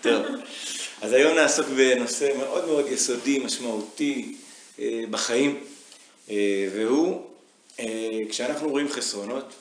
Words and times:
טוב, 0.00 0.26
אז 1.02 1.12
היום 1.12 1.34
נעסוק 1.34 1.66
בנושא 1.66 2.30
מאוד 2.38 2.66
מאוד 2.66 2.86
יסודי, 2.86 3.38
משמעותי 3.38 4.36
אה, 4.78 5.04
בחיים, 5.10 5.64
אה, 6.30 6.68
והוא 6.74 7.22
אה, 7.80 8.20
כשאנחנו 8.28 8.68
רואים 8.68 8.88
חסרונות 8.88 9.54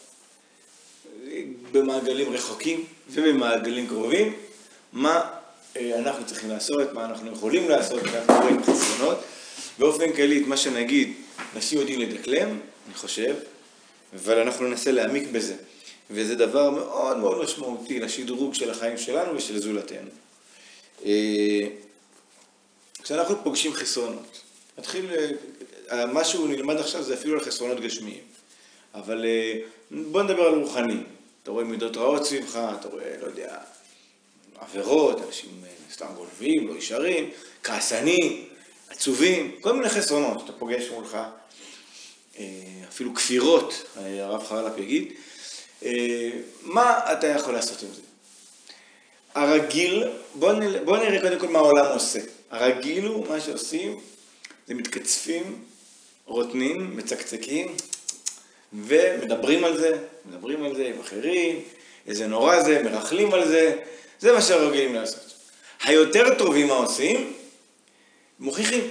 במעגלים 1.71 2.33
רחוקים 2.33 2.85
ובמעגלים 3.09 3.87
קרובים, 3.87 4.33
מה 4.93 5.29
אנחנו 5.77 6.25
צריכים 6.25 6.49
לעשות, 6.49 6.93
מה 6.93 7.05
אנחנו 7.05 7.31
יכולים 7.31 7.69
לעשות 7.69 8.03
כשאנחנו 8.03 8.41
רואים 8.41 8.63
חסרונות. 8.63 9.17
באופן 9.79 10.13
כללי, 10.13 10.41
את 10.41 10.47
מה 10.47 10.57
שנגיד, 10.57 11.13
נשים 11.55 11.79
יודעים 11.79 11.99
לדקלם, 11.99 12.49
אני 12.85 12.93
חושב, 12.95 13.35
אבל 14.15 14.39
אנחנו 14.39 14.67
ננסה 14.67 14.91
להעמיק 14.91 15.27
בזה. 15.31 15.55
וזה 16.09 16.35
דבר 16.35 16.69
מאוד 16.69 17.17
מאוד 17.17 17.43
משמעותי 17.43 17.99
לשדרוג 17.99 18.53
של 18.53 18.71
החיים 18.71 18.97
שלנו 18.97 19.37
ושל 19.37 19.59
זולתנו. 19.59 20.09
אה, 21.05 21.67
כשאנחנו 23.03 23.43
פוגשים 23.43 23.73
חסרונות, 23.73 24.41
נתחיל, 24.77 25.05
אה, 25.91 26.05
מה 26.05 26.25
שהוא 26.25 26.47
נלמד 26.49 26.75
עכשיו 26.75 27.03
זה 27.03 27.13
אפילו 27.13 27.33
על 27.33 27.45
חסרונות 27.45 27.79
גשמיים, 27.79 28.23
אבל 28.93 29.25
אה, 29.25 29.59
בוא 29.91 30.23
נדבר 30.23 30.41
על 30.41 30.53
רוחני. 30.53 30.99
אתה 31.43 31.51
רואה 31.51 31.63
מידות 31.63 31.97
רעות 31.97 32.25
סביבך, 32.25 32.59
אתה 32.79 32.87
רואה, 32.87 33.15
לא 33.21 33.25
יודע, 33.25 33.57
עבירות, 34.59 35.21
אנשים 35.27 35.49
סתם 35.91 36.07
גונבים, 36.15 36.67
לא 36.67 36.73
ישרים, 36.73 37.29
כעסנים, 37.63 38.45
עצובים, 38.89 39.55
כל 39.61 39.73
מיני 39.73 39.89
חסרונות 39.89 40.39
שאתה 40.39 40.51
פוגש 40.51 40.89
מולך, 40.89 41.17
אפילו 42.89 43.15
כפירות, 43.15 43.73
הרב 43.95 44.43
חרל"פ 44.43 44.77
יגיד, 44.77 45.13
מה 46.61 46.99
אתה 47.13 47.27
יכול 47.27 47.53
לעשות 47.53 47.81
עם 47.81 47.89
זה? 47.93 48.01
הרגיל, 49.35 50.03
בואו 50.35 50.53
נ... 50.53 50.85
בוא 50.85 50.97
נראה 50.97 51.21
קודם 51.21 51.39
כל 51.39 51.47
מה 51.47 51.59
העולם 51.59 51.85
עושה. 51.85 52.19
הרגיל 52.51 53.05
הוא, 53.05 53.27
מה 53.27 53.41
שעושים, 53.41 53.99
זה 54.67 54.73
מתקצפים, 54.73 55.65
רוטנים, 56.25 56.97
מצקצקים, 56.97 57.75
ומדברים 58.73 59.63
על 59.63 59.77
זה, 59.77 59.97
מדברים 60.25 60.63
על 60.63 60.75
זה 60.75 60.87
עם 60.87 60.99
אחרים, 60.99 61.61
איזה 62.07 62.27
נורא 62.27 62.63
זה, 62.63 62.83
מרכלים 62.83 63.33
על 63.33 63.47
זה, 63.47 63.75
זה 64.19 64.31
מה 64.31 64.41
שהרגילים 64.41 64.95
לעשות. 64.95 65.33
היותר 65.83 66.35
טובים 66.37 66.67
מה 66.67 66.73
עושים? 66.73 67.33
מוכיחים. 68.39 68.87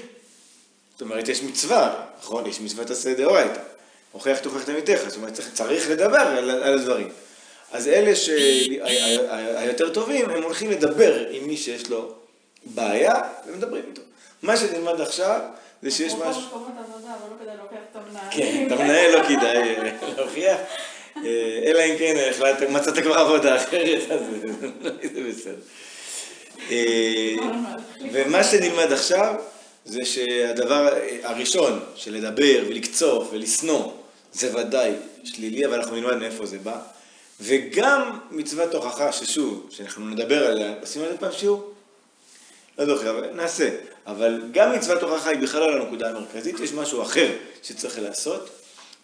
זאת 0.93 1.03
אומרת, 1.03 1.29
יש 1.29 1.43
מצווה, 1.43 2.07
נכון? 2.19 2.47
יש 2.47 2.61
מצוות 2.61 2.91
עשה 2.91 3.15
דאורייתא. 3.15 3.76
הוכיח 4.17 4.39
תוכיח 4.39 4.65
תמיתך, 4.65 5.01
זאת 5.07 5.17
אומרת, 5.17 5.33
צריך, 5.33 5.49
צריך 5.53 5.91
לדבר 5.91 6.19
על, 6.19 6.51
על 6.51 6.79
הדברים. 6.79 7.09
אז 7.73 7.89
אלה 7.89 8.17
שהיותר 8.17 9.89
טובים, 9.91 10.31
הם 10.31 10.43
הולכים 10.43 10.71
לדבר 10.71 11.27
עם 11.31 11.47
מי 11.47 11.57
שיש 11.57 11.91
לו 11.91 12.13
בעיה, 12.65 13.15
ומדברים 13.47 13.83
איתו. 13.89 14.03
מה 14.43 14.57
שנלמד 14.57 15.01
עכשיו, 15.01 15.41
זה 15.83 15.91
שיש 15.91 16.13
משהו... 16.13 16.43
לא 16.43 16.59
כן, 18.31 18.65
את 18.67 18.73
המנהל 18.73 19.13
לא 19.13 19.23
כדאי 19.23 19.77
אה, 19.77 19.91
להוכיח, 20.17 20.59
אה, 21.17 21.61
אלא 21.67 21.81
אם 21.81 21.95
כן 21.99 22.17
החלטת, 22.31 22.69
מצאת 22.69 22.99
כבר 22.99 23.19
עבודה 23.19 23.57
אחרת, 23.57 24.11
אז 24.11 24.21
זה 25.15 25.23
בסדר. 25.29 25.55
אה, 26.71 27.35
ומה 28.13 28.45
שנלמד 28.45 28.93
עכשיו, 28.93 29.35
זה 29.85 30.05
שהדבר 30.05 30.95
הראשון, 31.23 31.81
של 31.95 32.15
לדבר 32.15 32.63
ולקצוף 32.69 33.29
ולשנוא, 33.33 33.91
זה 34.33 34.57
ודאי 34.57 34.93
שלילי, 35.25 35.67
אבל 35.67 35.75
אנחנו 35.75 35.97
נלמד 35.97 36.17
מאיפה 36.17 36.47
זה 36.47 36.59
בא. 36.59 36.81
וגם 37.41 38.19
מצוות 38.31 38.75
הוכחה, 38.75 39.13
ששוב, 39.13 39.67
שאנחנו 39.71 40.09
נדבר 40.09 40.47
עליה, 40.47 40.75
עושים 40.81 41.03
על 41.03 41.09
זה 41.11 41.19
פעם 41.19 41.33
שיעור? 41.33 41.73
לא 42.79 42.87
זוכר, 42.87 43.11
אבל 43.11 43.31
נעשה. 43.35 43.71
אבל 44.07 44.43
גם 44.53 44.73
מצוות 44.73 45.03
הוכחה 45.03 45.31
היא 45.31 45.39
בכלל 45.39 45.63
על 45.63 45.81
הנקודה 45.83 46.11
המרכזית, 46.11 46.61
יש 46.61 46.73
משהו 46.73 47.03
אחר 47.03 47.33
שצריך 47.63 47.99
לעשות, 47.99 48.51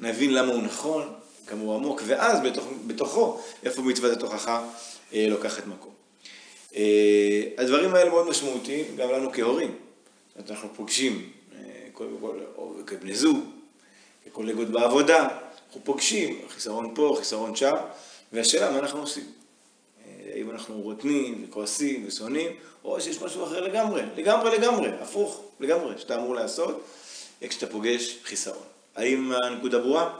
נבין 0.00 0.34
למה 0.34 0.52
הוא 0.52 0.62
נכון, 0.62 1.12
כמה 1.46 1.60
הוא 1.60 1.74
עמוק, 1.74 2.02
ואז 2.06 2.40
בתוך, 2.40 2.64
בתוכו, 2.86 3.40
איפה 3.62 3.82
מצוות 3.82 4.12
התוכחה 4.12 4.64
אה, 5.14 5.26
לוקחת 5.28 5.66
מקום. 5.66 5.92
אה, 6.76 7.42
הדברים 7.58 7.94
האלה 7.94 8.10
מאוד 8.10 8.28
משמעותיים 8.28 8.96
גם 8.96 9.10
לנו 9.10 9.32
כהורים. 9.32 9.74
אנחנו 10.48 10.68
פוגשים, 10.76 11.30
אה, 11.54 11.58
קודם 11.92 12.16
כל, 12.20 12.38
או 12.56 12.74
כבני 12.86 13.14
זוג, 13.14 13.38
כקולגות 14.32 14.68
בעבודה, 14.68 15.28
אנחנו 15.66 15.80
פוגשים, 15.84 16.40
חיסרון 16.48 16.92
פה, 16.94 17.16
חיסרון 17.18 17.56
שם, 17.56 17.72
והשאלה 18.32 18.70
מה 18.70 18.78
אנחנו 18.78 19.00
עושים. 19.00 19.24
אה, 20.06 20.12
האם 20.34 20.50
אנחנו 20.50 20.80
רותנים 20.80 21.46
וכועסים 21.48 22.04
ושונאים, 22.06 22.52
או 22.84 23.00
שיש 23.00 23.22
משהו 23.22 23.44
אחר 23.44 23.60
לגמרי, 23.60 24.02
לגמרי 24.16 24.58
לגמרי, 24.58 24.88
הפוך 25.00 25.40
לגמרי, 25.60 25.98
שאתה 25.98 26.16
אמור 26.16 26.34
לעשות 26.34 26.84
כשאתה 27.48 27.66
פוגש 27.66 28.18
חיסרון. 28.24 28.62
האם 28.96 29.32
הנקודה 29.44 29.78
ברורה? 29.78 30.10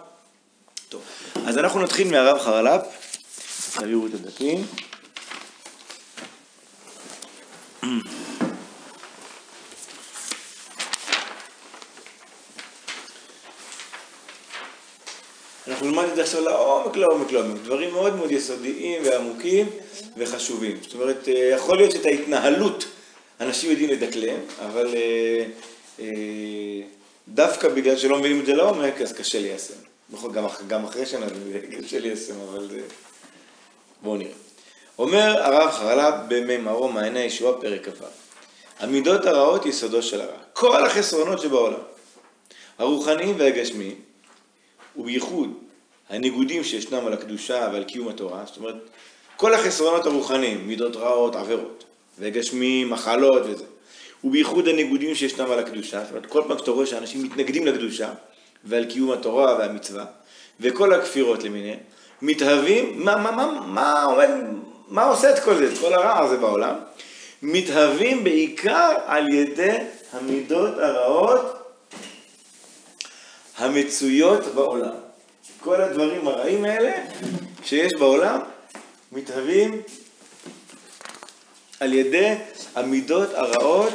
טוב, 0.88 1.02
אז 1.46 1.58
אנחנו 1.58 1.82
נתחיל 1.82 2.10
מהרב 2.10 2.38
חרל"פ, 2.38 2.82
תביאו 3.78 4.06
את 4.06 4.14
הדפים. 4.14 4.66
נלמד 15.92 16.08
את 16.08 16.16
זה 16.16 16.22
עכשיו 16.22 16.44
לעומק, 16.44 16.96
לעומק, 16.96 17.32
לעומק. 17.32 17.60
דברים 17.64 17.92
מאוד 17.92 18.16
מאוד 18.16 18.30
יסודיים 18.30 19.02
ועמוקים 19.04 19.66
וחשובים. 20.16 20.76
זאת 20.82 20.94
אומרת, 20.94 21.28
אה, 21.28 21.34
יכול 21.34 21.76
להיות 21.76 21.90
שאת 21.90 22.06
ההתנהלות 22.06 22.84
אנשים 23.40 23.70
יודעים 23.70 23.90
לדקלם, 23.90 24.36
אבל 24.66 24.94
אה, 24.94 25.44
אה, 26.00 26.06
דווקא 27.28 27.68
בגלל 27.68 27.96
שלא 27.96 28.18
מבינים 28.18 28.40
את 28.40 28.46
זה 28.46 28.54
לעומק, 28.54 29.00
אז 29.00 29.12
קשה 29.12 29.40
ליישם. 29.40 29.74
גם, 30.32 30.44
גם 30.66 30.84
אחרי 30.84 31.06
שנה 31.06 31.26
זה 31.28 31.60
קשה 31.82 31.98
ליישם, 31.98 32.34
אבל 32.50 32.68
בואו 34.02 34.16
נראה. 34.16 34.32
אומר 34.98 35.42
הרב 35.42 35.70
חרל"פ 35.70 36.14
במימרו 36.28 36.88
מעייני 36.88 37.20
הישועה 37.20 37.60
פרק 37.60 37.88
כ"ו: 37.88 38.04
המידות 38.78 39.26
הרעות 39.26 39.66
יסודו 39.66 40.02
של 40.02 40.20
הרע. 40.20 40.36
כל 40.52 40.86
החסרונות 40.86 41.40
שבעולם, 41.40 41.80
הרוחניים 42.78 43.34
והגשמיים, 43.38 43.94
ובייחוד 44.96 45.50
הניגודים 46.12 46.64
שישנם 46.64 47.06
על 47.06 47.12
הקדושה 47.12 47.68
ועל 47.72 47.84
קיום 47.84 48.08
התורה, 48.08 48.42
זאת 48.46 48.56
אומרת, 48.56 48.74
כל 49.36 49.54
החסרונות 49.54 50.06
הרוחניים, 50.06 50.66
מידות 50.66 50.96
רעות, 50.96 51.36
עבירות, 51.36 51.84
וגשמים, 52.18 52.90
מחלות 52.90 53.42
וזה, 53.44 53.64
ובייחוד 54.24 54.68
הניגודים 54.68 55.14
שישנם 55.14 55.50
על 55.50 55.58
הקדושה, 55.58 56.00
זאת 56.00 56.10
אומרת, 56.10 56.26
כל 56.26 56.42
פעם 56.48 56.58
שאתה 56.58 56.70
רואה 56.70 56.86
שאנשים 56.86 57.22
מתנגדים 57.22 57.66
לקדושה 57.66 58.12
ועל 58.64 58.84
קיום 58.84 59.10
התורה 59.10 59.56
והמצווה, 59.58 60.04
וכל 60.60 60.94
הכפירות 60.94 61.42
למיניהן, 61.42 61.78
מתהווים, 62.22 63.04
מה, 63.04 63.16
מה, 63.16 63.30
מה, 63.30 63.60
מה 63.66 64.02
עומד, 64.04 64.28
מה 64.88 65.04
עושה 65.04 65.30
את 65.30 65.38
כל 65.38 65.54
זה, 65.56 65.72
את 65.72 65.78
כל 65.78 65.94
הרע 65.94 66.18
הזה 66.24 66.36
בעולם? 66.36 66.74
מתהווים 67.42 68.24
בעיקר 68.24 68.94
על 69.06 69.28
ידי 69.28 69.76
המידות 70.12 70.78
הרעות 70.78 71.74
המצויות 73.58 74.46
בעולם. 74.54 75.01
כל 75.60 75.80
הדברים 75.80 76.28
הרעים 76.28 76.64
האלה 76.64 76.92
שיש 77.64 77.92
בעולם 77.94 78.40
מתהווים 79.12 79.82
על 81.80 81.92
ידי 81.92 82.34
המידות 82.74 83.28
הרעות 83.34 83.92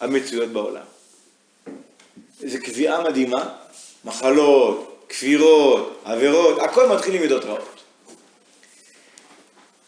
המצויות 0.00 0.48
בעולם. 0.48 0.84
זו 2.46 2.58
קביעה 2.64 3.04
מדהימה, 3.04 3.48
מחלות, 4.04 5.06
כפירות, 5.08 6.00
עבירות, 6.04 6.58
הכל 6.62 6.88
מתחיל 6.88 7.14
עם 7.14 7.20
מידות 7.20 7.44
רעות. 7.44 7.82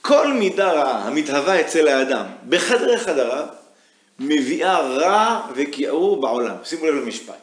כל 0.00 0.32
מידה 0.32 0.72
רעה 0.72 1.06
המתהווה 1.06 1.60
אצל 1.60 1.88
האדם 1.88 2.26
בחדרי 2.48 2.98
חדריו 2.98 3.46
מביאה 4.18 4.80
רע 4.80 5.40
וכיעור 5.54 6.20
בעולם. 6.20 6.56
שימו 6.64 6.86
לב 6.86 6.94
למשפט. 6.94 7.34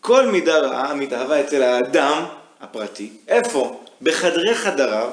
כל 0.00 0.26
מידה 0.26 0.58
רעה 0.58 0.90
המתהווה 0.90 1.40
אצל 1.40 1.62
האדם 1.62 2.24
הפרטי, 2.62 3.10
איפה? 3.28 3.80
בחדרי 4.02 4.54
חדריו, 4.54 5.10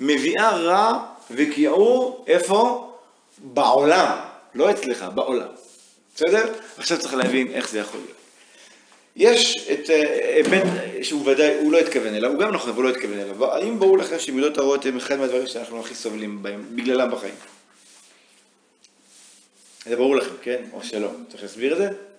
מביאה 0.00 0.56
רע 0.56 1.04
וכיעור, 1.30 2.24
איפה? 2.26 2.86
בעולם, 3.38 4.18
לא 4.54 4.70
אצלך, 4.70 5.04
בעולם. 5.14 5.48
בסדר? 6.14 6.52
עכשיו 6.78 6.98
צריך 6.98 7.14
להבין 7.14 7.48
איך 7.52 7.68
זה 7.68 7.78
יכול 7.78 8.00
להיות. 8.00 8.16
יש 9.16 9.68
את 9.72 9.88
היבט 9.88 10.66
אה, 10.66 11.04
שהוא 11.04 11.30
ודאי, 11.30 11.54
הוא 11.54 11.72
לא 11.72 11.78
התכוון 11.78 12.14
אליו, 12.14 12.30
הוא 12.30 12.40
גם 12.40 12.52
נכון, 12.52 12.70
אבל 12.70 12.82
לא 12.82 12.88
התכוון 12.88 13.18
אליו. 13.18 13.44
האם 13.44 13.78
ברור 13.78 13.98
לכם 13.98 14.18
שמידות 14.18 14.58
הרעות 14.58 14.86
הם 14.86 14.96
אחד 14.96 15.16
מהדברים 15.16 15.46
שאנחנו 15.46 15.80
הכי 15.80 15.94
סובלים 15.94 16.42
בהם, 16.42 16.64
בגללם 16.74 17.10
בחיים? 17.10 17.34
זה 19.84 19.96
ברור 19.96 20.16
לכם, 20.16 20.34
כן? 20.42 20.62
או 20.72 20.82
שלא? 20.82 21.10
צריך 21.30 21.42
להסביר 21.42 21.72
את 21.72 21.78
זה? 21.78 22.09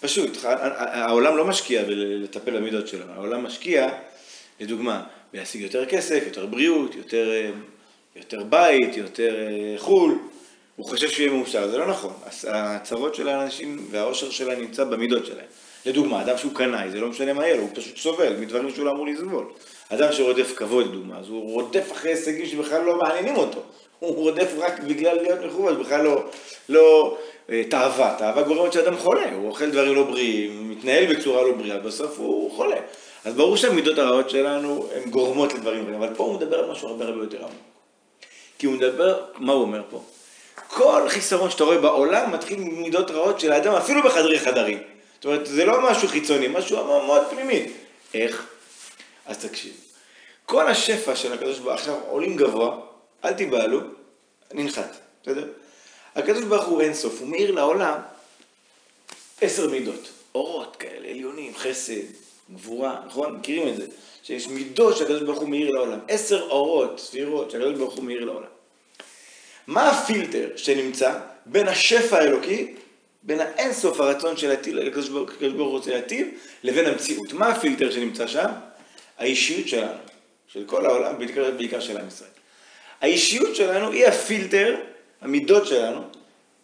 פשוט, 0.00 0.38
העולם 0.44 1.36
לא 1.36 1.44
משקיע 1.44 1.84
בלטפל 1.84 2.56
במידות 2.56 2.88
שלנו, 2.88 3.12
העולם 3.12 3.44
משקיע 3.44 3.88
לדוגמה, 4.60 5.02
להשיג 5.34 5.60
יותר 5.60 5.86
כסף, 5.86 6.22
יותר 6.26 6.46
בריאות, 6.46 6.94
יותר, 6.94 7.30
אה, 7.30 7.50
יותר 8.16 8.44
בית, 8.44 8.96
יותר 8.96 9.36
אה, 9.36 9.78
חו"ל, 9.78 10.18
הוא 10.76 10.86
חושב 10.86 11.08
שהוא 11.08 11.26
יהיה 11.26 11.36
מאושר, 11.36 11.68
זה 11.68 11.78
לא 11.78 11.86
נכון. 11.86 12.12
הצרות 12.48 13.14
של 13.14 13.28
האנשים 13.28 13.86
והאושר 13.90 14.30
שלהם 14.30 14.60
נמצא 14.60 14.84
במידות 14.84 15.26
שלהם. 15.26 15.46
לדוגמה, 15.86 16.22
אדם 16.22 16.38
שהוא 16.38 16.54
קנאי, 16.54 16.90
זה 16.90 17.00
לא 17.00 17.08
משנה 17.08 17.32
מה 17.32 17.46
יהיה 17.46 17.56
לו, 17.56 17.62
הוא 17.62 17.70
פשוט 17.74 17.96
סובל 17.96 18.36
מדברים 18.36 18.74
שהוא 18.74 18.84
לא 18.84 18.90
אמור 18.90 19.06
לסבול. 19.06 19.44
אדם 19.88 20.12
שרודף 20.12 20.52
כבוד, 20.56 20.86
לדוגמה, 20.86 21.18
אז 21.18 21.28
הוא 21.28 21.52
רודף 21.52 21.92
אחרי 21.92 22.10
הישגים 22.10 22.46
שבכלל 22.46 22.82
לא 22.82 22.98
מעניינים 22.98 23.36
אותו. 23.36 23.62
הוא 23.98 24.14
רודף 24.14 24.50
רק 24.58 24.80
בגלל 24.80 25.16
להיות 25.16 25.38
מכובד, 25.44 25.78
בכלל 25.78 26.04
לא, 26.04 26.24
לא 26.68 27.18
תאווה. 27.68 28.14
תאווה 28.18 28.42
גורמת 28.42 28.72
שאדם 28.72 28.96
חולה, 28.96 29.32
הוא 29.32 29.48
אוכל 29.48 29.70
דברים 29.70 29.94
לא 29.94 30.02
בריאים, 30.02 30.70
מתנהל 30.70 31.14
בצורה 31.14 31.42
לא 31.42 31.52
בריאה, 31.52 31.78
בסוף 31.78 32.18
הוא 32.18 32.56
חולה. 32.56 32.76
אז 33.24 33.34
ברור 33.34 33.56
שהמידות 33.56 33.98
הרעות 33.98 34.30
שלנו 34.30 34.88
הן 34.94 35.10
גורמות 35.10 35.54
לדברים 35.54 35.84
רעים, 35.84 36.02
אבל 36.02 36.14
פה 36.14 36.24
הוא 36.24 36.34
מדבר 36.34 36.58
על 36.58 36.70
משהו 36.70 36.88
הרבה 36.88 37.04
הרבה 37.04 37.22
יותר 37.22 37.38
עמוק. 37.38 37.52
כי 38.58 38.66
הוא 38.66 38.74
מדבר, 38.74 39.24
מה 39.36 39.52
הוא 39.52 39.62
אומר 39.62 39.82
פה? 39.90 40.02
כל 40.66 41.08
חיסרון 41.08 41.50
שאתה 41.50 41.64
רואה 41.64 41.78
בעולם 41.78 42.32
מתחיל 42.32 42.58
ממידות 42.58 43.10
רעות 43.10 43.40
של 43.40 43.52
האדם, 43.52 43.72
אפילו 43.72 44.02
בחדרי 44.02 44.38
חדרים. 44.38 44.78
זאת 45.14 45.24
אומרת, 45.24 45.46
זה 45.46 45.64
לא 45.64 45.90
משהו 45.90 46.08
חיצוני, 46.08 46.48
משהו 46.48 46.84
מאוד 46.84 47.22
פנימי. 47.30 47.66
איך? 48.14 48.46
אז 49.26 49.38
תקשיב. 49.38 49.72
כל 50.46 50.68
השפע 50.68 51.16
של 51.16 51.32
הקדוש 51.32 51.58
ברוך 51.58 51.66
הוא, 51.66 51.72
עכשיו 51.72 51.94
עולים 52.08 52.36
גבוה, 52.36 52.76
אל 53.24 53.32
תיבהלו, 53.32 53.80
ננחת, 54.52 54.96
בסדר? 55.22 55.44
הקדוש 56.18 56.44
ברוך 56.44 56.64
הוא 56.64 56.80
אינסוף, 56.80 57.20
הוא 57.20 57.28
מאיר 57.28 57.50
לעולם 57.50 57.98
עשר 59.40 59.70
מידות, 59.70 60.08
אורות 60.34 60.76
כאלה, 60.76 61.08
עליונים, 61.08 61.52
חסד, 61.56 62.02
גבורה, 62.54 63.00
נכון? 63.06 63.36
מכירים 63.36 63.68
את 63.68 63.76
זה? 63.76 63.86
שיש 64.22 64.48
מידות 64.48 64.96
שהקדוש 64.96 65.22
ברוך 65.22 65.38
הוא 65.38 65.48
מאיר 65.48 65.70
לעולם, 65.70 65.98
עשר 66.08 66.42
אורות, 66.42 67.00
ספירות, 67.00 67.50
שהקדוש 67.50 67.78
ברוך 67.78 67.94
הוא 67.94 68.04
מאיר 68.04 68.24
לעולם. 68.24 68.48
מה 69.66 69.90
הפילטר 69.90 70.48
שנמצא 70.56 71.18
בין 71.46 71.68
השפע 71.68 72.18
האלוקי, 72.18 72.74
בין 73.22 73.40
האינסוף 73.40 74.00
הרצון 74.00 74.36
של 74.36 74.50
הטיל, 74.50 74.86
הקדוש 74.88 75.08
ברוך 75.08 75.30
הוא 75.40 75.68
רוצה 75.68 75.90
להטיל, 75.90 76.30
לבין 76.62 76.86
המציאות? 76.86 77.32
מה 77.32 77.48
הפילטר 77.48 77.90
שנמצא 77.90 78.26
שם? 78.26 78.48
האישיות 79.18 79.68
שלנו, 79.68 79.98
של 80.48 80.64
כל 80.66 80.86
העולם, 80.86 81.18
בעיקר, 81.56 81.80
של 81.80 81.96
עם 81.96 82.08
ישראל. 82.08 82.30
האישיות 83.00 83.56
שלנו 83.56 83.90
היא 83.90 84.06
הפילטר, 84.06 84.76
המידות 85.22 85.66
שלנו. 85.66 86.00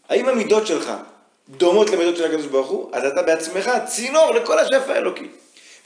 האם 0.09 0.29
המידות 0.29 0.67
שלך 0.67 0.93
דומות 1.49 1.91
למידות 1.91 2.17
של 2.17 2.25
הקדוש 2.25 2.47
ברוך 2.47 2.69
הוא? 2.69 2.91
אז 2.93 3.05
אתה 3.05 3.23
בעצמך 3.23 3.71
צינור 3.87 4.35
לכל 4.35 4.59
השפע 4.59 4.93
האלוקי. 4.93 5.27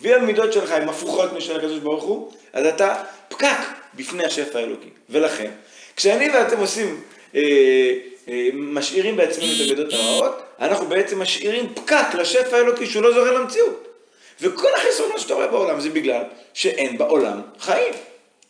ואם 0.00 0.14
המידות 0.14 0.52
שלך 0.52 0.70
הן 0.70 0.88
הפוכות 0.88 1.32
משל 1.32 1.56
הקדוש 1.56 1.78
ברוך 1.78 2.04
הוא, 2.04 2.32
אז 2.52 2.66
אתה 2.66 3.02
פקק 3.28 3.58
בפני 3.94 4.24
השפע 4.24 4.58
האלוקי. 4.58 4.88
ולכן, 5.10 5.50
כשאני 5.96 6.30
ואתם 6.30 6.58
עושים, 6.58 7.00
אה, 7.34 7.40
אה, 8.28 8.48
משאירים 8.54 9.16
בעצמנו 9.16 9.46
את 9.46 9.60
המידות 9.60 9.92
הרעות, 9.92 10.42
אנחנו 10.60 10.86
בעצם 10.86 11.22
משאירים 11.22 11.74
פקק 11.74 12.14
לשפע 12.14 12.56
האלוקי 12.56 12.86
שהוא 12.86 13.02
לא 13.02 13.12
זוכר 13.14 13.32
למציאות. 13.32 13.88
וכל 14.40 14.68
החסרונות 14.76 15.20
שאתה 15.20 15.34
רואה 15.34 15.46
בעולם 15.46 15.80
זה 15.80 15.90
בגלל 15.90 16.22
שאין 16.54 16.98
בעולם 16.98 17.40
חיים. 17.60 17.94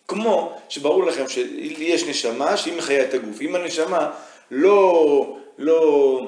כמו 0.09 0.59
שברור 0.69 1.07
לכם 1.07 1.29
שיש 1.29 2.05
נשמה 2.05 2.57
שהיא 2.57 2.79
מחיה 2.79 3.05
את 3.05 3.15
הגוף. 3.15 3.41
אם 3.41 3.55
הנשמה 3.55 4.11
לא, 4.51 5.37
לא 5.59 6.21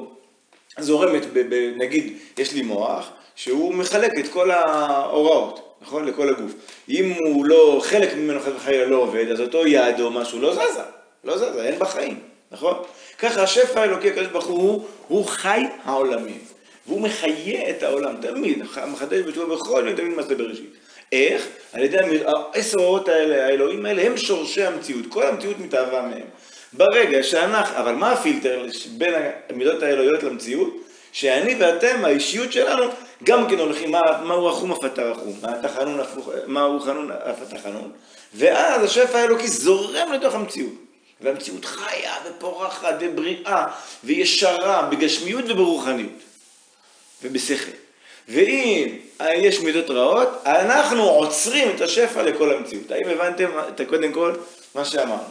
זורמת, 0.78 1.32
ב, 1.32 1.38
ב, 1.54 1.72
נגיד, 1.76 2.18
יש 2.38 2.52
לי 2.52 2.62
מוח, 2.62 3.10
שהוא 3.34 3.74
מחלק 3.74 4.18
את 4.18 4.28
כל 4.28 4.50
ההוראות, 4.50 5.76
נכון? 5.82 6.04
לכל 6.04 6.28
הגוף. 6.28 6.52
אם 6.88 7.12
הוא 7.18 7.44
לא, 7.44 7.80
חלק 7.82 8.14
ממנו 8.14 8.40
חס 8.40 8.52
וחלילה 8.56 8.86
לא 8.86 8.96
עובד, 8.96 9.30
אז 9.30 9.40
אותו 9.40 9.66
יד 9.66 10.00
או 10.00 10.10
משהו 10.10 10.40
לא 10.40 10.54
זזה, 10.54 10.82
לא 11.24 11.38
זזה, 11.38 11.64
אין 11.64 11.78
בחיים, 11.78 12.18
נכון? 12.50 12.74
ככה 13.18 13.42
השפע 13.42 13.80
האלוקי 13.80 14.08
הקדוש 14.10 14.26
ברוך 14.26 14.46
הוא, 14.46 14.84
הוא 15.08 15.24
חי 15.26 15.62
העולמים. 15.84 16.38
והוא 16.86 17.00
מחיה 17.00 17.70
את 17.70 17.82
העולם, 17.82 18.14
תמיד, 18.20 18.62
מחדש 18.92 19.20
בתשובה 19.20 19.56
בכל 19.56 19.84
יום 19.86 19.96
תמיד 19.96 20.16
מעשה 20.16 20.34
בראשית. 20.34 20.79
איך? 21.12 21.46
על 21.72 21.82
ידי 21.82 21.96
העשר 22.26 22.78
אורות 22.78 23.08
האלה, 23.08 23.46
האלוהים 23.46 23.86
האלה, 23.86 24.02
הם 24.02 24.16
שורשי 24.16 24.64
המציאות, 24.64 25.04
כל 25.08 25.26
המציאות 25.26 25.58
מתאהבה 25.58 26.02
מהם. 26.02 26.26
ברגע 26.72 27.22
שאנחנו, 27.22 27.76
אבל 27.76 27.94
מה 27.94 28.12
הפילטר 28.12 28.66
בין 28.98 29.14
המידות 29.48 29.82
האלוהיות 29.82 30.22
למציאות? 30.22 30.76
שאני 31.12 31.54
ואתם, 31.58 32.04
האישיות 32.04 32.52
שלנו, 32.52 32.84
גם 33.24 33.50
כן 33.50 33.58
הולכים, 33.58 33.90
מה, 33.90 34.00
מהו 34.24 34.48
החום 34.48 34.72
אף 34.72 34.84
התרחום, 34.84 35.38
מה 35.42 35.48
התחנון 35.58 36.00
הפוך, 36.00 36.28
מהו 36.46 36.80
חנון 36.80 37.10
אף 37.12 37.42
התחנון, 37.42 37.92
ואז 38.34 38.82
השפע 38.84 39.18
האלוקי 39.18 39.48
זורם 39.48 40.12
לתוך 40.12 40.34
המציאות. 40.34 40.72
והמציאות 41.20 41.64
חיה 41.64 42.14
ופורחת 42.24 42.94
ובריאה 43.00 43.66
וישרה 44.04 44.88
בגשמיות 44.90 45.44
וברוחניות 45.48 46.12
ובשכל. 47.22 47.79
ואם 48.30 48.96
יש 49.20 49.60
מידות 49.60 49.90
רעות, 49.90 50.28
אנחנו 50.46 51.02
עוצרים 51.02 51.68
את 51.76 51.80
השפע 51.80 52.22
לכל 52.22 52.54
המציאות. 52.54 52.90
האם 52.90 53.08
הבנתם 53.08 53.50
את 53.68 53.80
קודם 53.88 54.12
כל 54.12 54.32
מה 54.74 54.84
שאמרנו? 54.84 55.22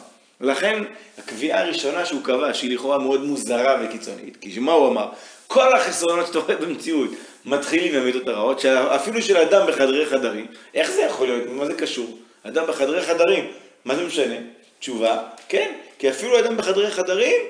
לכן 0.42 0.84
הקביעה 1.18 1.62
הראשונה 1.62 2.06
שהוא 2.06 2.24
קבע, 2.24 2.54
שהיא 2.54 2.76
לכאורה 2.76 2.98
מאוד 2.98 3.24
מוזרה 3.24 3.78
וקיצונית, 3.84 4.38
כי 4.42 4.60
מה 4.60 4.72
הוא 4.72 4.88
אמר? 4.88 5.08
כל 5.48 5.76
החסרונות 5.76 6.28
שאתה 6.28 6.40
רואה 6.40 6.56
במציאות 6.56 7.10
מתחילים 7.46 7.94
במידות 8.02 8.28
הרעות, 8.28 8.66
אפילו 8.66 9.22
של 9.22 9.38
אדם 9.38 9.68
בחדרי 9.68 10.06
חדרים, 10.06 10.46
איך 10.74 10.92
זה 10.92 11.02
יכול 11.02 11.28
להיות? 11.28 11.44
מה 11.50 11.66
זה 11.66 11.74
קשור? 11.74 12.18
אדם 12.44 12.68
בחדרי 12.68 13.02
חדרים, 13.02 13.48
מה 13.86 13.96
זה 13.96 14.06
משנה? 14.06 14.36
תשובה, 14.80 15.18
כן, 15.50 15.72
כי 16.00 16.10
אפילו 16.10 16.40
אדם 16.40 16.58
בחדרי 16.58 16.92
חדרים, 16.92 17.42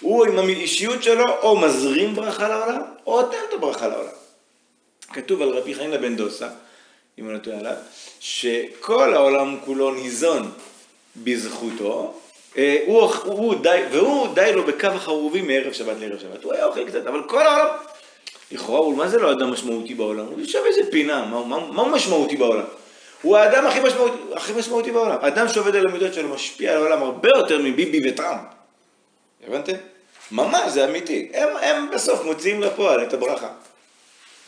הוא 0.00 0.26
עם 0.26 0.38
האישיות 0.38 1.02
שלו 1.02 1.24
או 1.42 1.56
מזרים 1.56 2.14
ברכה 2.14 2.48
לעולם, 2.48 2.82
או 3.06 3.20
נותן 3.20 3.36
את 3.48 3.54
הברכה 3.54 3.88
לעולם. 3.88 4.25
כתוב 5.12 5.42
על 5.42 5.48
רבי 5.48 5.74
חנינא 5.74 5.96
בן 5.96 6.16
דוסה, 6.16 6.48
אם 7.18 7.24
אני 7.24 7.34
לא 7.34 7.38
טועה 7.38 7.58
עליו, 7.58 7.74
שכל 8.20 9.14
העולם 9.14 9.56
כולו 9.64 9.90
ניזון 9.90 10.50
בזכותו, 11.16 12.14
אה, 12.56 12.82
הוא, 12.86 13.02
הוא 13.24 13.54
די, 13.62 13.82
והוא 13.90 14.34
די 14.34 14.52
לו 14.54 14.64
בקו 14.64 14.86
החרובים 14.86 15.46
מערב 15.46 15.72
שבת 15.72 15.96
לערב 16.00 16.18
שבת. 16.18 16.44
הוא 16.44 16.52
היה 16.52 16.64
אוכל 16.64 16.88
קצת, 16.88 17.06
אבל 17.06 17.22
כל 17.22 17.46
העולם, 17.46 17.76
לכאורה, 18.52 18.78
הוא 18.78 18.96
מה 18.96 19.08
זה 19.08 19.18
לא 19.18 19.32
אדם 19.32 19.50
משמעותי 19.50 19.94
בעולם? 19.94 20.26
הוא 20.26 20.40
יושב 20.40 20.58
איזה 20.66 20.90
פינה, 20.90 21.24
מה, 21.24 21.44
מה, 21.44 21.72
מה 21.72 21.82
הוא 21.82 21.90
משמעותי 21.90 22.36
בעולם? 22.36 22.64
הוא 23.22 23.36
האדם 23.36 23.66
הכי 23.66 23.80
משמעותי, 23.80 24.16
הכי 24.34 24.52
משמעותי 24.52 24.92
בעולם. 24.92 25.16
אדם 25.20 25.48
שעובד 25.48 25.76
על 25.76 25.84
המידות 25.88 26.14
שלו 26.14 26.28
משפיע 26.28 26.72
על 26.72 26.76
העולם 26.76 27.02
הרבה 27.02 27.28
יותר 27.36 27.58
מביבי 27.58 28.10
וטראמפ. 28.10 28.40
הבנתם? 29.46 29.72
ממש, 30.32 30.72
זה 30.72 30.84
אמיתי. 30.84 31.30
הם, 31.34 31.48
הם 31.56 31.90
בסוף 31.94 32.24
מוציאים 32.24 32.62
לפועל 32.62 33.02
את 33.02 33.14
הברכה. 33.14 33.48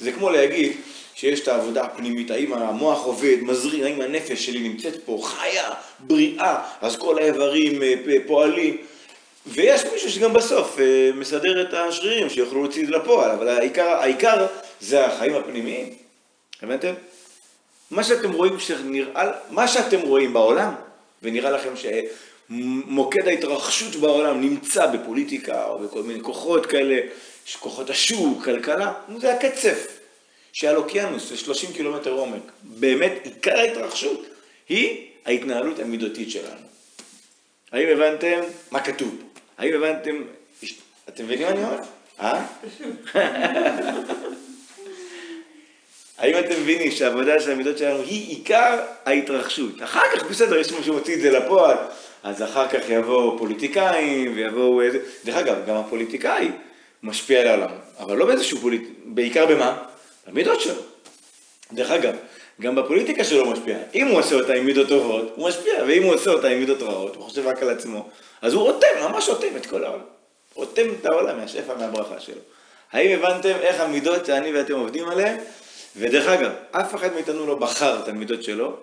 זה 0.00 0.12
כמו 0.12 0.30
להגיד 0.30 0.72
שיש 1.14 1.40
את 1.40 1.48
העבודה 1.48 1.82
הפנימית, 1.82 2.30
האם 2.30 2.52
המוח 2.52 3.04
עובד, 3.04 3.36
מזריר, 3.42 3.86
האם 3.86 4.00
הנפש 4.00 4.46
שלי 4.46 4.60
נמצאת 4.68 5.04
פה, 5.04 5.20
חיה, 5.24 5.70
בריאה, 5.98 6.62
אז 6.80 6.96
כל 6.96 7.18
האיברים 7.18 7.82
אה, 7.82 7.94
פועלים. 8.26 8.76
ויש 9.46 9.84
מישהו 9.92 10.10
שגם 10.10 10.32
בסוף 10.32 10.78
אה, 10.80 11.10
מסדר 11.14 11.62
את 11.62 11.74
השרירים 11.74 12.30
שיוכלו 12.30 12.62
להוציא 12.62 12.82
את 12.82 12.86
זה 12.86 12.92
לפועל, 12.92 13.30
אבל 13.30 13.48
העיקר, 13.48 13.88
העיקר 13.88 14.46
זה 14.80 15.06
החיים 15.06 15.34
הפנימיים. 15.34 15.94
הבנתם? 16.62 16.92
מה 17.90 18.04
שאתם 18.04 18.32
רואים 18.32 18.60
שנראה, 18.60 19.32
מה 19.50 19.68
שאתם 19.68 20.00
רואים 20.00 20.32
בעולם, 20.32 20.74
ונראה 21.22 21.50
לכם 21.50 21.72
שמוקד 21.76 23.28
ההתרחשות 23.28 23.96
בעולם 23.96 24.40
נמצא 24.40 24.86
בפוליטיקה 24.86 25.66
או 25.66 25.78
בכל 25.78 26.02
מיני 26.02 26.20
כוחות 26.22 26.66
כאלה, 26.66 27.00
כוחות 27.56 27.90
השוק, 27.90 28.44
כלכלה, 28.44 28.92
זה 29.20 29.34
הקצף 29.34 29.98
שעל 30.52 30.76
אוקיינוס, 30.76 31.28
זה 31.28 31.36
30 31.36 31.72
קילומטר 31.72 32.12
עומק. 32.12 32.42
באמת, 32.62 33.12
עיקר 33.22 33.58
ההתרחשות 33.58 34.26
היא 34.68 35.06
ההתנהלות 35.26 35.78
המידותית 35.78 36.30
שלנו. 36.30 36.66
האם 37.72 37.88
הבנתם 37.88 38.40
מה 38.70 38.80
כתוב? 38.80 39.22
האם 39.58 39.74
הבנתם, 39.74 40.22
אתם 41.08 41.24
מבינים 41.24 41.46
מה 41.46 41.52
אני 41.52 41.64
אומר? 41.64 41.78
אה? 42.20 42.46
האם 46.18 46.38
אתם 46.38 46.60
מבינים 46.62 46.90
שהעבודה 46.90 47.40
של 47.40 47.50
המידות 47.50 47.78
שלנו 47.78 48.02
היא 48.02 48.28
עיקר 48.28 48.84
ההתרחשות? 49.04 49.82
אחר 49.82 50.02
כך 50.14 50.24
בסדר, 50.24 50.56
יש 50.56 50.70
מישהו 50.72 50.84
שמוציא 50.84 51.14
את 51.14 51.20
זה 51.20 51.30
לפועל, 51.30 51.76
אז 52.22 52.42
אחר 52.42 52.68
כך 52.68 52.80
יבואו 52.88 53.38
פוליטיקאים 53.38 54.32
ויבואו 54.36 54.82
איזה... 54.82 54.98
דרך 55.24 55.36
אגב, 55.36 55.56
גם 55.66 55.76
הפוליטיקאי 55.76 56.50
משפיע 57.02 57.40
על 57.40 57.46
העולם, 57.46 57.70
אבל 57.98 58.16
לא 58.16 58.26
באיזשהו 58.26 58.58
פוליט... 58.58 58.82
בעיקר 59.04 59.46
במה? 59.46 59.78
במידות 60.26 60.60
שלו. 60.60 60.82
דרך 61.72 61.90
אגב, 61.90 62.14
גם 62.60 62.74
בפוליטיקה 62.74 63.24
שלו 63.24 63.50
משפיע. 63.50 63.78
אם 63.94 64.06
הוא 64.06 64.18
עושה 64.18 64.34
אותה 64.34 64.54
עם 64.54 64.66
מידות 64.66 64.88
טובות, 64.88 65.32
הוא 65.36 65.48
משפיע, 65.48 65.74
ואם 65.86 66.02
הוא 66.02 66.14
עושה 66.14 66.30
אותה 66.30 66.48
עם 66.48 66.58
מידות 66.58 66.82
רעות, 66.82 67.16
הוא 67.16 67.24
חושב 67.24 67.46
רק 67.46 67.62
על 67.62 67.70
עצמו, 67.70 68.08
אז 68.42 68.54
הוא 68.54 68.62
רותם, 68.62 68.86
ממש 69.00 69.28
רותם 69.28 69.56
את 69.56 69.66
כל 69.66 69.84
העולם. 69.84 70.04
רותם 70.54 70.86
את 71.00 71.06
העולם 71.06 71.36
מהשפע, 71.36 71.74
מהברכה 71.74 72.20
שלו. 72.20 72.40
האם 72.92 73.18
הבנתם 73.18 73.54
איך 73.60 73.80
המידות 73.80 74.26
שאני 74.26 74.52
ואתם 74.52 74.74
עובדים 74.74 75.08
עליהן? 75.08 75.36
ודרך 75.96 76.28
אגב, 76.28 76.52
אף 76.70 76.94
אחד 76.94 77.12
מאיתנו 77.12 77.46
לא 77.46 77.54
בחר 77.54 78.00
את 78.02 78.08
המידות 78.08 78.42
שלו, 78.44 78.76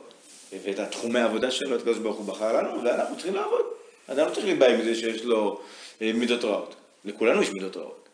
ואת 0.63 0.79
התחומי 0.79 1.19
העבודה 1.19 1.51
שלו, 1.51 1.75
את 1.75 1.79
הקדוש 1.79 1.97
ברוך 1.97 2.17
הוא 2.17 2.25
בחר 2.25 2.53
לנו, 2.57 2.83
ואנחנו 2.83 3.15
צריכים 3.15 3.35
לעבוד. 3.35 3.65
אדם 4.07 4.27
לא 4.27 4.33
צריך 4.33 4.45
להיבהל 4.45 4.77
מזה 4.77 4.95
שיש 4.95 5.23
לו 5.23 5.59
אה, 6.01 6.11
מידות 6.13 6.43
רעות. 6.43 6.75
לכולנו 7.05 7.41
יש 7.41 7.49
מידות 7.53 7.77
רעות. 7.77 8.04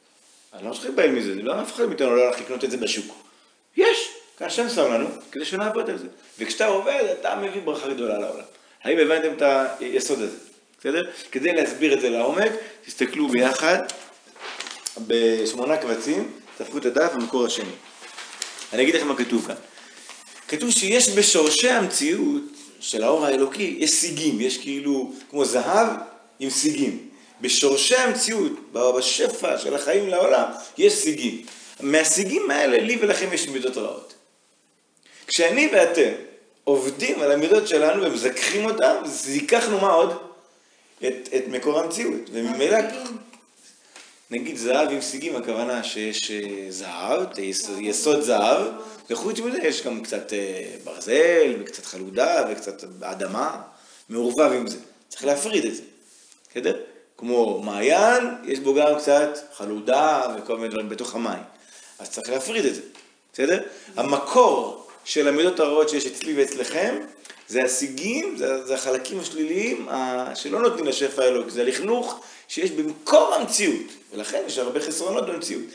אני 0.54 0.68
לא 0.68 0.74
צריך 0.74 0.86
להיבהל 0.86 1.12
מזה, 1.12 1.36
זה 1.36 1.42
לא 1.42 1.62
אף 1.62 1.74
אחד 1.76 1.86
מאיתנו 1.86 2.16
לא 2.16 2.22
הולך 2.22 2.40
לקנות 2.40 2.64
את 2.64 2.72
זה 2.72 2.78
בשוק. 2.78 3.16
יש, 3.78 4.10
כי 4.38 4.44
השם 4.44 4.70
שם 4.70 4.94
לנו, 4.94 5.08
כדי 5.32 5.46
שנעבוד 5.46 5.90
על 5.90 5.98
זה. 5.98 6.08
וכשאתה 6.40 6.66
עובד, 6.66 7.16
אתה 7.20 7.36
מביא 7.36 7.62
ברכה 7.62 7.90
גדולה 7.90 8.20
לעולם. 8.20 8.44
האם 8.84 8.98
הבנתם 8.98 9.34
את 9.38 9.42
היסוד 9.80 10.22
הזה? 10.22 10.38
בסדר? 10.80 11.02
כדי 11.32 11.54
להסביר 11.54 11.94
את 11.94 12.02
זה 12.02 12.10
לעומק, 12.10 12.52
תסתכלו 12.86 13.28
ביחד 13.28 13.80
בשמונה 15.08 15.78
קבצים, 15.78 16.32
תהפכו 16.58 16.78
את 16.78 16.86
הדף 16.86 17.14
במקור 17.14 17.46
השני. 17.46 17.74
אני 18.74 18.84
אגיד 18.84 18.96
לכם 18.96 19.08
מה 19.08 19.16
כתוב 19.16 19.48
כאן. 19.48 19.56
כתוב 20.48 20.72
שיש 20.72 21.10
בשורשי 21.10 21.70
המציאות 21.70 22.42
של 22.80 23.04
האור 23.04 23.26
האלוקי, 23.26 23.76
יש 23.80 23.92
סיגים, 23.92 24.42
יש 24.42 24.58
כאילו 24.58 25.14
כמו 25.30 25.46
זהב 25.46 25.88
עם 26.40 26.50
סיגים. 26.50 27.11
בשורשי 27.42 27.96
המציאות, 27.96 28.52
בשפע 28.74 29.58
של 29.58 29.76
החיים 29.76 30.10
לעולם, 30.10 30.52
יש 30.78 30.94
סיגים. 30.94 31.46
מהסיגים 31.80 32.52
האלה, 32.52 32.80
לי 32.80 32.98
ולכם 33.02 33.34
יש 33.34 33.48
מידות 33.48 33.78
רעות. 33.78 34.14
כשאני 35.28 35.70
ואתם 35.74 36.12
עובדים 36.64 37.22
על 37.22 37.32
המידות 37.32 37.68
שלנו 37.68 38.04
ומזכחים 38.04 38.66
אותם, 38.66 38.96
זיככנו 39.06 39.82
מה 39.82 39.90
עוד? 39.90 40.18
את, 40.98 41.30
את 41.36 41.48
מקור 41.48 41.80
המציאות. 41.80 42.30
וממילא, 42.32 42.78
נגיד 44.32 44.58
זהב 44.58 44.90
עם 44.92 45.02
סיגים, 45.02 45.36
הכוונה 45.36 45.84
שיש 45.84 46.32
אה, 46.32 46.66
זהב, 46.70 47.40
יסוד, 47.40 47.78
יסוד 47.80 48.22
זהב, 48.22 48.68
וחוץ 49.10 49.40
מזה 49.40 49.58
יש 49.58 49.84
גם 49.84 50.04
קצת 50.04 50.34
אה, 50.34 50.76
ברזל, 50.84 51.56
וקצת 51.60 51.86
חלודה, 51.86 52.46
וקצת 52.52 52.84
אדמה, 53.02 53.62
מעורבב 54.10 54.52
עם 54.52 54.68
זה. 54.68 54.78
צריך 55.10 55.26
להפריד 55.26 55.66
את 55.66 55.76
זה, 55.76 55.84
בסדר? 56.52 56.91
כמו 57.22 57.62
מעיין, 57.64 58.24
יש 58.44 58.60
בו 58.60 58.74
גם 58.74 58.98
קצת 58.98 59.40
חלודה 59.54 60.22
וכל 60.38 60.58
מיני 60.58 60.70
דברים 60.70 60.90
בתוך 60.90 61.16
המים. 61.16 61.44
אז 62.00 62.10
צריך 62.10 62.30
להפריד 62.30 62.66
את 62.66 62.76
זה, 62.76 62.82
בסדר? 63.34 63.60
המקור 63.98 64.88
של 65.06 65.28
המידות 65.28 65.60
הרעות 65.60 65.90
שיש 65.90 66.06
אצלי 66.06 66.34
ואצלכם, 66.34 66.96
זה 67.48 67.64
הסיגים, 67.64 68.36
זה, 68.38 68.66
זה 68.66 68.74
החלקים 68.74 69.20
השליליים 69.20 69.88
שלא 70.36 70.62
נותנים 70.62 70.86
לשפע 70.86 71.24
האלוקי, 71.24 71.52
זה 71.52 71.62
הלכלוך 71.62 72.20
שיש 72.48 72.72
במקור 72.72 73.36
המציאות, 73.36 73.88
ולכן 74.14 74.44
יש 74.48 74.58
הרבה 74.58 74.80
חסרונות 74.80 75.28
במציאות. 75.28 75.66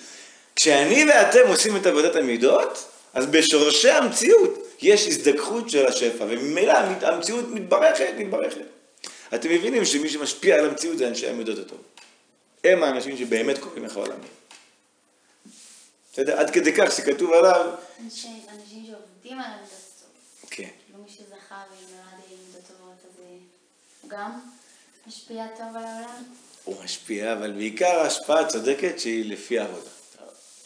כשאני 0.56 1.04
ואתם 1.08 1.48
עושים 1.48 1.76
את 1.76 1.86
עבודת 1.86 2.16
המידות, 2.16 2.84
אז 3.14 3.26
בשורשי 3.26 3.90
המציאות 3.90 4.58
יש 4.82 5.06
הזדככות 5.06 5.70
של 5.70 5.86
השפע, 5.86 6.24
וממילא 6.28 6.72
המציאות 7.02 7.44
מתברכת, 7.48 8.14
מתברכת. 8.18 8.75
אתם 9.34 9.48
מבינים 9.48 9.84
שמי 9.84 10.08
שמשפיע 10.08 10.58
על 10.58 10.68
המציאות 10.68 10.98
זה 10.98 11.08
אנשי 11.08 11.28
המידות 11.28 11.58
הטוב. 11.58 11.82
הם 12.64 12.82
האנשים 12.82 13.16
שבאמת 13.16 13.58
קוראים 13.58 13.84
איך 13.84 13.96
העולם 13.96 14.18
בסדר? 16.12 16.38
עד 16.38 16.50
כדי 16.50 16.72
כך 16.72 16.92
שכתוב 16.92 17.32
עליו... 17.32 17.74
אנשים 18.04 18.42
שעובדים 18.86 19.38
על 19.40 19.50
המידות 19.50 19.70
הטוב. 19.96 20.08
כן. 20.50 20.68
לא 20.92 21.04
מי 21.04 21.10
שזכה 21.10 21.62
ונולד 21.70 22.24
עם 22.30 22.38
מידות 22.46 22.62
טובות, 22.68 22.96
אז 23.04 23.20
הוא 24.00 24.10
גם 24.10 24.40
משפיע 25.06 25.46
טוב 25.46 25.76
על 25.76 25.84
העולם? 25.84 26.22
הוא 26.64 26.84
משפיע, 26.84 27.32
אבל 27.32 27.52
בעיקר 27.52 27.98
ההשפעה 27.98 28.40
הצודקת 28.40 29.00
שהיא 29.00 29.30
לפי 29.30 29.58
העבודה. 29.58 29.90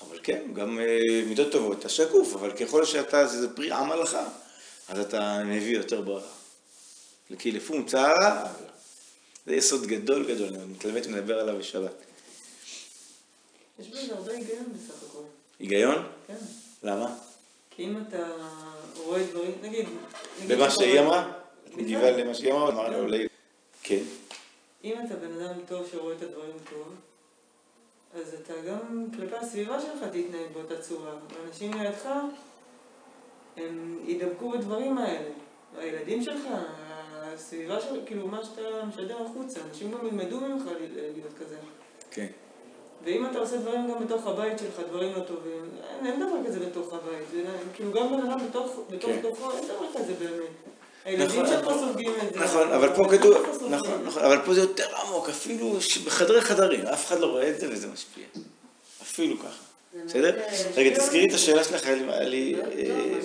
אבל 0.01 0.19
כן, 0.23 0.43
גם 0.55 0.79
אה, 0.79 1.23
מידות 1.27 1.53
טובות, 1.53 1.79
אתה 1.79 1.89
שקוף, 1.89 2.35
אבל 2.35 2.53
ככל 2.53 2.85
שאתה, 2.85 3.27
זה 3.27 3.57
פרי 3.57 3.73
עמלך, 3.73 4.19
אז 4.89 4.99
אתה 4.99 5.43
מביא 5.45 5.77
יותר 5.77 6.01
ברכה. 6.01 6.40
כי 7.39 7.53
לפום 7.53 7.87
צערה, 7.87 8.53
זה 9.47 9.55
יסוד 9.55 9.87
גדול 9.87 10.35
גדול, 10.35 10.49
אני 10.49 10.65
מתלמד 10.65 11.07
ומדבר 11.07 11.39
עליו 11.39 11.59
בשבת. 11.59 11.93
יש 13.79 13.89
בזה 13.89 14.15
הרבה 14.15 14.33
היגיון 14.33 14.65
בסך 14.75 15.03
הכל. 15.09 15.23
היגיון? 15.59 16.07
כן. 16.27 16.35
למה? 16.83 17.17
כי 17.71 17.85
אם 17.85 18.03
אתה 18.09 18.33
רואה 18.97 19.25
דברים, 19.25 19.53
נגיד... 19.63 19.89
במה 20.49 20.71
שהיא 20.71 21.01
אמרה? 21.01 21.33
את 21.69 21.75
מגיבה 21.77 22.11
למה 22.11 22.35
שהיא 22.35 22.53
אמרה? 22.53 22.69
אמרה 22.69 22.89
לו, 22.89 23.17
כן. 23.83 24.03
אם 24.85 24.95
אתה 25.07 25.17
בן 25.17 25.41
אדם 25.41 25.61
טוב 25.69 25.89
שרואה 25.93 26.17
את 26.17 26.23
הדברים 26.23 26.57
טוב, 26.71 26.95
אז 28.15 28.35
אתה 28.35 28.55
גם 28.69 29.07
כלפי 29.17 29.37
הסביבה 29.37 29.81
שלך 29.81 30.09
תתנהג 30.09 30.53
באותה 30.53 30.83
צורה. 30.83 31.15
ואנשים 31.35 31.75
לידך, 31.75 32.09
הם 33.57 33.99
ידבקו 34.07 34.51
בדברים 34.51 34.99
האלה. 34.99 35.31
הילדים 35.79 36.23
שלך, 36.23 36.45
הסביבה 37.41 37.81
שלך, 37.81 37.91
כאילו 38.07 38.27
מה 38.27 38.41
שאתה 38.45 38.63
משדר 38.89 39.17
החוצה, 39.25 39.61
אנשים 39.71 39.91
גם 39.93 40.07
ילמדו 40.07 40.41
ממך 40.41 40.63
להיות 41.15 41.33
כזה. 41.39 41.57
כן. 42.11 42.27
ואם 43.05 43.27
אתה 43.27 43.39
עושה 43.39 43.57
דברים 43.57 43.91
גם 43.91 44.05
בתוך 44.05 44.27
הבית 44.27 44.59
שלך, 44.59 44.87
דברים 44.89 45.13
לא 45.17 45.21
טובים, 45.21 45.71
אין, 45.89 46.07
אין 46.07 46.27
דבר 46.27 46.37
כזה 46.47 46.61
בתוך 46.61 46.95
הבית. 46.95 47.29
זה, 47.33 47.45
כאילו 47.75 47.93
גם 47.93 48.09
בן 48.09 48.31
אדם 48.31 48.47
בתוך, 48.49 48.81
בתוך 48.91 49.11
כן. 49.11 49.23
תוכו, 49.23 49.51
אין 49.51 49.65
דבר 49.65 49.87
כזה 49.95 50.15
באמת. 50.19 50.51
הילדים 51.05 51.47
שלך 51.47 51.69
סופגים 51.81 52.13
את 52.29 52.35
זה. 52.35 52.41
נכון, 52.41 52.73
אבל 52.73 52.95
פה 52.95 53.03
כתוב, 53.11 53.37
נכון, 53.71 54.03
נכון, 54.05 54.25
אבל 54.25 54.39
פה 54.45 54.55
זה 54.55 54.61
יותר 54.61 54.97
עמוק, 54.97 55.29
אפילו 55.29 55.73
בחדרי 56.07 56.41
חדרים, 56.41 56.81
אף 56.87 57.07
אחד 57.07 57.21
לא 57.21 57.27
רואה 57.27 57.51
את 57.51 57.61
זה 57.61 57.69
וזה 57.73 57.89
משפיע. 57.89 58.25
אפילו 59.03 59.39
ככה. 59.39 59.70
בסדר? 59.95 60.43
רגע, 60.75 60.99
תזכירי 60.99 61.29
את 61.29 61.35
השאלה 61.35 61.65
שלך, 61.65 61.87
היה 61.87 62.25
לי 62.25 62.57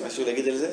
משהו 0.08 0.26
להגיד 0.26 0.48
על 0.48 0.58
זה? 0.58 0.72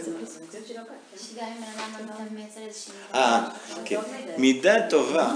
אה, 3.15 3.49
כן. 3.85 4.01
מידה 4.39 4.89
טובה 4.91 5.35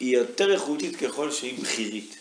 היא 0.00 0.16
יותר 0.16 0.52
איכותית 0.52 0.96
ככל 0.96 1.30
שהיא 1.30 1.62
בכירית. 1.62 2.16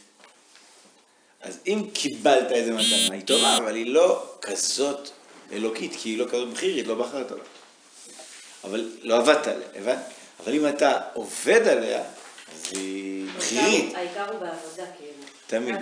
אז 1.42 1.60
אם 1.68 1.84
קיבלת 1.94 2.52
איזה 2.52 2.72
מתנה, 2.72 3.16
היא 3.16 3.26
טובה, 3.26 3.58
אבל 3.58 3.76
היא 3.76 3.94
לא 3.94 4.24
כזאת 4.42 5.10
אלוקית, 5.52 5.96
כי 6.00 6.10
היא 6.10 6.18
לא 6.18 6.26
כזאת 6.26 6.50
בכירית, 6.50 6.88
לא 6.88 6.96
בחרת 6.96 7.32
לה. 7.32 7.38
אבל 8.64 8.92
לא 9.02 9.18
עבדת 9.18 9.48
עליה, 9.48 9.68
הבנת? 9.76 10.00
אבל 10.40 10.54
אם 10.54 10.68
אתה 10.68 11.00
עובד 11.14 11.68
עליה, 11.68 12.04
אז 12.54 12.72
היא 12.72 13.28
בכירית. 13.38 13.96
העיקר 13.96 14.32
הוא 14.32 14.40
בעבודה, 14.40 14.86
כאילו. 14.98 15.12
תמיד. 15.48 15.76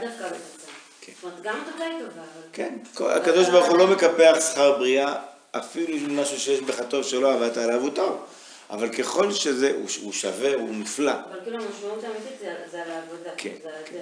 בתוצאה. 1.12 1.32
זאת 1.32 1.44
אומרת, 1.44 1.44
גם 1.44 1.60
היא 1.80 2.00
טובה. 2.00 2.22
כן, 2.54 2.78
הקדוש 3.00 3.50
ברוך 3.50 3.68
הוא 3.68 3.78
לא 3.78 3.88
מקפח 3.88 4.36
שכר 4.51 4.78
בריאה, 4.78 5.16
אפילו 5.51 5.98
משהו 6.10 6.39
שיש 6.39 6.60
בך 6.62 6.82
טוב 6.89 7.04
שלא 7.04 7.34
עבדת 7.34 7.58
עליו 7.58 7.82
הוא 7.82 7.89
טוב. 7.89 8.25
אבל 8.70 8.89
ככל 8.89 9.32
שזה, 9.32 9.72
הוא 10.01 10.13
שווה, 10.13 10.54
הוא 10.54 10.70
נפלא. 10.75 11.12
אבל 11.12 11.39
כאילו 11.44 11.58
המשמעות 11.63 12.04
האמיתית 12.04 12.39
זה 12.72 12.84
על 12.84 12.92
העבודה. 12.92 13.30
כן, 13.38 13.54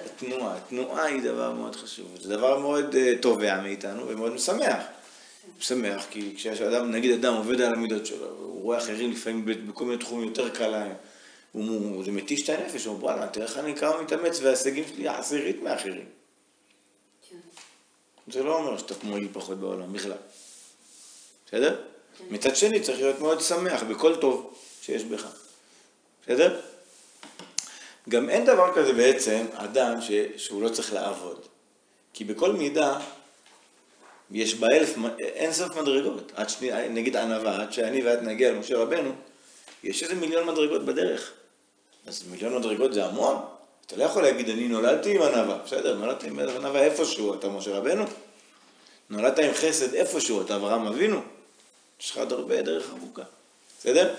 התנועה, 0.05 0.57
התנועה 0.57 1.05
היא 1.05 1.21
דבר 1.21 1.51
מאוד 1.51 1.75
חשוב. 1.75 2.07
זה 2.21 2.29
דבר 2.29 2.59
מאוד 2.59 2.95
תובע 3.21 3.61
מאיתנו 3.61 4.07
ומאוד 4.07 4.33
משמח. 4.33 4.83
משמח, 5.59 6.05
כי 6.09 6.33
כשאדם, 6.37 6.91
נגיד 6.91 7.11
אדם 7.11 7.33
עובד 7.33 7.61
על 7.61 7.73
המידות 7.73 8.05
שלו, 8.05 8.25
הוא 8.25 8.61
רואה 8.61 8.77
אחרים 8.77 9.11
לפעמים 9.11 9.45
בכל 9.67 9.85
מיני 9.85 9.97
תחומים 9.97 10.27
יותר 10.27 10.49
קל 10.49 10.67
להם, 10.67 10.93
זה 12.05 12.11
מתיש 12.11 12.49
את 12.49 12.59
הנפש, 12.59 12.85
הוא 12.85 12.93
אומר, 12.93 13.05
וואלה, 13.05 13.27
תראה 13.27 13.45
איך 13.45 13.57
אני 13.57 13.75
כמה 13.75 14.01
מתאמץ 14.01 14.39
וההישגים 14.41 14.83
שלי 14.87 15.07
עשירית 15.07 15.63
מאחרים. 15.63 16.05
זה 18.27 18.43
לא 18.43 18.57
אומר 18.57 18.77
שאתה 18.77 18.93
מועיל 19.03 19.27
פחות 19.33 19.57
בעולם, 19.57 19.93
בכלל. 19.93 20.17
בסדר? 21.47 21.81
מצד 22.29 22.55
שני 22.55 22.79
צריך 22.79 22.99
להיות 22.99 23.19
מאוד 23.19 23.41
שמח 23.41 23.83
בכל 23.83 24.15
טוב 24.15 24.53
שיש 24.81 25.03
בך. 25.03 25.25
בסדר? 26.23 26.59
גם 28.09 28.29
אין 28.29 28.45
דבר 28.45 28.75
כזה 28.75 28.93
בעצם 28.93 29.45
אדם 29.53 30.01
ש... 30.01 30.11
שהוא 30.37 30.61
לא 30.61 30.69
צריך 30.69 30.93
לעבוד. 30.93 31.45
כי 32.13 32.23
בכל 32.23 32.51
מידה 32.51 32.99
יש 34.31 34.55
בה 34.55 34.67
אלף, 34.67 34.95
אין 35.19 35.53
סוף 35.53 35.75
מדרגות. 35.75 36.31
עד 36.35 36.49
שני, 36.49 36.89
נגיד 36.89 37.15
ענווה, 37.15 37.61
עד 37.61 37.73
שאני 37.73 38.03
ואת 38.03 38.21
נגיע 38.21 38.51
למשה 38.51 38.77
רבנו, 38.77 39.11
יש 39.83 40.03
איזה 40.03 40.15
מיליון 40.15 40.47
מדרגות 40.47 40.85
בדרך. 40.85 41.33
אז 42.07 42.23
מיליון 42.27 42.57
מדרגות 42.57 42.93
זה 42.93 43.05
המון. 43.05 43.56
אתה 43.87 43.95
לא 43.95 44.03
יכול 44.03 44.23
להגיד, 44.23 44.49
אני 44.49 44.67
נולדתי 44.67 45.15
עם 45.15 45.21
ענווה. 45.21 45.57
בסדר, 45.65 45.95
נולדתי 45.95 46.27
עם 46.27 46.39
ענווה 46.39 46.83
איפשהו, 46.83 47.33
אתה 47.33 47.49
משה 47.49 47.77
רבנו. 47.77 48.05
נולדת 49.09 49.39
עם 49.39 49.53
חסד 49.53 49.93
איפשהו, 49.93 50.41
אתה 50.41 50.55
אברהם 50.55 50.87
אבינו. 50.87 51.21
יש 52.01 52.11
לך 52.11 52.17
עוד 52.17 52.31
הרבה 52.31 52.61
דרך 52.61 52.89
ארוכה. 52.89 53.23
בסדר? 53.79 54.15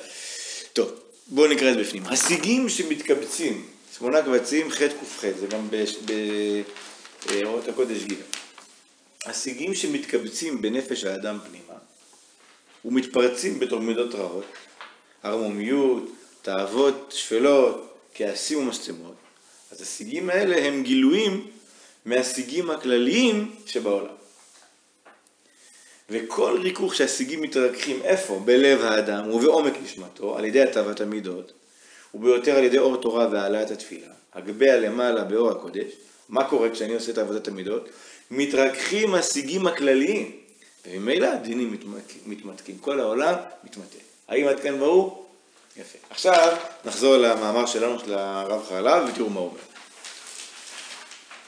טוב, 0.73 0.93
בואו 1.27 1.51
נקרא 1.51 1.71
את 1.71 1.75
זה 1.75 1.81
בפנים. 1.81 2.03
השיגים 2.07 2.69
שמתקבצים, 2.69 3.67
שמונה 3.99 4.23
קבצים, 4.23 4.71
ח' 4.71 4.83
ק"ח, 4.83 5.25
זה 5.41 5.47
גם 5.47 5.69
באורות 7.27 7.69
הקודש 7.69 8.03
ג'. 8.03 8.15
השיגים 9.25 9.75
שמתקבצים 9.75 10.63
בנפש 10.63 11.05
האדם 11.05 11.39
פנימה 11.49 11.79
ומתפרצים 12.85 13.59
בתור 13.59 13.81
מידות 13.81 14.15
רעות, 14.15 14.45
ערמומיות, 15.23 16.03
תאוות 16.43 17.13
שפלות, 17.17 17.99
כעסים 18.15 18.59
ומשצמות, 18.59 19.15
אז 19.73 19.83
השיגים 19.83 20.31
האלה 20.31 20.67
הם 20.67 20.83
גילויים 20.83 21.47
מהשיגים 22.05 22.71
הכלליים 22.71 23.55
שבעולם. 23.67 24.15
וכל 26.11 26.59
ריכוך 26.63 26.95
שהשיגים 26.95 27.43
מתרככים 27.43 28.03
איפה? 28.03 28.43
בלב 28.45 28.81
האדם 28.81 29.31
ובעומק 29.31 29.73
נשמתו, 29.85 30.39
על 30.39 30.45
ידי 30.45 30.63
הטבת 30.63 31.01
המידות, 31.01 31.53
וביותר 32.15 32.57
על 32.57 32.65
ידי 32.65 32.79
אור 32.79 32.97
תורה 32.97 33.29
והעלאת 33.33 33.71
התפילה, 33.71 34.09
הגביה 34.35 34.77
למעלה 34.77 35.25
באור 35.25 35.51
הקודש, 35.51 35.93
מה 36.29 36.49
קורה 36.49 36.71
כשאני 36.71 36.95
עושה 36.95 37.13
את 37.13 37.19
עבודת 37.19 37.49
המידות? 37.49 37.89
מתרככים 38.31 39.15
השיגים 39.15 39.67
הכלליים, 39.67 40.37
וממילא 40.87 41.27
הדינים 41.27 41.79
מתמתקים, 42.27 42.79
כל 42.79 43.01
העולם 43.01 43.35
מתמתק. 43.65 43.99
האם 44.29 44.49
עד 44.49 44.61
כאן 44.61 44.79
ברור? 44.79 45.28
יפה. 45.79 45.99
עכשיו 46.11 46.57
נחזור 46.85 47.17
למאמר 47.17 47.67
שלנו 47.67 47.99
של 47.99 48.15
הרב 48.15 48.65
חלב 48.69 49.09
ותראו 49.09 49.31
מה 49.31 49.41
הוא 49.41 49.49
אומר. 49.49 49.61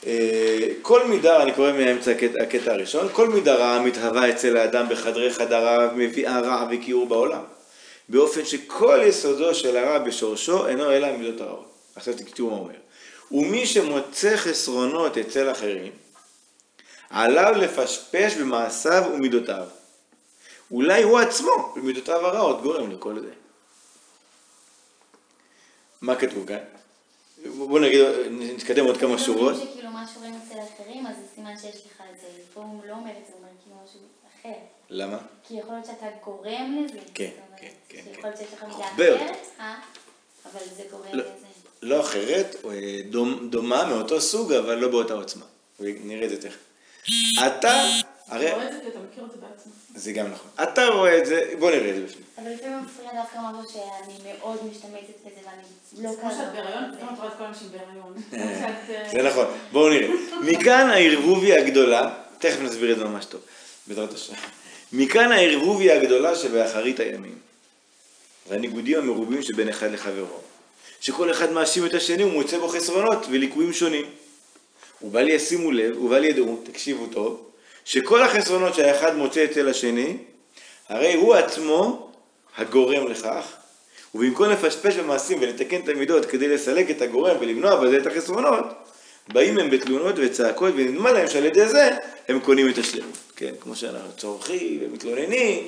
אה, 0.07 0.67
כל 0.81 1.07
מידה, 1.07 1.43
אני 1.43 1.53
קורא 1.53 1.71
מאמצע 1.71 2.11
הקטע, 2.11 2.43
הקטע 2.43 2.71
הראשון, 2.71 3.07
כל 3.11 3.29
מידה 3.29 3.55
רעה 3.55 3.81
מתהווה 3.81 4.29
אצל 4.29 4.57
האדם 4.57 4.89
בחדרי 4.89 5.33
חדריו, 5.33 5.89
מביאה 5.95 6.39
רע 6.39 6.67
וכיעור 6.71 7.07
בעולם. 7.07 7.43
באופן 8.09 8.45
שכל 8.45 8.99
יסודו 9.05 9.55
של 9.55 9.77
הרע 9.77 9.99
בשורשו 9.99 10.67
אינו 10.67 10.91
אלא 10.91 11.11
מידות 11.17 11.41
הרעות. 11.41 11.71
עכשיו 11.95 12.13
תקטעו 12.13 12.49
מה 12.49 12.55
הוא 12.55 12.63
אומר. 12.63 12.75
ומי 13.31 13.65
שמוצא 13.65 14.37
חסרונות 14.37 15.17
אצל 15.17 15.51
אחרים, 15.51 15.91
עליו 17.09 17.53
לפשפש 17.57 18.35
במעשיו 18.35 19.03
ומידותיו. 19.13 19.65
אולי 20.71 21.03
הוא 21.03 21.19
עצמו, 21.19 21.73
במידותיו 21.75 22.25
הרעות, 22.25 22.61
גורם 22.61 22.91
לכל 22.91 23.19
זה. 23.19 23.40
מה 26.01 26.15
כתוב 26.15 26.47
כאן? 26.47 26.57
בוא 27.57 27.79
נגיד, 27.79 28.01
נתקדם 28.31 28.85
עוד 28.85 28.97
כמה 28.97 29.19
שורות. 29.19 29.53
אומרים 29.53 29.69
שכאילו 29.71 29.89
מה 29.89 30.05
שרואים 30.13 30.39
אצל 30.45 30.59
אחרים, 30.75 31.07
אז 31.07 31.15
זה 31.15 31.21
סימן 31.35 31.57
שיש 31.57 31.75
לך 31.75 32.03
את 32.13 32.21
זה. 32.21 32.27
פה 32.53 32.61
הוא 32.61 32.81
לא 32.87 32.93
אומר 32.93 33.11
את 33.11 33.25
זה, 33.27 33.33
הוא 33.33 33.41
אומר 33.41 33.49
כאילו 33.63 33.75
משהו 33.85 33.99
אחר. 34.41 34.57
למה? 34.89 35.17
כי 35.47 35.53
יכול 35.53 35.73
להיות 35.73 35.85
שאתה 35.85 36.05
גורם 36.23 36.85
לזה. 36.85 36.99
כן, 37.13 37.29
כן, 37.57 37.67
כן, 37.89 37.97
שיכול 38.03 38.21
כן. 38.21 38.27
להיות 38.27 38.37
שיש 38.37 38.53
לך 38.53 38.63
מידה. 38.63 38.85
אחרת, 38.85 39.37
אה? 39.59 39.79
אבל 40.45 40.59
זה 40.75 40.83
גורם 40.91 41.13
לא. 41.13 41.23
לזה. 41.23 41.45
לא 41.81 42.01
אחרת, 42.01 42.55
אה, 42.65 43.01
דומ, 43.09 43.49
דומה 43.49 43.85
מאותו 43.85 44.21
סוג, 44.21 44.53
אבל 44.53 44.75
לא 44.75 44.87
באותה 44.87 45.13
עוצמה. 45.13 45.45
נראה 45.79 46.25
את 46.25 46.29
זה 46.29 46.41
תכף. 46.41 46.57
אתה, 47.47 47.83
הרי, 48.31 48.47
אתה 48.47 48.55
רואה 48.55 48.67
את 48.67 48.73
זה 48.73 48.79
כי 48.83 48.87
אתה 48.87 48.99
מכיר 48.99 49.25
את 49.25 49.31
זה 49.31 49.37
בעצמך. 49.37 49.73
זה 49.95 50.11
גם 50.11 50.31
נכון. 50.31 50.51
אתה 50.63 50.87
רואה 50.87 51.17
את 51.17 51.25
זה, 51.25 51.53
בוא 51.59 51.71
נראה 51.71 51.89
את 51.89 51.95
זה 51.95 52.01
בפנים. 52.01 52.23
אבל 52.37 52.51
לפעמים 52.51 52.81
מפריע 52.81 53.09
דווקא 53.13 53.37
משהו 53.37 53.73
שאני 53.73 54.33
מאוד 54.33 54.59
משתמשת 54.71 55.19
בזה 55.25 55.39
ואני 55.45 56.03
לא 56.03 56.15
כמו 56.21 56.29
כזאת. 56.29 56.39
שאת 56.39 56.53
בהיריון, 56.53 56.83
פתאום 56.95 57.13
את 57.13 57.19
רואה 57.19 57.27
את 57.27 57.37
כל 57.37 57.43
האנשים 57.43 57.67
בהיריון. 57.71 58.13
קצת, 58.29 58.89
אה, 58.89 59.09
זה 59.11 59.29
נכון, 59.29 59.45
בואו 59.71 59.89
נראה. 59.89 60.09
מכאן 60.41 60.89
הערבוביה 60.89 61.61
הגדולה, 61.61 62.13
תכף 62.39 62.61
נסביר 62.61 62.91
את 62.91 62.97
זה 62.97 63.05
ממש 63.05 63.25
טוב, 63.25 63.41
בעזרת 63.87 64.13
השם. 64.13 64.33
מכאן 64.93 65.31
הערבוביה 65.31 66.01
הגדולה 66.01 66.35
שבאחרית 66.35 66.99
הימים. 66.99 67.37
והניגודים 68.49 68.97
המרובים 68.97 69.41
שבין 69.41 69.69
אחד 69.69 69.91
לחברו. 69.91 70.39
שכל 71.01 71.31
אחד 71.31 71.51
מאשים 71.51 71.85
את 71.85 71.93
השני 71.93 72.23
ומוצא 72.23 72.57
בו 72.59 72.67
חסרונות 72.67 73.25
וליקויים 73.29 73.73
שונים. 73.73 74.05
ובל 75.01 75.29
ישימו 75.29 75.71
לב, 75.71 76.03
ובל 76.03 76.23
ידעו, 76.23 76.61
תקשיבו 76.63 77.07
טוב, 77.07 77.50
שכל 77.91 78.23
החסרונות 78.23 78.75
שהאחד 78.75 79.15
מוצא 79.15 79.45
אצל 79.45 79.69
השני, 79.69 80.17
הרי 80.89 81.13
הוא 81.13 81.35
עצמו 81.35 82.11
הגורם 82.57 83.07
לכך, 83.07 83.45
ובמקום 84.15 84.49
לפשפש 84.49 84.95
במעשים 84.95 85.37
ולתקן 85.41 85.81
את 85.81 85.89
המידות 85.89 86.25
כדי 86.25 86.47
לסלק 86.47 86.89
את 86.91 87.01
הגורם 87.01 87.37
ולמנוע 87.39 87.75
בזה 87.75 87.97
את 87.97 88.07
החסרונות, 88.07 88.65
באים 89.27 89.57
הם 89.57 89.69
בתלונות 89.69 90.15
וצעקות 90.17 90.73
ונדמה 90.77 91.11
להם 91.11 91.27
שעל 91.27 91.45
ידי 91.45 91.67
זה 91.67 91.89
הם 92.27 92.39
קונים 92.39 92.69
את 92.69 92.77
השלמות. 92.77 93.17
כן, 93.35 93.53
כמו 93.59 93.75
שאנחנו 93.75 94.11
צורכים 94.17 94.79
ומתלוננים, 94.81 95.67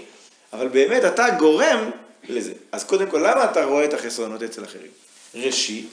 אבל 0.53 0.68
באמת 0.68 1.06
אתה 1.06 1.30
גורם 1.39 1.92
לזה. 2.30 2.53
אז 2.72 2.84
קודם 2.84 3.10
כל, 3.10 3.18
למה 3.18 3.51
אתה 3.51 3.63
רואה 3.63 3.86
את 3.86 3.94
החסרונות 3.94 4.44
אצל 4.44 4.63
אחרים? 4.63 4.92
ראשית, 5.36 5.89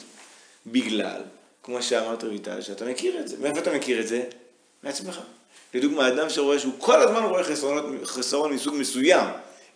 בגלל, 0.67 1.21
כמו 1.63 1.83
שאמרת 1.83 2.25
רויטל, 2.25 2.61
שאתה 2.61 2.85
מכיר 2.85 3.21
את 3.21 3.29
זה. 3.29 3.37
מאיפה 3.41 3.59
אתה 3.59 3.73
מכיר 3.75 4.01
את 4.01 4.09
זה? 4.09 4.23
מעצמך. 4.83 5.21
לדוגמה, 5.75 6.09
אדם 6.09 6.31
שרואה 6.31 6.59
שהוא 6.59 6.73
כל 6.79 7.01
הזמן 7.03 7.23
רואה 7.23 7.45
חסרונות, 7.45 7.85
חסרון 8.05 8.53
מסוג 8.53 8.75
מסוים 8.75 9.27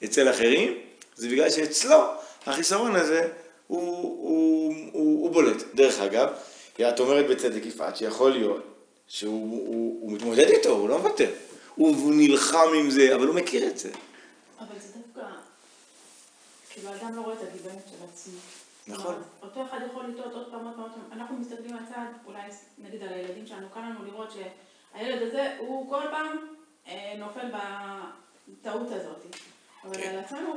אצל 0.04 0.30
אחרים, 0.30 0.78
זה 1.16 1.28
בגלל 1.28 1.50
שאצלו 1.50 1.98
החיסרון 2.46 2.96
הזה 2.96 3.28
הוא, 3.66 3.80
הוא, 3.80 4.74
הוא, 4.92 5.22
הוא 5.22 5.30
בולט. 5.30 5.62
דרך 5.74 6.00
אגב, 6.00 6.28
את 6.80 7.00
אומרת 7.00 7.26
בצדק 7.26 7.66
יפעת 7.66 7.96
שיכול 7.96 8.32
להיות 8.32 8.62
שהוא 9.08 9.66
הוא, 9.66 9.98
הוא 10.00 10.12
מתמודד 10.12 10.48
איתו, 10.48 10.68
הוא 10.68 10.88
לא 10.88 10.98
מוותר. 10.98 11.30
הוא, 11.74 11.96
הוא 11.96 12.12
נלחם 12.14 12.68
עם 12.78 12.90
זה, 12.90 13.14
אבל 13.14 13.26
הוא 13.26 13.34
מכיר 13.34 13.68
את 13.68 13.78
זה. 13.78 13.90
אבל 14.58 14.78
זה 14.78 14.88
דווקא, 14.98 15.30
כאילו 16.70 16.88
האדם 16.88 17.16
לא 17.16 17.20
רואה 17.20 17.34
את 17.34 17.38
הגיבנת 17.42 17.82
של 17.90 18.04
עצמו. 18.12 18.38
נכון. 18.86 19.14
אותו 19.42 19.62
אחד 19.62 19.78
יכול 19.90 20.04
לטעות 20.06 20.32
עוד 20.32 20.46
פעם, 20.50 20.66
עוד 20.66 20.74
פעם. 20.76 21.18
אנחנו 21.18 21.36
מסתכלים 21.36 21.76
מהצד, 21.76 22.06
אולי 22.26 22.40
נגיד 22.78 23.02
על 23.02 23.08
הילדים 23.08 23.46
שלנו, 23.46 23.66
קל 23.74 23.80
לנו 23.80 24.04
לראות 24.04 24.32
שהילד 24.94 25.22
הזה, 25.22 25.54
הוא 25.58 25.90
כל 25.90 26.02
פעם 26.10 26.36
אה, 26.88 27.14
נופל 27.18 27.46
בטעות 28.48 28.86
הזאת. 28.90 29.24
אבל 29.84 29.96
כן. 29.96 30.08
על 30.08 30.18
עצמנו, 30.18 30.54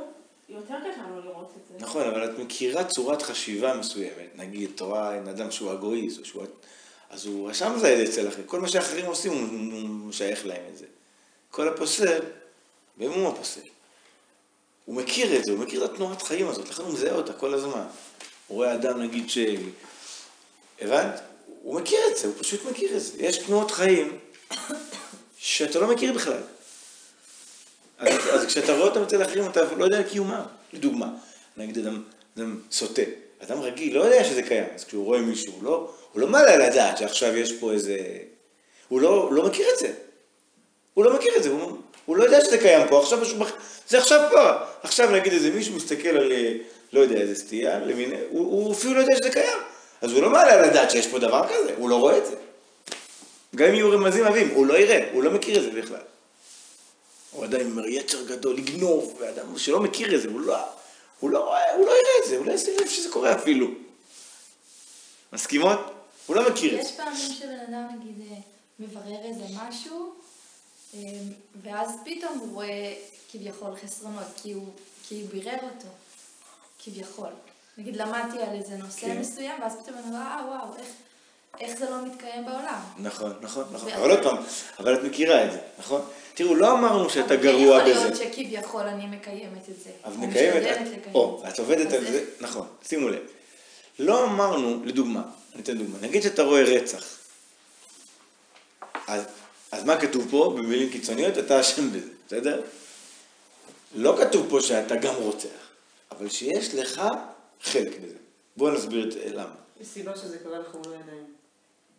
יותר 0.48 0.74
קשה 0.80 1.02
לנו 1.02 1.20
לראות 1.20 1.52
את 1.56 1.68
זה. 1.68 1.84
נכון, 1.84 2.02
אבל 2.02 2.24
את 2.24 2.38
מכירה 2.38 2.84
צורת 2.84 3.22
חשיבה 3.22 3.76
מסוימת. 3.76 4.36
נגיד, 4.36 4.70
את 4.74 4.80
רואה 4.80 5.16
עם 5.16 5.28
אדם 5.28 5.50
שהוא 5.50 5.72
אגואיסט, 5.72 6.18
או 6.18 6.24
שהוא... 6.24 6.44
אז 7.10 7.26
הוא 7.26 7.50
רשם 7.50 7.72
את 7.74 7.80
זה 7.80 8.04
אצל 8.08 8.28
אחרים. 8.28 8.46
כל 8.46 8.60
מה 8.60 8.68
שאחרים 8.68 9.06
עושים, 9.06 9.32
הוא, 9.32 9.40
הוא 9.72 10.08
משייך 10.08 10.46
להם 10.46 10.62
את 10.72 10.78
זה. 10.78 10.86
כל 11.50 11.68
הפוסל, 11.68 12.20
במום 12.96 13.26
הפוסל. 13.26 13.60
הוא 14.84 14.94
מכיר 14.94 15.36
את 15.36 15.44
זה, 15.44 15.52
הוא 15.52 15.60
מכיר 15.60 15.84
את 15.84 15.90
התנועת 15.90 16.22
חיים 16.22 16.48
הזאת, 16.48 16.68
לכן 16.68 16.82
הוא 16.82 16.92
מזהה 16.92 17.14
אותה 17.14 17.32
כל 17.32 17.54
הזמן. 17.54 17.86
הוא 18.46 18.56
רואה 18.56 18.74
אדם, 18.74 19.02
נגיד, 19.02 19.30
ש... 19.30 19.38
הבנת? 20.80 21.20
הוא 21.62 21.80
מכיר 21.80 21.98
את 22.10 22.16
זה, 22.16 22.26
הוא 22.28 22.34
פשוט 22.38 22.64
מכיר 22.70 22.96
את 22.96 23.00
זה. 23.00 23.22
יש 23.22 23.38
תנועות 23.38 23.70
חיים 23.70 24.18
שאתה 25.38 25.78
לא 25.78 25.86
מכיר 25.86 26.12
בכלל. 26.12 26.40
אז, 27.98 28.14
אז 28.32 28.46
כשאתה 28.46 28.72
רואה 28.72 28.88
אותם 28.88 29.02
אצל 29.02 29.22
אחרים, 29.22 29.46
אתה 29.46 29.60
לא 29.76 29.84
יודע 29.84 29.96
על 29.96 30.02
קיומם. 30.02 30.42
לדוגמה, 30.72 31.08
נגיד 31.56 31.78
אדם, 31.78 32.02
אדם 32.38 32.60
סוטה. 32.70 33.02
אדם 33.38 33.60
רגיל 33.60 33.98
לא 33.98 34.02
יודע 34.02 34.24
שזה 34.24 34.42
קיים, 34.42 34.64
אז 34.74 34.84
כשהוא 34.84 35.04
רואה 35.04 35.20
מישהו, 35.20 35.52
הוא 35.52 35.64
לא, 35.64 35.90
הוא 36.12 36.20
לא 36.20 36.26
מעלה 36.26 36.54
על 36.54 36.62
הדעת 36.62 36.98
שעכשיו 36.98 37.36
יש 37.36 37.52
פה 37.52 37.72
איזה... 37.72 37.98
הוא 38.88 39.00
לא, 39.00 39.08
הוא 39.08 39.34
לא 39.34 39.46
מכיר 39.46 39.66
את 39.74 39.78
זה. 39.78 39.92
הוא 40.94 41.04
לא 41.04 41.16
מכיר 41.16 41.36
את 41.36 41.42
זה, 41.42 41.48
הוא, 41.48 41.78
הוא 42.06 42.16
לא 42.16 42.24
יודע 42.24 42.40
שזה 42.44 42.58
קיים 42.58 42.88
פה, 42.88 43.00
עכשיו 43.02 43.18
משהו, 43.20 43.38
זה 43.88 43.98
עכשיו 43.98 44.28
פה. 44.30 44.50
עכשיו 44.82 45.10
נגיד 45.10 45.32
איזה 45.32 45.50
מישהו 45.50 45.76
מסתכל 45.76 46.08
על, 46.08 46.32
לא 46.92 47.00
יודע, 47.00 47.16
איזה 47.16 47.34
סטייה, 47.34 47.78
למין, 47.78 48.10
הוא, 48.30 48.40
הוא 48.40 48.72
אפילו 48.72 48.94
לא 48.94 49.00
יודע 49.00 49.16
שזה 49.16 49.30
קיים. 49.30 49.58
אז 50.02 50.12
הוא 50.12 50.22
לא 50.22 50.30
מעלה 50.30 50.52
על 50.52 50.64
הדעת 50.64 50.90
שיש 50.90 51.06
פה 51.06 51.18
דבר 51.18 51.44
כזה, 51.48 51.74
הוא 51.76 51.90
לא 51.90 52.00
רואה 52.00 52.18
את 52.18 52.26
זה. 52.26 52.34
גם 53.58 53.68
אם 53.68 53.74
יהיו 53.74 53.90
רמזים 53.90 54.24
עבים, 54.24 54.48
הוא 54.54 54.66
לא 54.66 54.78
יראה, 54.78 55.10
הוא 55.12 55.22
לא 55.22 55.30
מכיר 55.30 55.58
את 55.58 55.62
זה 55.62 55.80
בכלל. 55.80 56.00
הוא 57.30 57.44
עדיין 57.44 57.70
אומר 57.70 57.86
יצר 57.86 58.24
גדול, 58.24 58.56
לגנוב, 58.56 59.16
ואדם 59.20 59.58
שלא 59.58 59.80
מכיר 59.80 60.14
את 60.14 60.20
זה, 60.22 60.28
הוא 60.28 60.40
לא, 60.40 60.58
הוא 61.20 61.30
לא 61.30 61.44
רואה, 61.44 61.74
הוא 61.74 61.86
לא 61.86 61.90
יראה 61.90 62.24
את 62.24 62.28
זה, 62.28 62.36
הוא 62.36 62.46
לא 62.46 62.52
ישים 62.52 62.74
לב 62.80 62.88
שזה 62.88 63.12
קורה 63.12 63.34
אפילו. 63.34 63.66
מסכימות? 65.32 65.78
הוא 66.26 66.36
לא 66.36 66.50
מכיר 66.50 66.80
את 66.80 66.84
זה. 66.84 66.90
יש 66.90 66.96
פעמים 66.96 67.32
שבן 67.38 67.58
אדם 67.68 67.86
נגיד 67.98 68.30
אה, 68.30 68.36
מברר 68.80 69.24
איזה 69.24 69.44
משהו, 69.54 70.14
אה, 70.94 71.00
ואז 71.62 71.90
פתאום 72.04 72.38
הוא 72.38 72.52
רואה 72.52 72.94
כביכול 73.32 73.70
חסרונות, 73.84 74.26
כי 74.42 74.52
הוא, 74.52 74.68
כי 75.08 75.20
הוא 75.20 75.30
בירר 75.30 75.58
אותו, 75.62 75.88
כביכול. 76.84 77.30
נגיד 77.78 77.96
למדתי 77.96 78.38
על 78.38 78.54
איזה 78.54 78.76
נושא 78.76 79.00
כן. 79.00 79.20
מסוים, 79.20 79.60
ואז 79.60 79.72
פתאום 79.82 79.98
אני 79.98 80.06
אומר, 80.06 80.18
אה 80.18 80.42
וואו, 80.48 80.76
איך, 80.78 80.88
איך 81.60 81.78
זה 81.78 81.90
לא 81.90 82.06
מתקיים 82.06 82.44
בעולם? 82.44 82.80
נכון, 82.98 83.32
נכון, 83.40 83.64
נכון. 83.72 83.92
אבל 83.92 84.10
עוד 84.10 84.22
פעם, 84.22 84.36
אבל 84.78 84.94
את 84.94 85.02
מכירה 85.02 85.44
את 85.44 85.52
זה, 85.52 85.58
נכון? 85.78 86.02
תראו, 86.34 86.54
לא 86.54 86.72
אמרנו 86.72 87.10
שאתה 87.10 87.24
אבל 87.34 87.36
כן 87.36 87.42
גרוע 87.42 87.78
יכול 87.78 87.90
בזה. 87.90 88.04
להיות 88.04 88.16
שכביכול 88.16 88.82
אני 88.82 89.06
מקיימת 89.06 89.68
את 89.68 89.80
זה. 89.84 89.90
אז 90.02 90.16
מקיימת, 90.16 90.62
את- 91.06 91.14
או, 91.14 91.42
את 91.48 91.58
עובדת 91.58 91.92
על 91.92 92.04
זה, 92.04 92.24
נכון, 92.40 92.66
שימו 92.82 93.08
לב. 93.08 93.22
לא 93.98 94.24
אמרנו, 94.24 94.82
לדוגמה, 94.84 95.22
אני 95.54 95.62
אתן 95.62 95.78
דוגמה, 95.78 95.98
נגיד 96.00 96.22
שאתה 96.22 96.42
רואה 96.42 96.62
רצח, 96.62 97.04
אז, 99.06 99.22
אז 99.72 99.84
מה 99.84 100.00
כתוב 100.00 100.26
פה? 100.30 100.54
במילים 100.58 100.90
קיצוניות, 100.90 101.38
אתה 101.38 101.60
אשם 101.60 101.90
בזה, 101.92 102.08
בסדר? 102.26 102.62
לא 103.94 104.16
כתוב 104.20 104.46
פה 104.50 104.60
שאתה 104.60 104.96
גם 104.96 105.14
רוצח, 105.14 105.48
אבל 106.10 106.28
שיש 106.28 106.74
לך 106.74 107.02
חלק 107.62 107.98
בזה. 108.02 108.14
בואו 108.56 108.74
נסביר 108.74 109.08
את 109.08 109.14
למה. 109.34 109.54
יש 109.80 109.86
סיבה 109.88 110.16
שזה 110.16 110.38
קרה 110.38 110.58
לך 110.58 110.74
מול. 110.74 110.94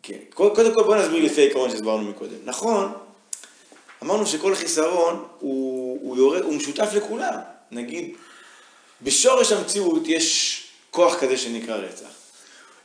כן, 0.03 0.17
קודם 0.33 0.73
כל 0.73 0.83
בוא 0.83 0.95
נסביר 0.95 1.25
לפי 1.25 1.41
העיקרון 1.41 1.71
שהסברנו 1.71 2.09
מקודם. 2.09 2.37
נכון, 2.45 2.93
אמרנו 4.03 4.27
שכל 4.27 4.55
חיסרון 4.55 5.25
הוא, 5.39 5.99
הוא, 6.01 6.17
יורד, 6.17 6.41
הוא 6.41 6.53
משותף 6.53 6.89
לכולם. 6.95 7.39
נגיד, 7.71 8.15
בשורש 9.01 9.51
המציאות 9.51 10.03
יש 10.05 10.63
כוח 10.91 11.19
כזה 11.19 11.37
שנקרא 11.37 11.75
רצח. 11.75 12.09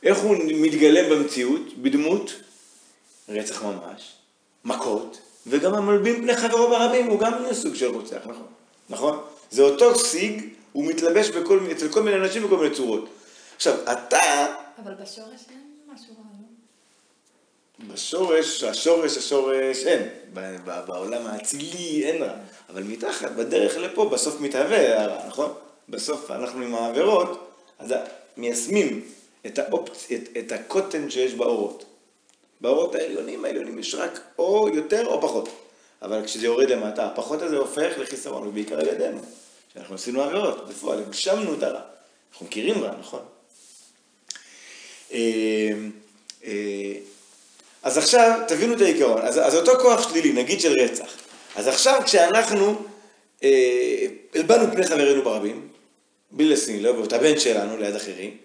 איך 0.03 0.19
הוא 0.19 0.37
מתגלם 0.45 1.11
במציאות? 1.11 1.79
בדמות 1.83 2.33
רצח 3.29 3.63
ממש, 3.63 4.13
מכות, 4.65 5.19
וגם 5.47 5.75
המלבין 5.75 6.23
פני 6.23 6.37
חברו 6.37 6.69
ברבים 6.69 7.07
הוא 7.07 7.21
גם 7.21 7.33
סוג 7.53 7.75
של 7.75 7.87
רוצח, 7.87 8.17
נכון? 8.27 8.47
נכון? 8.89 9.21
זה 9.51 9.63
אותו 9.63 9.99
סיג, 9.99 10.49
הוא 10.73 10.85
מתלבש 10.85 11.29
בכל, 11.29 11.61
אצל 11.73 11.89
כל 11.89 12.03
מיני 12.03 12.17
אנשים 12.17 12.43
בכל 12.47 12.57
מיני 12.57 12.75
צורות. 12.75 13.09
עכשיו, 13.57 13.75
אתה, 13.93 14.47
אבל 14.85 14.95
בשורש 14.95 15.41
אין 15.51 15.61
משהו 15.95 16.15
רע? 16.15 16.34
בשורש, 17.79 18.65
השורש, 18.65 19.17
השורש, 19.17 19.87
אין. 19.87 20.09
בעולם 20.87 21.27
האצילי 21.27 22.05
אין 22.05 22.23
רע. 22.23 22.35
אבל 22.69 22.83
מתחת, 22.83 23.31
בדרך 23.31 23.77
לפה, 23.77 24.05
בסוף 24.05 24.41
מתהווה 24.41 25.03
הרע, 25.03 25.27
נכון? 25.27 25.53
בסוף 25.89 26.31
אנחנו 26.31 26.63
עם 26.63 26.75
העבירות, 26.75 27.51
אז 27.79 27.95
מיישמים 28.37 29.05
את, 29.47 29.59
האופצ... 29.59 30.13
את, 30.13 30.29
את 30.39 30.53
הקוטן 30.53 31.11
שיש 31.11 31.35
באורות. 31.35 31.85
באורות 32.61 32.95
העליונים, 32.95 33.45
העליונים 33.45 33.79
יש 33.79 33.95
רק 33.95 34.21
או 34.39 34.69
יותר 34.75 35.07
או 35.07 35.23
פחות. 35.23 35.49
אבל 36.03 36.25
כשזה 36.25 36.47
יורד 36.47 36.71
למטה, 36.71 37.07
הפחות 37.07 37.43
הזה 37.43 37.57
הופך 37.57 37.99
לחיסרון, 37.99 38.47
ובעיקר 38.47 38.81
על 38.81 38.89
ידינו. 38.89 39.21
שאנחנו 39.75 39.95
עשינו 39.95 40.23
עבירות, 40.23 40.69
בפועל, 40.69 40.99
הגשמנו 40.99 41.55
את 41.55 41.63
הרע. 41.63 41.81
אנחנו 42.33 42.47
מכירים 42.47 42.85
רע, 42.85 42.95
נכון? 43.01 43.21
אה, 47.85 47.91
אה, 47.91 47.91
אז 47.91 47.99
עכשיו, 47.99 48.41
תבינו 48.49 48.75
את 48.75 48.81
העיקרון. 48.81 49.23
אז, 49.23 49.39
אז 49.39 49.55
אותו 49.55 49.73
כוח 49.83 50.09
שלילי, 50.09 50.33
נגיד 50.33 50.61
של 50.61 50.73
רצח. 50.81 51.17
אז 51.57 51.69
עכשיו 51.69 52.01
כשאנחנו 52.05 52.83
אה, 53.43 54.07
הלבנו 54.35 54.73
פני 54.73 54.87
חברינו 54.87 55.23
ברבים, 55.23 55.69
בלי 56.31 56.49
לשים 56.49 56.83
לב, 56.83 56.99
ואת 56.99 57.13
הבן 57.13 57.39
שלנו 57.39 57.77
ליד 57.77 57.95
אחרים, 57.95 58.37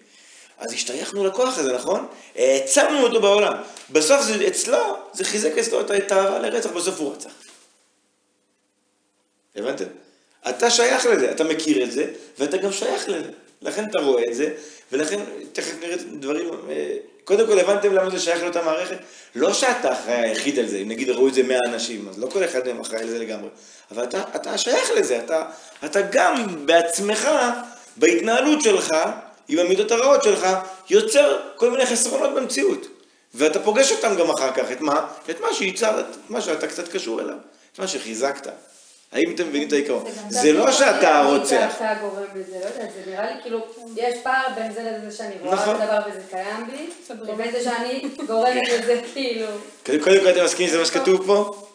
אז 0.58 0.72
השתייכנו 0.72 1.24
לכוח 1.24 1.58
הזה, 1.58 1.72
נכון? 1.72 2.06
העצמנו 2.36 3.02
אותו 3.02 3.20
בעולם. 3.20 3.54
בסוף 3.90 4.22
זה 4.22 4.46
אצלו, 4.46 4.96
זה 5.12 5.24
חיזק 5.24 5.58
אצלו 5.58 5.80
את 5.80 5.90
התאווה 5.90 6.38
לרצח, 6.38 6.70
בסוף 6.70 7.00
הוא 7.00 7.12
רצח. 7.12 7.30
הבנתם? 9.56 9.84
אתה 10.48 10.70
שייך 10.70 11.06
לזה, 11.06 11.30
אתה 11.30 11.44
מכיר 11.44 11.84
את 11.84 11.92
זה, 11.92 12.12
ואתה 12.38 12.56
גם 12.56 12.72
שייך 12.72 13.08
לזה. 13.08 13.30
לכן 13.62 13.84
אתה 13.90 13.98
רואה 13.98 14.24
את 14.28 14.34
זה, 14.34 14.54
ולכן 14.92 15.20
תכף 15.52 15.74
נראה 15.80 15.96
דברים... 16.12 16.50
אה, 16.70 16.96
קודם 17.24 17.46
כל 17.46 17.58
הבנתם 17.58 17.92
למה 17.92 18.10
זה 18.10 18.18
שייך 18.18 18.42
לאותה 18.42 18.62
מערכת? 18.62 18.96
לא 19.34 19.54
שאתה 19.54 19.92
אחראי 19.92 20.14
היחיד 20.14 20.58
על 20.58 20.66
זה, 20.66 20.76
אם 20.76 20.88
נגיד 20.88 21.10
ראו 21.10 21.28
את 21.28 21.34
זה 21.34 21.42
100 21.42 21.58
אנשים, 21.66 22.08
אז 22.08 22.18
לא 22.18 22.26
כל 22.26 22.44
אחד 22.44 22.66
מהם 22.66 22.80
אחראי 22.80 23.04
לזה 23.04 23.18
לגמרי. 23.18 23.48
אבל 23.90 24.04
אתה, 24.04 24.22
אתה 24.36 24.58
שייך 24.58 24.90
לזה, 24.96 25.18
אתה, 25.18 25.44
אתה 25.84 26.00
גם 26.00 26.66
בעצמך, 26.66 27.28
בהתנהלות 27.96 28.62
שלך, 28.62 28.94
עם 29.48 29.58
המידות 29.58 29.90
הרעות 29.90 30.22
שלך, 30.22 30.46
יוצר 30.90 31.40
כל 31.56 31.70
מיני 31.70 31.86
חסרונות 31.86 32.34
במציאות. 32.34 32.86
ואתה 33.34 33.60
פוגש 33.60 33.92
אותם 33.92 34.16
גם 34.16 34.30
אחר 34.30 34.52
כך, 34.52 34.72
את 34.72 34.80
מה? 34.80 35.06
את 35.30 35.40
מה 35.40 35.54
שייצרת, 35.54 36.06
את 36.10 36.30
מה 36.30 36.40
שאתה 36.40 36.66
קצת 36.66 36.88
קשור 36.88 37.20
אליו, 37.20 37.36
את 37.72 37.78
מה 37.78 37.88
שחיזקת. 37.88 38.48
האם 39.12 39.34
אתם 39.34 39.48
מבינים 39.48 39.68
את 39.68 39.72
העיקרון? 39.72 40.04
זה 40.28 40.52
לא 40.52 40.72
שאתה 40.72 41.24
רוצח. 41.26 41.72
אתה 41.76 41.94
גורם 42.00 42.22
לזה, 42.34 42.58
לא 42.60 42.64
יודעת, 42.64 42.90
זה 42.94 43.10
נראה 43.10 43.30
לי 43.34 43.42
כאילו, 43.42 43.58
יש 43.96 44.14
פער 44.22 44.46
בין 44.56 44.72
זה 44.72 44.98
לזה 44.98 45.16
שאני 45.16 45.34
רואה 45.40 45.54
נכון. 45.54 45.76
את 45.76 45.80
הדבר 45.80 46.00
וזה 46.10 46.20
קיים 46.30 46.66
בי, 46.66 46.90
לבין 47.32 47.52
זה 47.52 47.62
שאני 47.62 48.08
גורמת 48.26 48.68
לזה 48.68 49.00
כאילו. 49.12 49.46
קודם 49.86 50.00
כל 50.00 50.30
אתם 50.30 50.44
מסכימים 50.44 50.70
שזה 50.70 50.78
מה 50.78 50.84
שכתוב 50.84 51.26
פה? 51.26 51.66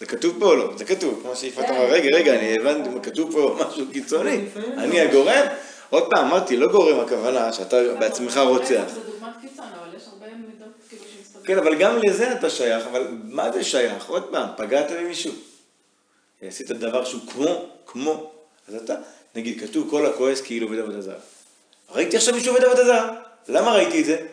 זה 0.00 0.06
כתוב 0.06 0.36
פה 0.40 0.46
או 0.46 0.56
לא? 0.56 0.72
זה 0.76 0.84
כתוב. 0.84 1.20
כמו 1.22 1.36
שיפעת 1.36 1.70
אמרה, 1.70 1.84
רגע, 1.84 2.16
רגע, 2.16 2.34
אני 2.34 2.56
הבנתי, 2.56 2.88
מה 2.88 3.00
כתוב 3.00 3.32
פה 3.32 3.58
משהו 3.66 3.84
קיצוני. 3.92 4.40
אני 4.78 5.00
הגורם? 5.00 5.46
עוד 5.90 6.10
פעם, 6.10 6.26
אמרתי, 6.26 6.56
לא 6.56 6.72
גורם 6.72 7.00
הכוונה 7.00 7.52
שאתה 7.52 7.76
בעצמך 7.98 8.40
רוצח. 8.46 8.64
זה 8.94 9.00
דוגמת 9.00 9.34
קיצון, 9.40 9.64
אבל 9.80 9.96
יש 9.96 10.02
הרבה 10.12 10.26
מידות 10.26 10.68
כאילו. 10.88 11.02
כן, 11.44 11.58
אבל 11.58 11.74
גם 11.74 11.98
לזה 12.02 12.32
אתה 12.32 12.50
שייך, 12.50 12.86
אבל 12.86 13.08
מה 13.24 13.52
זה 13.52 13.64
שייך? 13.64 14.08
עוד 14.08 14.22
פעם, 14.30 14.48
פגעת 14.56 14.90
במישהו. 14.90 15.32
עשית 16.42 16.70
דבר 16.70 17.04
שהוא 17.04 17.20
כמו, 17.32 17.66
כמו, 17.86 18.30
אז 18.68 18.74
אתה, 18.74 18.94
נגיד, 19.34 19.60
כתוב 19.60 19.90
כל 19.90 20.06
הכועס 20.06 20.40
כאילו 20.40 20.66
עובד 20.66 20.78
עבודה 20.78 21.00
זרה. 21.00 21.14
ראיתי 21.94 22.16
עכשיו 22.16 22.34
מישהו 22.34 22.52
עובד 22.52 22.64
עבודה 22.64 22.84
זרה. 22.84 23.16
למה 23.48 23.72
ראיתי 23.72 24.00
את 24.00 24.04
זה? 24.04 24.26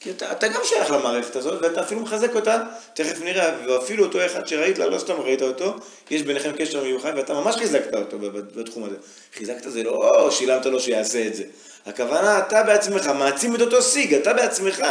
כי 0.00 0.10
אתה, 0.10 0.32
אתה 0.32 0.48
גם 0.48 0.60
שייך 0.64 0.90
למערכת 0.90 1.36
הזאת, 1.36 1.62
ואתה 1.62 1.82
אפילו 1.82 2.00
מחזק 2.00 2.34
אותה, 2.34 2.62
תכף 2.94 3.20
נראה, 3.20 3.56
ואפילו 3.68 4.04
אותו 4.04 4.26
אחד 4.26 4.46
שראית, 4.48 4.78
לא 4.78 4.98
סתם 4.98 5.20
ראית 5.20 5.42
אותו, 5.42 5.74
יש 6.10 6.22
ביניכם 6.22 6.52
קשר 6.58 6.84
מיוחד, 6.84 7.12
ואתה 7.16 7.34
ממש 7.34 7.56
חיזקת 7.56 7.94
אותו 7.94 8.18
בתחום 8.54 8.84
הזה. 8.84 8.96
חיזקת 9.34 9.62
זה 9.70 9.82
לא 9.82 10.28
שילמת 10.30 10.66
לו 10.66 10.80
שיעשה 10.80 11.26
את 11.26 11.34
זה. 11.34 11.44
הכוונה, 11.86 12.38
אתה 12.38 12.62
בעצמך 12.62 13.06
מעצים 13.06 13.54
את 13.56 13.60
אותו 13.60 13.82
סיג, 13.82 14.14
אתה 14.14 14.32
בעצמך 14.34 14.82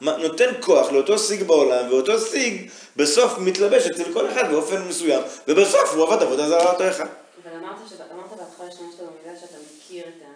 נותן 0.00 0.50
כוח 0.60 0.92
לאותו 0.92 1.18
סיג 1.18 1.42
בעולם, 1.42 1.88
ואותו 1.90 2.18
סיג 2.20 2.70
בסוף 2.96 3.38
מתלבש 3.38 3.86
אצל 3.86 4.12
כל 4.12 4.30
אחד 4.30 4.50
באופן 4.50 4.82
מסוים, 4.82 5.22
ובסוף 5.48 5.94
הוא 5.94 6.04
עבד 6.12 6.22
עבודה 6.22 6.48
זרה 6.48 6.64
לאותו 6.64 6.88
אחד. 6.88 7.06
אבל 7.44 7.56
אמרת 7.56 7.76
ש- 7.88 7.92
אמרת 8.12 8.30
בהתחלה 8.30 8.66
במילה 8.98 9.40
שאתה 9.40 9.56
מכיר 9.76 10.04
את 10.08 10.22
ה... 10.22 10.26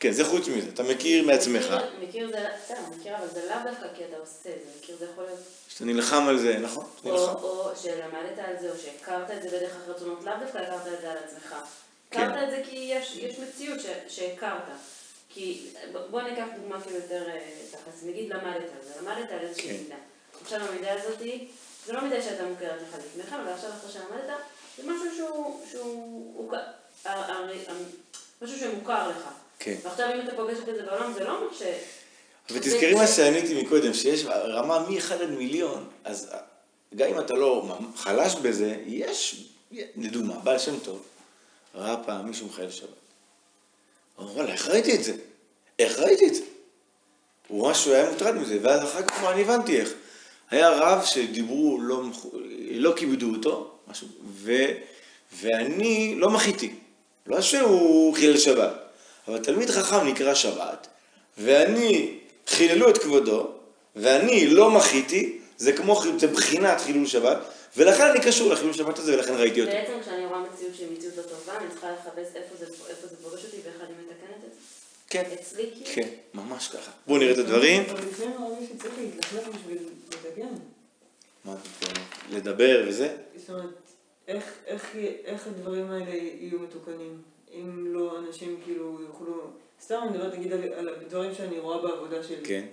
כן, 0.00 0.12
זה 0.12 0.24
חוץ 0.24 0.48
מזה, 0.48 0.68
אתה 0.74 0.82
מכיר 0.82 1.26
מעצמך, 1.26 1.74
מכיר- 2.02 2.30
זה, 2.32 2.44
בסדר, 2.64 2.78
מכיר, 2.98 3.16
אבל 3.16 3.26
זה 3.34 3.40
לאו 3.50 3.70
דווקא 3.70 3.86
כי 3.96 4.02
אתה 4.04 4.16
עושה 4.20 4.48
את 4.48 4.64
זה, 4.64 4.70
מכיר 4.80 4.96
זה 4.98 5.06
יכול 5.12 5.24
להיות... 5.24 5.38
שאתה 5.68 5.84
נלחם 5.84 6.28
על 6.28 6.38
זה, 6.38 6.58
נכון? 6.58 6.84
או, 7.04 7.10
נלחם. 7.12 7.32
או 7.42 7.70
שלמדת 7.82 8.38
על 8.38 8.54
זה, 8.60 8.70
או 8.70 8.74
שהכרת 8.78 9.30
את 9.30 9.42
זה 9.42 9.48
בדרך 9.48 9.70
הרצונות, 9.88 10.18
לאו 10.24 10.32
דווקא 10.40 10.58
הכרת 10.58 10.86
את 10.94 11.00
זה 11.00 11.10
על 11.10 11.16
עצמך. 11.26 11.54
כן. 12.10 12.20
הכרת 12.20 12.44
את 12.44 12.50
זה 12.50 12.62
כי 12.70 12.76
יש, 12.76 13.16
יש 13.16 13.34
מציאות 13.38 13.80
ש, 13.80 13.86
שהכרת. 14.08 14.68
כי, 15.34 15.60
בוא 16.10 16.22
ניקח 16.22 16.44
דוגמה 16.60 16.80
כאילו 16.80 16.96
יותר 16.96 17.28
אה, 17.28 17.40
תכלס, 17.70 18.02
נגיד 18.02 18.30
למדת 18.30 18.44
על 18.62 18.84
זה, 18.86 18.92
למדת 19.02 19.30
על 19.30 19.38
איזושהי 19.40 19.68
כן. 19.68 19.82
מידה. 19.82 19.94
עכשיו 20.42 20.60
המידה 20.60 20.92
הזאת, 20.92 21.18
זה 21.86 21.92
לא 21.92 22.00
מידה 22.00 22.22
שהייתה 22.22 22.44
מוכרת 22.44 22.82
לך 22.82 22.98
לפני 23.06 23.22
כן, 23.22 23.36
אבל 23.40 23.52
עכשיו 23.52 23.70
אחרי 23.70 23.92
שלמדת, 23.92 24.36
זה 24.78 24.82
משהו 24.86 25.16
שהוא, 25.16 25.60
שהוא, 25.70 26.32
הוא, 26.36 26.50
כ- 26.52 27.06
ה- 27.06 27.32
הרי- 27.32 27.66
ה- 27.68 27.72
משהו 28.42 28.58
שמוכר 28.58 29.08
לך. 29.08 29.28
כן. 29.58 29.74
ועכשיו 29.82 30.08
אם 30.14 30.20
אתה 30.20 30.36
פוגש 30.36 30.58
את 30.58 30.76
זה 30.76 30.82
בעולם, 30.82 31.12
זה 31.12 31.24
לא 31.24 31.36
אומר 31.38 31.54
ש... 31.54 31.62
ותזכרי 32.50 32.94
מה 32.94 33.06
שעניתי 33.06 33.62
מקודם, 33.62 33.94
שיש 33.94 34.24
רמה 34.26 34.78
מ-1 34.88 35.12
עד 35.14 35.30
מיליון, 35.30 35.88
אז 36.04 36.30
גם 36.96 37.08
אם 37.08 37.20
אתה 37.20 37.34
לא 37.34 37.76
חלש 37.96 38.34
בזה, 38.34 38.76
יש, 38.86 39.44
לדוגמה, 39.96 40.34
בעל 40.38 40.58
שם 40.58 40.78
טוב, 40.78 41.02
ראה 41.74 41.96
פעם 42.06 42.26
מישהו 42.26 42.46
מחייל 42.46 42.70
שבת. 42.70 42.88
אמר, 44.20 44.52
איך 44.52 44.68
ראיתי 44.68 44.94
את 44.94 45.04
זה? 45.04 45.12
איך 45.78 45.98
ראיתי 45.98 46.26
את 46.26 46.34
זה? 46.34 46.42
הוא 47.48 47.68
ממש 47.68 47.86
היה 47.86 48.10
מוטרד 48.10 48.34
מזה, 48.34 48.58
ואז 48.62 48.82
אחר 48.82 49.02
כך 49.02 49.24
אני 49.24 49.42
הבנתי 49.42 49.80
איך. 49.80 49.92
היה 50.50 50.70
רב 50.70 51.04
שדיברו, 51.04 51.78
לא, 51.80 52.02
לא 52.70 52.92
כיבדו 52.96 53.30
אותו, 53.30 53.70
משהו, 53.88 54.08
ו, 54.26 54.52
ואני 55.40 56.14
לא 56.16 56.30
מחיתי. 56.30 56.74
לא 57.26 57.40
שהוא 57.40 58.14
חילל 58.14 58.38
שבת, 58.38 58.72
אבל 59.28 59.38
תלמיד 59.38 59.70
חכם 59.70 60.06
נקרא 60.06 60.34
שבת, 60.34 60.86
ואני, 61.38 62.18
חיללו 62.46 62.90
את 62.90 62.98
כבודו, 62.98 63.48
ואני 63.96 64.46
לא 64.46 64.70
מחיתי, 64.70 65.38
זה 65.56 65.72
כמו, 65.72 66.02
זה 66.18 66.26
בחינת 66.26 66.80
חילול 66.80 67.06
שבת, 67.06 67.38
ולכן 67.76 68.02
אני 68.10 68.20
קשור 68.20 68.52
לחילול 68.52 68.72
שבת 68.72 68.98
הזה, 68.98 69.14
ולכן 69.14 69.34
ראיתי 69.34 69.60
אותו. 69.60 69.72
בעצם 69.72 70.00
כשאני 70.00 70.26
רואה 70.26 70.40
מציאות 70.40 70.74
שהיא 70.74 70.88
מציאות 70.96 71.16
לא 71.16 71.22
טובה, 71.22 71.58
אני 71.58 71.70
צריכה 71.70 71.92
לחפש 71.92 72.36
איפה 72.36 72.56
זה, 72.58 72.66
איפה 72.88 73.06
זה 73.06 73.16
פוגש 73.16 73.44
אותי 73.44 73.56
ואיך 73.64 73.80
אני 73.80 73.92
מתקנת 74.02 74.44
את 74.46 74.52
זה. 74.52 74.58
כן, 75.08 75.24
אצלי 75.34 75.70
כאילו. 75.74 75.90
כן, 75.94 76.08
ממש 76.34 76.68
ככה. 76.68 76.90
בואו 77.06 77.18
נראה 77.18 77.32
את 77.32 77.38
הדברים. 77.38 77.82
אבל 77.90 78.00
לפעמים 78.08 78.40
מרגיש 78.40 78.68
שצריך 78.68 78.94
להתלכלך 78.98 79.48
בשביל 79.48 79.78
לתקן. 80.08 80.54
מה 81.44 81.54
את 81.54 81.58
מתכוונת? 81.58 82.06
לדבר 82.30 82.84
וזה? 82.88 83.16
זאת 83.36 83.50
אומרת, 83.50 83.64
איך, 84.28 84.52
איך, 84.66 84.96
איך 85.24 85.46
הדברים 85.46 85.90
האלה 85.90 86.14
יהיו 86.14 86.58
מתוקנים? 86.58 87.22
אם 87.54 87.86
לא 87.94 88.18
אנשים 88.18 88.60
כאילו 88.64 88.98
יוכלו... 89.02 89.50
סתם 89.82 90.00
אני 90.02 90.10
מדברת 90.10 90.34
נגיד 90.34 90.52
על, 90.52 90.72
על 90.72 90.88
הדברים 90.88 91.34
שאני 91.34 91.58
רואה 91.58 91.82
בעבודה 91.82 92.22
שלי. 92.22 92.44
כן. 92.44 92.64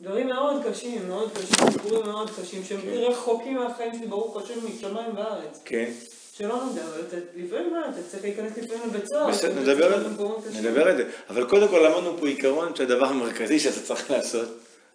דברים 0.00 0.26
מאוד 0.26 0.62
קשים, 0.70 1.08
מאוד 1.08 1.30
קשים, 1.32 1.70
סיפורים 1.72 2.06
מאוד 2.06 2.30
קשים, 2.40 2.64
שהם 2.64 2.80
כן. 2.80 2.88
רחוקים 2.88 3.56
מהחיים 3.56 3.92
שלי, 3.98 4.06
ברוך 4.06 4.36
השם, 4.36 4.54
משמיים 4.66 5.16
וארץ. 5.16 5.60
כן. 5.64 5.90
שלא 6.32 6.64
נדע, 6.64 6.82
אבל 6.84 7.00
אתה, 7.08 7.16
לפעמים 7.36 7.72
מה, 7.72 7.88
אתה 7.88 8.02
צריך 8.10 8.24
להיכנס 8.24 8.52
לפעמים 8.56 8.82
לבית 8.88 9.06
סוהר. 9.06 9.28
בסדר, 9.30 9.60
נדבר 9.60 9.94
על 9.94 10.02
זה. 10.02 10.60
נדבר 10.60 10.88
על 10.88 10.96
זה. 10.96 11.10
אבל 11.30 11.44
קודם 11.44 11.68
כל 11.68 11.78
למדנו 11.78 12.18
פה 12.18 12.26
עיקרון 12.26 12.76
שהדבר 12.76 13.06
המרכזי 13.06 13.60
שאתה 13.60 13.80
צריך 13.80 14.10
לעשות, 14.10 14.48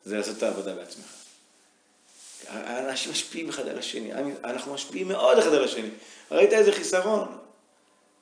זה 0.06 0.18
לעשות 0.18 0.38
את 0.38 0.44
העבודה 0.44 0.74
בעצמך. 0.74 1.06
האנשים 2.48 3.12
משפיעים 3.12 3.50
אחד 3.50 3.68
על 3.68 3.78
השני, 3.78 4.12
אנחנו 4.44 4.74
משפיעים 4.74 5.08
מאוד 5.08 5.38
אחד 5.38 5.54
על 5.54 5.64
השני. 5.64 5.90
ראית 6.32 6.54
איזה 6.54 6.72
חיסרון? 6.72 7.28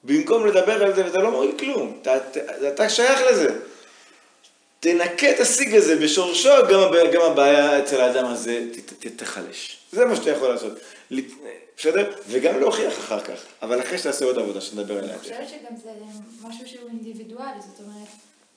במקום 0.03 0.47
לדבר 0.47 0.83
על 0.83 0.95
זה, 0.95 1.05
וזה 1.05 1.17
לא 1.17 1.31
מועיל 1.31 1.57
כלום, 1.59 1.97
אתה, 2.01 2.17
אתה, 2.17 2.67
אתה 2.67 2.89
שייך 2.89 3.21
לזה. 3.31 3.59
תנקה 4.85 5.31
את 5.31 5.39
הסיג 5.39 5.75
הזה 5.75 5.95
בשורשו, 5.95 6.49
גם, 6.71 6.79
הבע- 6.79 7.11
גם 7.13 7.21
הבעיה 7.31 7.79
אצל 7.79 8.01
האדם 8.01 8.25
הזה 8.25 8.65
ת- 8.73 9.05
ת- 9.05 9.19
תחלש. 9.19 9.77
זה 9.91 10.05
מה 10.05 10.15
שאתה 10.15 10.29
יכול 10.29 10.49
לעשות. 10.49 10.73
בסדר? 11.77 12.11
וגם 12.27 12.59
להוכיח 12.59 12.93
אחר 12.99 13.19
כך, 13.19 13.39
אבל 13.61 13.81
אחרי 13.81 13.97
שתעשה 13.97 14.25
עוד 14.25 14.37
עבודה 14.39 14.61
שנדבר 14.61 14.97
עליה. 14.97 15.13
אני 15.13 15.19
חושבת 15.21 15.49
שגם 15.49 15.75
זה 15.83 15.89
משהו 16.47 16.67
שהוא 16.67 16.89
אינדיבידואלי, 16.89 17.61
זאת 17.61 17.79
אומרת, 17.79 18.07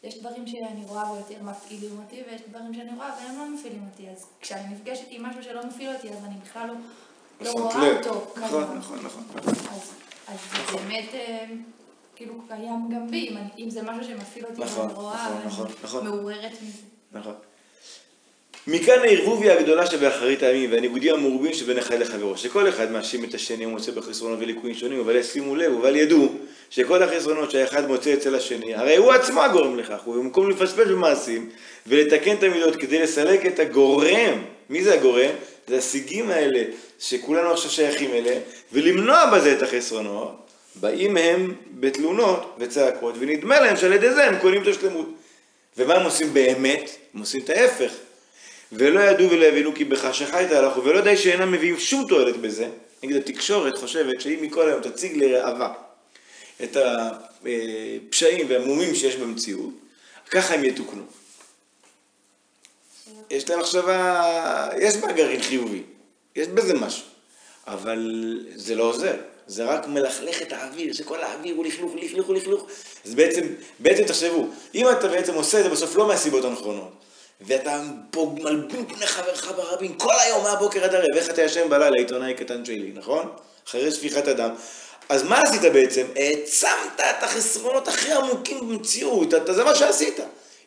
יש 0.03 0.19
דברים 0.19 0.47
שאני 0.47 0.85
רואה 0.89 1.13
ויותר 1.13 1.43
מפעילים 1.43 1.99
אותי, 2.05 2.23
ויש 2.31 2.41
דברים 2.51 2.75
שאני 2.75 2.91
רואה 2.97 3.11
והם 3.21 3.39
לא 3.39 3.57
מפעילים 3.59 3.85
אותי, 3.93 4.03
אז 4.17 4.25
כשאני 4.41 4.63
נפגשת 4.75 5.05
עם 5.11 5.23
משהו 5.27 5.43
שלא 5.43 5.61
מפעיל 5.67 5.89
אותי, 5.95 6.09
אז 6.09 6.17
אני 6.25 6.35
בכלל 6.45 6.67
לא 6.69 6.75
לא 7.47 7.51
רואה. 7.51 7.97
אותו 7.99 8.27
נכון. 8.37 8.77
נכון, 8.79 8.99
נכון. 9.05 9.23
אז, 9.47 9.91
אז 10.29 10.37
באמת 10.75 11.09
אה, 11.15 11.45
כאילו 12.17 12.35
קיים 12.49 12.89
גם 12.95 13.11
בי, 13.11 13.29
אם, 13.31 13.37
אני- 13.37 13.65
אם 13.65 13.71
זה 13.71 13.83
משהו 13.83 14.05
שמפעיל 14.05 14.45
אותי 14.45 14.61
נכון, 14.63 14.85
ואני 14.87 14.95
רואה, 14.95 15.29
נכון, 15.47 15.67
נכון, 15.67 15.67
נכון. 15.85 16.07
מעוררת 16.07 16.53
מזה. 16.63 16.83
נכון. 17.13 17.35
מכאן 18.67 18.99
הערבוביה 18.99 19.59
הגדולה 19.59 19.87
שבאחרית 19.87 20.43
הימים 20.43 20.73
והניגודים 20.73 21.15
המרובים 21.15 21.53
שבין 21.53 21.79
אחד 21.79 21.99
לחברו, 21.99 22.37
שכל 22.37 22.69
אחד 22.69 22.91
מאשים 22.91 23.25
את 23.25 23.35
השני 23.35 23.67
ומוצא 23.67 23.93
בחסרונות 23.93 24.39
וליקויים 24.43 24.77
שונים, 24.77 25.01
אבל 25.01 25.23
שימו 25.23 25.57
לב, 25.57 25.73
אבל 25.81 25.97
ידעו 25.97 26.29
שכל 26.71 27.03
החסרונות 27.03 27.51
שהאחד 27.51 27.87
מוצא 27.87 28.15
אצל 28.15 28.35
השני, 28.35 28.75
הרי 28.75 28.97
הוא 28.97 29.13
עצמו 29.13 29.43
הגורם 29.43 29.79
לכך, 29.79 30.09
ובמקום 30.09 30.51
לפספס 30.51 30.87
במעשים 30.89 31.51
ולתקן 31.87 32.37
את 32.37 32.43
המידות 32.43 32.77
כדי 32.77 33.03
לסלק 33.03 33.47
את 33.47 33.59
הגורם, 33.59 34.43
מי 34.71 34.85
זה 34.85 34.95
הגורם? 34.95 35.31
זה 35.69 35.79
השיגים 35.79 36.31
האלה 36.31 36.63
שכולנו 36.99 37.51
עכשיו 37.51 37.71
שייכים 37.71 38.11
אליהם, 38.15 38.41
ולמנוע 38.73 39.31
בזה 39.31 39.53
את 39.53 39.63
החסרונות, 39.63 40.44
באים 40.77 41.17
הם 41.17 41.55
בתלונות 41.71 42.57
וצעקות, 42.59 43.15
ונדמה 43.19 43.61
להם 43.61 43.77
שעל 43.77 43.93
ידי 43.93 44.15
זה 44.15 44.25
הם 44.25 44.39
קונים 44.39 44.63
את 44.63 44.67
השלמות. 44.67 45.09
ומה 45.77 45.95
הם 45.95 46.05
עושים 46.05 46.35
באמת? 46.35 46.91
הם 47.15 47.21
עושים 47.21 47.41
את 47.45 47.51
ההפך. 47.51 47.93
ולא 48.73 49.01
ידעו 49.01 49.31
ולא 49.31 49.45
הבינו 49.45 49.75
כי 49.75 49.85
בחשכה 49.85 50.39
הייתה 50.39 50.59
הלכו, 50.59 50.85
ולא 50.85 51.01
די 51.01 51.17
שאינם 51.17 51.53
מביאים 51.53 51.79
שום 51.79 52.05
תועלת 52.09 52.37
בזה. 52.37 52.69
נגיד 53.03 53.17
התקשורת 53.17 53.79
חושבת 53.79 54.21
שאם 54.21 54.39
מכל 54.41 54.69
היום 54.69 54.81
תציג 54.81 55.17
לראווה 55.17 55.73
את 56.63 56.77
הפשעים 56.77 58.47
והמומים 58.49 58.95
שיש 58.95 59.17
במציאות, 59.17 59.73
ככה 60.31 60.55
הם 60.55 60.65
יתוקנו. 60.65 61.03
יש 63.31 63.51
להם 63.51 63.61
מחשבה, 63.61 64.69
יש 64.81 64.97
בה 64.97 65.13
גרעין 65.13 65.43
חיובי, 65.43 65.83
יש 66.37 66.49
בזה 66.49 66.75
משהו, 66.75 67.07
אבל 67.67 68.41
זה 68.55 68.75
לא 68.75 68.85
עוזר, 68.85 69.17
זה 69.47 69.65
רק 69.65 69.87
מלכלך 69.87 70.43
את 70.43 70.53
האוויר, 70.53 70.93
שכל 70.93 71.23
האוויר 71.23 71.55
הוא 71.57 71.65
לכלוך, 71.65 71.93
לכלוך, 71.95 72.31
לכלוך. 72.31 72.67
אז 73.05 73.15
בעצם, 73.15 73.41
בעצם 73.79 74.05
תחשבו, 74.05 74.47
אם 74.75 74.91
אתה 74.91 75.09
בעצם 75.09 75.35
עושה 75.35 75.59
את 75.59 75.65
זה 75.65 75.71
בסוף 75.71 75.97
לא 75.97 76.09
מהסיבות 76.09 76.45
הנכונות, 76.45 76.93
ואתה 77.41 77.83
פה 78.11 78.35
מלבין 78.39 78.87
פני 78.87 79.07
חברך 79.07 79.53
ברבים 79.57 79.95
כל 79.95 80.13
היום 80.25 80.43
מהבוקר 80.43 80.85
עד 80.85 80.95
הערב, 80.95 81.17
איך 81.17 81.31
אתה 81.31 81.43
ישן 81.43 81.69
בלילה, 81.69 81.97
עיתונאי 81.97 82.35
קטן 82.35 82.65
שלי, 82.65 82.93
נכון? 82.95 83.29
אחרי 83.69 83.93
שפיכת 83.93 84.29
הדם. 84.29 84.55
אז 85.09 85.23
מה 85.23 85.41
עשית 85.41 85.63
בעצם? 85.73 86.07
העצמת 86.17 87.01
את 87.01 87.23
החסרונות 87.23 87.89
הכי 87.89 88.13
עמוקים 88.13 88.61
במציאות, 88.61 89.35
אתה, 89.35 89.53
זה 89.53 89.65
מה 89.65 89.75
שעשית. 89.75 90.21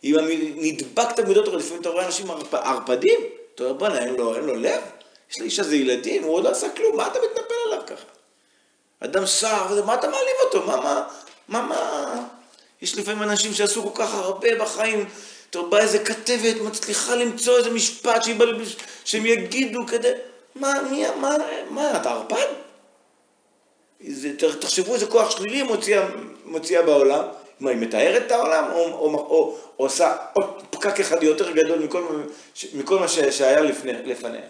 אם 0.04 0.16
נדבקת 0.56 1.20
במידות, 1.20 1.48
לפעמים 1.48 1.82
אתה 1.82 1.90
רואה 1.90 2.06
אנשים 2.06 2.32
ערפ, 2.32 2.54
ערפדים, 2.54 3.20
אתה 3.56 3.64
אומר, 3.64 3.74
בוא'נה, 3.74 4.00
אין 4.00 4.16
אין 4.36 4.44
לו 4.44 4.56
לב? 4.56 4.82
יש 5.32 5.40
לאיש 5.40 5.60
הזה 5.60 5.76
ילדים, 5.76 6.24
הוא 6.24 6.34
עוד 6.34 6.44
לא 6.44 6.50
עשה 6.50 6.70
כלום, 6.70 6.98
מה 6.98 7.08
אתה 7.08 7.20
מתנפל 7.20 7.54
עליו 7.68 7.82
ככה? 7.88 8.17
אדם 9.00 9.26
שר, 9.26 9.66
וזה, 9.70 9.82
מה 9.82 9.96
אתה 9.96 10.08
מעליב 10.08 10.36
אותו? 10.46 10.68
מה, 10.68 10.76
מה, 10.78 11.08
מה, 11.48 11.62
מה? 11.62 12.24
יש 12.82 12.98
לפעמים 12.98 13.24
אנשים 13.24 13.54
שעשו 13.54 13.84
כל 13.84 14.04
כך 14.04 14.14
הרבה 14.14 14.56
בחיים, 14.60 15.06
אתה 15.50 15.62
בא 15.62 15.78
איזה 15.78 16.00
כתבת, 16.00 16.56
מצליחה 16.62 17.16
למצוא 17.16 17.58
איזה 17.58 17.70
משפט 17.70 18.24
שיבל, 18.24 18.62
שהם 19.06 19.26
יגידו 19.26 19.80
כדי... 19.88 20.12
מה, 20.56 20.82
מי, 20.92 21.06
מה, 21.20 21.36
מה, 21.70 22.02
אתה 22.02 22.10
ערפד? 22.10 22.48
זה, 24.08 24.32
תחשבו 24.60 24.94
איזה 24.94 25.06
כוח 25.06 25.32
שלילי 25.32 25.64
מוציאה, 25.64 26.08
מוציאה 26.46 26.82
בעולם. 26.82 27.24
מה, 27.60 27.70
היא 27.70 27.78
מתארת 27.78 28.24
את 28.26 28.32
העולם, 28.32 28.72
או, 28.72 28.78
או, 28.78 29.14
או, 29.14 29.18
או 29.30 29.58
עושה 29.78 30.16
עוד 30.34 30.64
פקק 30.70 31.00
אחד 31.00 31.24
יותר 31.24 31.52
גדול 31.52 31.80
מכל, 31.80 32.24
מכל 32.74 33.00
מה 33.00 33.08
ש, 33.08 33.20
שהיה 33.20 33.60
לפני, 33.60 33.94
לפניה. 33.94 34.42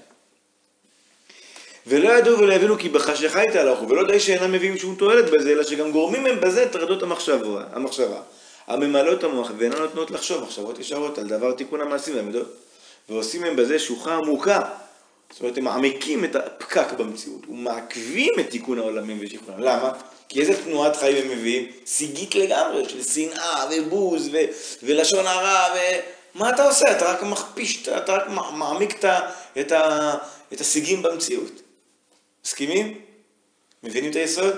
ולא 1.87 2.09
ידעו 2.09 2.39
ולא 2.39 2.53
הבינו 2.53 2.77
כי 2.77 2.89
בחשיכה 2.89 3.39
הייתה 3.39 3.61
הלכו, 3.61 3.89
ולא 3.89 4.07
די 4.07 4.19
שאינם 4.19 4.51
מביאים 4.51 4.77
שום 4.77 4.95
תועלת 4.95 5.29
בזה, 5.29 5.51
אלא 5.51 5.63
שגם 5.63 5.91
גורמים 5.91 6.25
הם 6.25 6.41
בזה 6.41 6.69
טרדות 6.71 7.03
המחשבה, 7.03 7.63
המחשבה, 7.73 8.19
הממלאות 8.67 9.23
המוח 9.23 9.51
ואינן 9.57 9.77
נותנות 9.77 10.11
לחשוב 10.11 10.43
מחשבות 10.43 10.79
ישרות 10.79 11.17
על 11.17 11.27
דבר 11.27 11.51
תיקון 11.51 11.81
המעשים 11.81 12.15
והמידות, 12.15 12.53
ועושים 13.09 13.43
הם 13.43 13.55
בזה 13.55 13.79
שוחה 13.79 14.15
עמוקה. 14.15 14.61
זאת 15.31 15.41
אומרת, 15.41 15.57
הם 15.57 15.63
מעמיקים 15.63 16.23
את 16.25 16.35
הפקק 16.35 16.93
במציאות, 16.97 17.41
ומעכבים 17.49 18.33
את 18.39 18.49
תיקון 18.49 18.79
העולמים 18.79 19.17
ושכבונם. 19.21 19.59
למה? 19.59 19.91
כי 20.29 20.41
איזה 20.41 20.63
תנועת 20.63 20.95
חיים 20.95 21.31
הם 21.31 21.37
מביאים? 21.37 21.67
סיגית 21.85 22.35
לגמרי, 22.35 22.89
של 22.89 23.03
שנאה 23.03 23.65
ובוז 23.71 24.29
ו- 24.33 24.45
ולשון 24.83 25.27
הרע, 25.27 25.65
ומה 26.35 26.49
אתה 26.49 26.63
עושה? 26.67 26.91
אתה 26.91 27.11
רק 27.11 27.23
מכפיש, 27.23 27.87
אתה 27.87 28.15
רק 28.15 28.23
מעמיק 28.53 28.99
את, 28.99 29.05
ה- 29.05 29.19
את, 29.59 29.71
ה- 29.71 30.15
את 30.53 30.61
הסיגים 30.61 31.01
במציאות. 31.03 31.66
מסכימים? 32.47 32.99
מבינים 33.83 34.11
את 34.11 34.15
היסוד? 34.15 34.55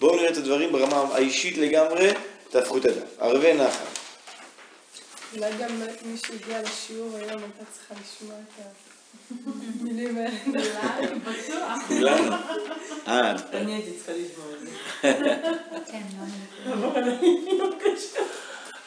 בואו 0.00 0.16
נראה 0.16 0.30
את 0.30 0.36
הדברים 0.36 0.72
ברמה 0.72 1.14
האישית 1.14 1.58
לגמרי, 1.58 2.10
תהפכו 2.50 2.78
את 2.78 2.84
הדף. 2.84 3.18
ערבי 3.18 3.52
נחל. 3.54 3.84
אולי 5.36 5.50
גם 5.58 5.80
מי 6.02 6.16
שהגיע 6.16 6.62
לשיעור 6.62 7.16
היום 7.16 7.42
הייתה 7.42 7.64
צריכה 7.72 7.94
לשמוע 8.02 8.36
את 8.38 8.64
המילים 9.80 10.16
האלה. 10.18 10.30
כולנו. 11.88 12.32
אה, 13.08 13.30
אני 13.52 13.74
הייתי 13.74 13.90
צריכה 13.96 14.12
לשמוע 14.12 14.46
את 14.54 14.60
זה. 14.60 14.70
כן, 15.92 16.02
לא? 16.66 17.00
לא 17.58 17.70
קשה. 17.80 18.20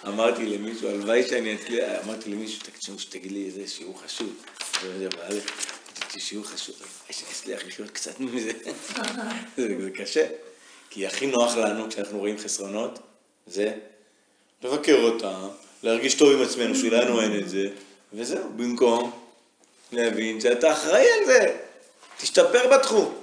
אמרתי 0.07 0.45
למישהו, 0.45 0.89
הלוואי 0.89 1.27
שאני 1.29 1.55
אצליח, 1.55 1.89
אמרתי 2.05 2.29
למישהו, 2.29 2.59
תקשיב, 2.63 2.99
שתגיד 2.99 3.31
לי 3.31 3.45
איזה 3.45 3.67
שיעור 3.67 4.01
חשוב. 4.01 4.33
אמרתי, 6.11 6.25
שיעור 6.25 6.45
חשוב, 6.45 6.75
אצליח 7.09 7.65
לחיות 7.67 7.91
קצת 7.91 8.19
מזה. 8.19 8.51
זה 9.57 9.67
זה 9.81 9.89
קשה, 9.95 10.25
כי 10.89 11.07
הכי 11.07 11.27
נוח 11.27 11.57
לנו 11.57 11.89
כשאנחנו 11.89 12.19
רואים 12.19 12.37
חסרונות, 12.37 12.99
זה 13.47 13.73
לבקר 14.63 14.97
אותם, 15.03 15.47
להרגיש 15.83 16.13
טוב 16.13 16.33
עם 16.33 16.41
עצמנו 16.41 16.75
שלנו 16.75 17.21
אין 17.21 17.39
את 17.39 17.49
זה, 17.49 17.67
וזהו, 18.13 18.43
במקום 18.55 19.11
להבין 19.91 20.41
שאתה 20.41 20.71
אחראי 20.71 21.05
על 21.19 21.25
זה, 21.25 21.57
תשתפר 22.17 22.67
בתחום. 22.77 23.13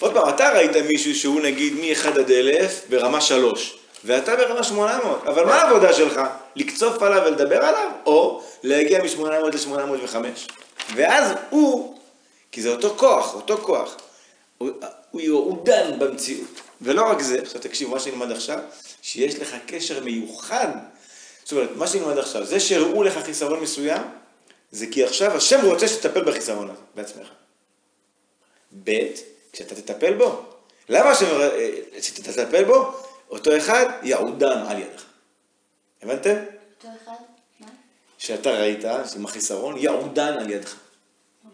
עוד 0.00 0.14
פעם, 0.14 0.28
אתה 0.28 0.52
ראית 0.54 0.76
מישהו 0.76 1.14
שהוא 1.14 1.40
נגיד 1.40 1.72
מ-1 1.72 2.08
עד 2.08 2.30
1000 2.30 2.80
ברמה 2.88 3.20
3, 3.20 3.78
ואתה 4.04 4.36
ברמה 4.36 4.64
800, 4.64 5.22
אבל 5.26 5.44
מה 5.44 5.54
העבודה 5.54 5.92
שלך? 5.92 6.20
לקצוף 6.56 7.02
עליו 7.02 7.22
ולדבר 7.26 7.64
עליו, 7.64 7.90
או 8.06 8.42
להגיע 8.62 9.02
מ-800 9.02 9.24
ל-805. 9.24 10.16
ואז 10.94 11.32
הוא, 11.50 11.94
כי 12.54 12.62
זה 12.62 12.68
אותו 12.68 12.94
כוח, 12.98 13.34
אותו 13.34 13.58
כוח, 13.58 13.96
הוא, 14.58 14.70
הוא, 15.10 15.22
הוא 15.22 15.64
דן 15.64 15.98
במציאות. 15.98 16.60
ולא 16.80 17.10
רק 17.10 17.20
זה, 17.22 17.42
עכשיו 17.42 17.60
תקשיב, 17.60 17.88
מה 17.88 18.00
שנלמד 18.00 18.30
עכשיו, 18.30 18.58
שיש 19.02 19.38
לך 19.38 19.56
קשר 19.66 20.04
מיוחד, 20.04 20.68
זאת 21.44 21.52
אומרת, 21.52 21.70
מה 21.76 21.86
שנלמד 21.86 22.18
עכשיו, 22.18 22.44
זה 22.44 22.60
שהראו 22.60 23.02
לך 23.02 23.18
חיסרון 23.18 23.60
מסוים, 23.60 24.02
זה 24.70 24.86
כי 24.90 25.04
עכשיו 25.04 25.36
השם 25.36 25.60
רוצה 25.66 25.88
שתטפל 25.88 26.24
בחיסרון 26.24 26.70
הזה 26.70 26.80
בעצמך. 26.94 27.28
ב', 28.84 28.90
כשאתה 29.52 29.74
תטפל 29.74 30.14
בו. 30.14 30.42
למה 30.88 31.10
השם, 31.10 31.26
אה, 31.26 31.78
שאתה 32.00 32.32
תטפל 32.32 32.64
בו, 32.64 32.92
אותו 33.30 33.56
אחד 33.56 33.86
יעודם 34.02 34.64
על 34.68 34.78
ידך. 34.78 35.04
הבנתם? 36.02 36.36
אותו 36.76 36.88
אחד? 37.04 37.22
מה? 37.60 37.66
שאתה 38.18 38.50
ראית, 38.50 38.84
עם 39.16 39.24
החיסרון, 39.24 39.76
יעודן 39.78 40.32
על 40.32 40.50
ידך. 40.50 40.74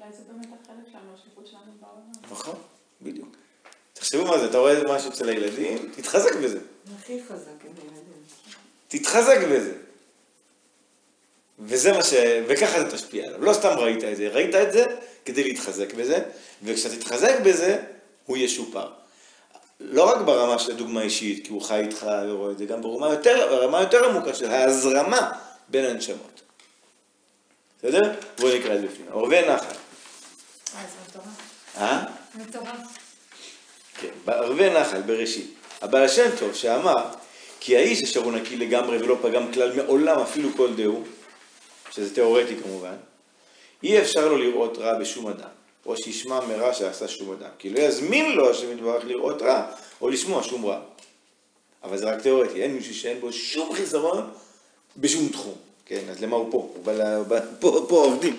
אולי 0.00 0.12
זה 0.12 0.22
באמת 0.32 0.48
החלק 0.62 0.92
שלנו, 0.92 1.14
השליחות 1.14 1.46
שלנו 1.46 1.72
בעולם. 1.80 2.19
נכון, 2.30 2.54
בדיוק. 3.02 3.36
תחשבו 3.92 4.24
מה 4.24 4.38
זה, 4.38 4.46
אתה 4.46 4.58
רואה 4.58 4.96
משהו 4.96 5.10
אצל 5.10 5.28
הילדים, 5.28 5.92
תתחזק 5.96 6.34
בזה. 6.34 6.58
זה 6.58 6.94
הכי 6.98 7.20
חזק 7.28 7.64
עם 7.64 7.72
הילדים. 7.76 8.22
תתחזק 8.88 9.38
בזה. 9.52 9.72
וזה 11.58 11.92
מה 11.92 12.02
ש... 12.02 12.14
וככה 12.46 12.80
זה 12.80 12.90
תשפיע 12.90 13.26
עליו. 13.26 13.44
לא 13.44 13.52
סתם 13.52 13.68
ראית 13.68 14.04
את 14.04 14.16
זה, 14.16 14.28
ראית 14.28 14.54
את 14.54 14.72
זה 14.72 14.84
כדי 15.24 15.44
להתחזק 15.44 15.94
בזה, 15.94 16.22
וכשאתה 16.62 16.96
תתחזק 16.96 17.40
בזה, 17.44 17.82
הוא 18.26 18.36
ישופר. 18.36 18.90
לא 19.80 20.02
רק 20.02 20.20
ברמה 20.20 20.58
של 20.58 20.72
הדוגמה 20.72 21.02
אישית, 21.02 21.46
כי 21.46 21.52
הוא 21.52 21.62
חי 21.62 21.80
איתך 21.80 22.06
ורואה 22.28 22.52
את 22.52 22.58
זה, 22.58 22.64
גם 22.64 22.82
ברמה 22.82 23.08
יותר, 23.10 23.46
ברמה 23.50 23.80
יותר 23.80 24.04
עמוקה 24.04 24.34
של 24.34 24.50
ההזרמה 24.50 25.32
בין 25.68 25.84
הנשמות. 25.84 26.40
בסדר? 27.78 28.12
בואו 28.38 28.58
נקרא 28.58 28.74
את 28.74 28.80
זה 28.80 28.86
בפנים. 28.86 29.06
עורבי 29.10 29.40
נחל. 29.40 29.52
אה, 29.54 29.60
זה 30.72 30.96
מטורף. 31.08 31.24
אה? 31.76 32.19
כן, 34.00 34.08
בערבי 34.24 34.70
נחל 34.70 35.02
בראשית. 35.02 35.54
הבעל 35.80 36.04
השם 36.04 36.30
טוב 36.38 36.54
שאמר 36.54 37.04
כי 37.60 37.76
האיש 37.76 38.02
אשר 38.02 38.20
הוא 38.20 38.32
נקי 38.32 38.56
לגמרי 38.56 38.96
ולא 38.96 39.16
פגם 39.22 39.52
כלל 39.52 39.76
מעולם 39.76 40.18
אפילו 40.18 40.48
כל 40.56 40.74
דהו, 40.74 41.02
שזה 41.90 42.14
תיאורטי 42.14 42.56
כמובן, 42.62 42.94
אי 43.82 44.00
אפשר 44.00 44.28
לו 44.28 44.36
לראות 44.36 44.78
רע 44.78 44.98
בשום 44.98 45.26
אדם, 45.26 45.48
או 45.86 45.94
שישמע 45.96 46.40
מרע 46.40 46.74
שעשה 46.74 47.08
שום 47.08 47.32
אדם, 47.32 47.50
כי 47.58 47.70
לא 47.70 47.80
יזמין 47.80 48.32
לו 48.32 48.50
השם 48.50 48.72
יתברך 48.72 49.04
לראות 49.04 49.42
רע, 49.42 49.66
או 50.00 50.08
לשמוע 50.08 50.42
שום 50.42 50.66
רע. 50.66 50.80
אבל 51.82 51.98
זה 51.98 52.10
רק 52.10 52.20
תיאורטי, 52.20 52.62
אין 52.62 52.74
מישהו 52.74 52.94
שאין 52.94 53.20
בו 53.20 53.32
שום 53.32 53.72
חיסרון 53.74 54.30
בשום 54.96 55.28
תחום, 55.28 55.54
כן, 55.86 56.00
אז 56.10 56.22
למה 56.22 56.36
הוא 56.36 56.52
פה? 56.52 56.70
הוא 56.74 56.84
בא, 56.84 57.22
בא 57.22 57.40
פה, 57.60 57.86
פה 57.88 57.96
עובדים. 57.96 58.38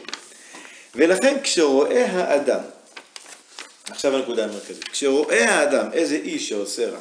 ולכן 0.95 1.37
כשרואה 1.43 2.05
האדם 2.05 2.59
עכשיו 3.91 4.15
הנקודה 4.15 4.43
המרכזית. 4.43 4.83
כשרואה 4.83 5.55
האדם 5.55 5.93
איזה 5.93 6.15
איש 6.15 6.49
שעושה 6.49 6.89
רע, 6.89 6.99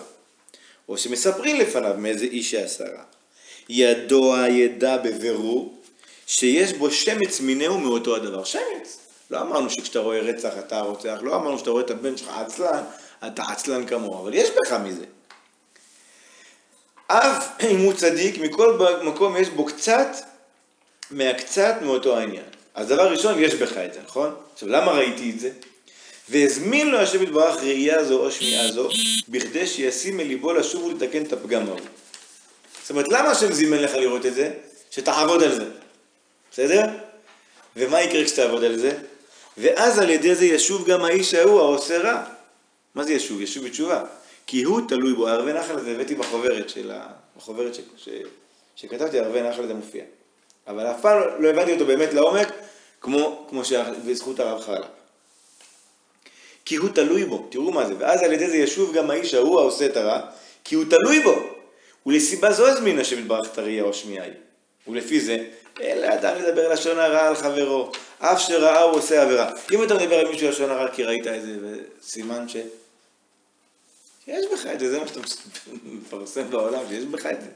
או 0.88 0.98
שמספרים 0.98 1.56
לפניו 1.56 1.94
מאיזה 1.98 2.24
איש 2.24 2.50
שעשה 2.50 2.84
רע, 2.84 3.02
ידוע 3.68 4.48
ידע 4.48 4.96
בבירור 4.96 5.74
שיש 6.26 6.72
בו 6.72 6.90
שמץ 6.90 7.40
מינהו 7.40 7.78
מאותו 7.78 8.16
הדבר. 8.16 8.44
שמץ. 8.44 8.98
לא 9.30 9.40
אמרנו 9.40 9.70
שכשאתה 9.70 9.98
רואה 9.98 10.20
רצח 10.20 10.52
אתה 10.58 10.80
רוצח, 10.80 11.18
לא 11.22 11.36
אמרנו 11.36 11.58
שאתה 11.58 11.70
רואה 11.70 11.82
את 11.82 11.90
הבן 11.90 12.16
שלך 12.16 12.28
עצלן, 12.28 12.84
אתה 13.26 13.42
עצלן 13.42 13.86
כמוהו, 13.86 14.22
אבל 14.22 14.34
יש 14.34 14.50
בך 14.50 14.72
מזה. 14.72 15.04
אף 17.06 17.64
אם 17.70 17.78
הוא 17.80 17.92
צדיק, 17.92 18.38
מכל 18.38 18.78
מקום 19.02 19.36
יש 19.36 19.48
בו 19.48 19.64
קצת 19.64 20.16
מהקצת 21.10 21.74
מאותו 21.82 22.16
העניין. 22.16 22.44
אז 22.74 22.88
דבר 22.88 23.12
ראשון, 23.12 23.34
יש 23.38 23.54
בך 23.54 23.76
את 23.76 23.94
זה, 23.94 24.00
נכון? 24.04 24.34
עכשיו, 24.52 24.68
למה 24.68 24.92
ראיתי 24.92 25.30
את 25.30 25.40
זה? 25.40 25.50
והזמין 26.30 26.90
לו 26.90 26.98
השם 26.98 27.22
יתברך 27.22 27.62
ראייה 27.62 28.04
זו 28.04 28.24
או 28.24 28.30
שמיעה 28.30 28.72
זו, 28.72 28.88
בכדי 29.28 29.66
שישים 29.66 30.20
אל 30.20 30.26
ליבו 30.26 30.52
לשוב 30.52 30.84
ולתקן 30.84 31.22
את 31.22 31.32
הפגם 31.32 31.66
ההוא. 31.66 31.80
זאת 32.82 32.90
אומרת, 32.90 33.08
למה 33.08 33.30
השם 33.30 33.52
זימן 33.52 33.78
לך 33.78 33.94
לראות 33.94 34.26
את 34.26 34.34
זה? 34.34 34.52
שתעבוד 34.90 35.42
על 35.42 35.54
זה, 35.54 35.64
בסדר? 36.52 36.82
ומה 37.76 38.02
יקרה 38.02 38.24
כשתעבוד 38.24 38.64
על 38.64 38.78
זה? 38.78 38.98
ואז 39.58 39.98
על 39.98 40.10
ידי 40.10 40.34
זה 40.34 40.46
ישוב 40.46 40.88
גם 40.88 41.04
האיש 41.04 41.34
ההוא 41.34 41.60
העושה 41.60 41.98
רע. 41.98 42.24
מה 42.94 43.04
זה 43.04 43.12
ישוב? 43.12 43.40
ישוב 43.40 43.66
בתשובה. 43.66 44.04
כי 44.46 44.62
הוא 44.62 44.80
תלוי 44.88 45.14
בו, 45.14 45.26
ערבי 45.26 45.52
נחל 45.52 45.78
הזה 45.78 45.90
הבאתי 45.90 46.14
בחוברת 46.14 46.68
של 46.68 46.90
ה... 46.90 47.06
בחוברת 47.36 47.74
ש... 47.74 47.80
ש... 47.96 48.08
שכתבתי, 48.76 49.18
ערבי 49.18 49.42
נחל 49.42 49.62
הזה 49.62 49.74
מופיע. 49.74 50.04
אבל 50.66 50.86
אף 50.86 51.00
פעם 51.00 51.18
לא 51.38 51.48
הבנתי 51.48 51.72
אותו 51.72 51.86
באמת 51.86 52.14
לעומק, 52.14 52.48
כמו, 53.00 53.46
כמו 53.48 53.64
שבזכות 53.64 54.40
הרב 54.40 54.60
חלה. 54.60 54.86
כי 56.64 56.76
הוא 56.76 56.88
תלוי 56.94 57.24
בו, 57.24 57.46
תראו 57.50 57.72
מה 57.72 57.86
זה, 57.86 57.94
ואז 57.98 58.22
על 58.22 58.32
ידי 58.32 58.50
זה 58.50 58.56
ישוב 58.56 58.94
גם 58.94 59.10
האיש 59.10 59.34
ההוא 59.34 59.60
העושה 59.60 59.86
את 59.86 59.96
הרע, 59.96 60.20
כי 60.64 60.74
הוא 60.74 60.84
תלוי 60.90 61.20
בו, 61.20 61.34
ולסיבה 62.06 62.52
זו 62.52 62.66
הזמין 62.66 62.98
השם 62.98 63.18
יתברך 63.18 63.52
את 63.52 63.58
הראייה 63.58 63.82
או 63.82 63.92
שמיעי. 63.94 64.30
ולפי 64.88 65.20
זה, 65.20 65.44
אין 65.80 65.98
לאדם 65.98 66.36
לדבר 66.36 66.72
לשון 66.72 66.98
הרע 66.98 67.28
על 67.28 67.34
חברו, 67.34 67.92
אף 68.18 68.40
שראה 68.40 68.82
הוא 68.82 68.98
עושה 68.98 69.22
עבירה. 69.22 69.50
אם 69.72 69.84
אתה 69.84 69.94
מדבר 69.94 70.18
על 70.18 70.28
מישהו 70.28 70.48
לשון 70.48 70.70
הרע 70.70 70.88
כי 70.88 71.04
ראית 71.04 71.26
את 71.26 71.42
זה, 71.42 71.56
סימן 72.02 72.48
ש... 72.48 72.56
שיש 74.24 74.44
בך 74.52 74.66
את 74.74 74.80
זה, 74.80 74.90
זה 74.90 74.98
מה 74.98 75.08
שאתה 75.08 75.20
מפרסם 75.84 76.50
בעולם, 76.50 76.80
שיש 76.88 77.04
בך 77.04 77.26
את 77.26 77.40
זה. 77.40 77.48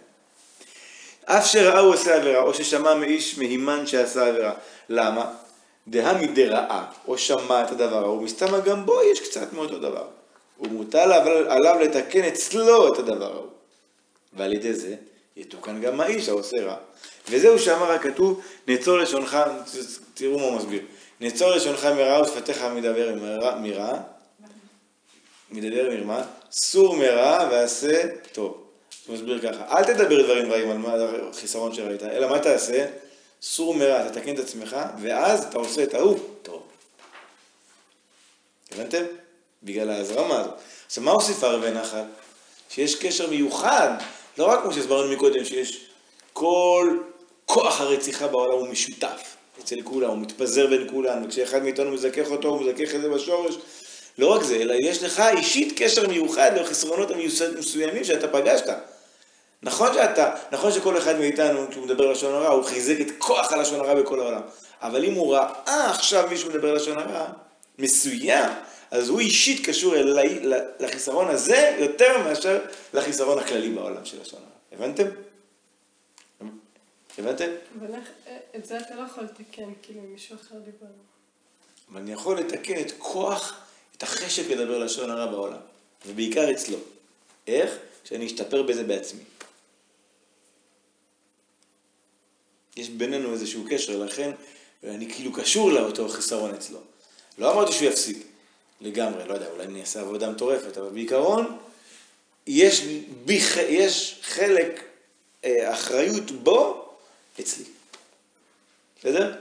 אף 1.25 1.47
שראה 1.47 1.79
הוא 1.79 1.95
עושה 1.95 2.15
עבירה, 2.17 2.43
או 2.43 2.55
ששמע 2.55 2.95
מאיש 2.95 3.39
מהימן 3.39 3.87
שעשה 3.87 4.27
עבירה. 4.27 4.53
למה? 4.89 5.33
דהא 5.89 6.23
מדרעה, 6.23 6.87
או 7.09 7.19
שמע 7.19 7.65
את 7.65 7.71
הדבר 7.71 8.05
ההוא, 8.05 8.23
מסתמה 8.23 8.61
גם 8.61 8.87
בו 8.87 9.03
יש 9.13 9.21
קצת 9.21 9.53
מאותו 9.53 9.79
דבר. 9.79 10.07
ומוטל 10.61 11.13
עליו 11.49 11.79
לתקן 11.81 12.25
אצלו 12.25 12.95
את 12.95 12.99
הדבר 12.99 13.33
ההוא. 13.33 13.51
ועל 14.33 14.53
ידי 14.53 14.75
זה 14.75 14.95
יתוקן 15.37 15.81
גם 15.81 16.01
האיש 16.01 16.29
העושה 16.29 16.65
רע. 16.65 16.77
וזהו 17.29 17.59
שאמר 17.59 17.93
הכתוב, 17.93 18.41
נצור 18.69 18.99
לשונך, 18.99 19.39
תראו 20.15 20.39
מה 20.39 20.45
הוא 20.45 20.57
מסביר, 20.57 20.83
נצור 21.21 21.51
לשונך 21.51 21.85
מרע 21.85 22.23
ושפתיך 22.23 22.63
מדבר 22.63 23.15
מרע, 23.61 24.01
מדבר 25.51 25.91
מרמה, 25.91 26.23
סור 26.51 26.97
מרע 26.97 27.49
ועשה 27.51 28.03
טוב. 28.33 28.65
הוא 29.07 29.15
מסביר 29.15 29.39
ככה, 29.39 29.79
אל 29.79 29.85
תדבר 29.85 30.23
דברים 30.23 30.53
רעים 30.53 30.71
על 30.71 30.79
מה 30.79 30.95
החיסרון 31.31 31.75
שראית, 31.75 32.03
אלא 32.03 32.31
מה 32.31 32.39
תעשה? 32.39 32.87
סור 33.47 33.75
מרע, 33.75 34.09
תתקן 34.09 34.35
את 34.35 34.39
עצמך, 34.39 34.77
ואז 35.01 35.45
אתה 35.45 35.59
עושה 35.59 35.83
את 35.83 35.95
ההוא 35.95 36.19
טוב. 36.43 36.63
הבנתם? 38.73 39.05
בגלל 39.63 39.91
ההזרמה 39.91 40.41
הזאת. 40.41 40.55
עכשיו, 40.87 41.05
מה 41.05 41.11
הוסיף 41.11 41.45
ערבי 41.45 41.71
נחל? 41.71 42.03
שיש 42.71 42.95
קשר 42.95 43.31
מיוחד, 43.31 43.89
לא 44.39 44.45
רק 44.45 44.63
כמו 44.63 44.73
שהסברנו 44.73 45.13
מקודם, 45.13 45.45
שיש 45.45 45.87
כל 46.33 46.99
כוח 47.47 47.81
הרציחה 47.81 48.29
בעולם 48.29 48.59
הוא 48.59 48.69
משותף 48.69 49.37
אצל 49.61 49.83
כולם, 49.85 50.11
הוא 50.11 50.19
מתפזר 50.19 50.67
בין 50.67 50.89
כולם, 50.91 51.25
וכשאחד 51.25 51.63
מאיתנו 51.63 51.91
מזכך 51.91 52.31
אותו, 52.31 52.49
הוא 52.49 52.61
מזכך 52.61 52.95
את 52.95 53.01
זה 53.01 53.09
בשורש. 53.09 53.55
לא 54.19 54.27
רק 54.27 54.43
זה, 54.43 54.57
אלא 54.57 54.75
יש 54.75 55.03
לך 55.03 55.23
אישית 55.37 55.73
קשר 55.77 56.09
מיוחד 56.09 56.51
לחסרונות 56.57 57.09
המסוימים 57.11 58.05
שאתה 58.05 58.29
פגשת. 58.29 58.69
נכון 59.65 59.95
שאתה, 59.95 60.35
נכון 60.53 60.73
שכל 60.73 60.99
אחד 60.99 61.19
מאיתנו, 61.19 61.71
כשהוא 61.71 61.85
מדבר 61.85 62.13
לשון 62.13 62.35
הרע, 62.35 62.49
הוא 62.49 62.65
חיזק 62.65 63.01
את 63.01 63.07
כוח 63.19 63.53
הלשון 63.53 63.81
הרע 63.81 63.95
בכל 64.03 64.21
העולם. 64.21 64.41
אבל 64.81 65.05
אם 65.05 65.15
הוא 65.15 65.35
ראה 65.35 65.91
עכשיו 65.91 66.29
מישהו 66.31 66.51
מדבר 66.51 66.75
לשון 66.75 66.99
הרע, 66.99 67.27
מסוים, 67.79 68.51
אז 68.91 69.09
הוא 69.09 69.21
אישית 69.21 69.67
קשור 69.67 69.97
אלי, 69.97 70.41
לחיסרון 70.81 71.29
הזה 71.29 71.77
יותר 71.79 72.19
מאשר 72.19 72.59
לחיסרון 72.95 73.39
הכללי 73.39 73.71
בעולם 73.71 74.05
של 74.05 74.21
לשון 74.21 74.41
הרע. 74.41 74.85
הבנתם? 74.85 75.07
הבנתם? 77.19 77.49
אבל 77.81 77.95
איך, 77.95 78.09
את 78.57 78.67
זה 78.67 78.79
אתה 78.79 78.95
לא 78.95 79.03
יכול 79.03 79.25
לתקן, 79.25 79.71
כאילו, 79.83 80.01
מישהו 80.01 80.37
אחר 80.37 80.55
דיבר. 80.59 80.93
אבל 81.93 82.01
אני 82.01 82.13
יכול 82.13 82.39
לתקן 82.39 82.81
את 82.81 82.93
כוח, 82.99 83.57
את 83.97 84.03
החשק 84.03 84.51
לדבר 84.51 84.79
לשון 84.79 85.11
הרע 85.11 85.27
בעולם, 85.27 85.61
ובעיקר 86.07 86.51
אצלו. 86.51 86.79
איך? 87.47 87.77
כשאני 88.05 88.27
אשתפר 88.27 88.63
בזה 88.63 88.85
בעצמי. 88.85 89.21
יש 92.77 92.89
בינינו 92.89 93.33
איזשהו 93.33 93.65
קשר, 93.71 94.05
לכן 94.05 94.31
אני 94.85 95.11
כאילו 95.11 95.33
קשור 95.33 95.73
לאותו 95.73 96.09
חיסרון 96.09 96.55
אצלו. 96.55 96.79
לא 97.39 97.53
אמרתי 97.53 97.73
שהוא 97.73 97.89
יפסיק 97.89 98.27
לגמרי, 98.81 99.29
לא 99.29 99.35
יודע, 99.35 99.47
אולי 99.51 99.65
אני 99.65 99.81
אעשה 99.81 100.01
עבודה 100.01 100.31
מטורפת, 100.31 100.79
אבל 100.79 100.89
בעיקרון 100.89 101.57
יש, 102.47 102.85
ביח, 103.25 103.57
יש 103.57 104.21
חלק 104.23 104.85
אה, 105.45 105.73
אחריות 105.73 106.31
בו 106.31 106.89
אצלי. 107.41 107.65
בסדר? 109.01 109.33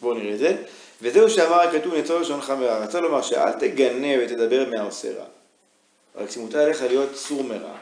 בואו 0.00 0.14
נראה 0.14 0.34
את 0.34 0.38
זה. 0.38 0.56
וזהו 1.02 1.30
שאמר 1.30 1.60
הכתוב 1.60 1.94
נצור 1.94 2.20
לשונך 2.20 2.50
מרע. 2.50 2.78
רצה 2.78 3.00
לומר 3.00 3.22
שאל 3.22 3.52
תגנה 3.52 4.08
ותדבר 4.20 4.70
מהעושה 4.70 5.18
רע. 5.18 5.24
רק 6.16 6.30
שמותר 6.30 6.58
עליך 6.58 6.82
להיות 6.82 7.16
סור 7.16 7.44
מרע. 7.44 7.76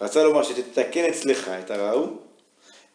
רצה 0.00 0.22
לומר 0.22 0.42
שתתקן 0.42 1.04
אצלך 1.04 1.48
את 1.48 1.70
הרע 1.70 1.88
ההוא, 1.88 2.16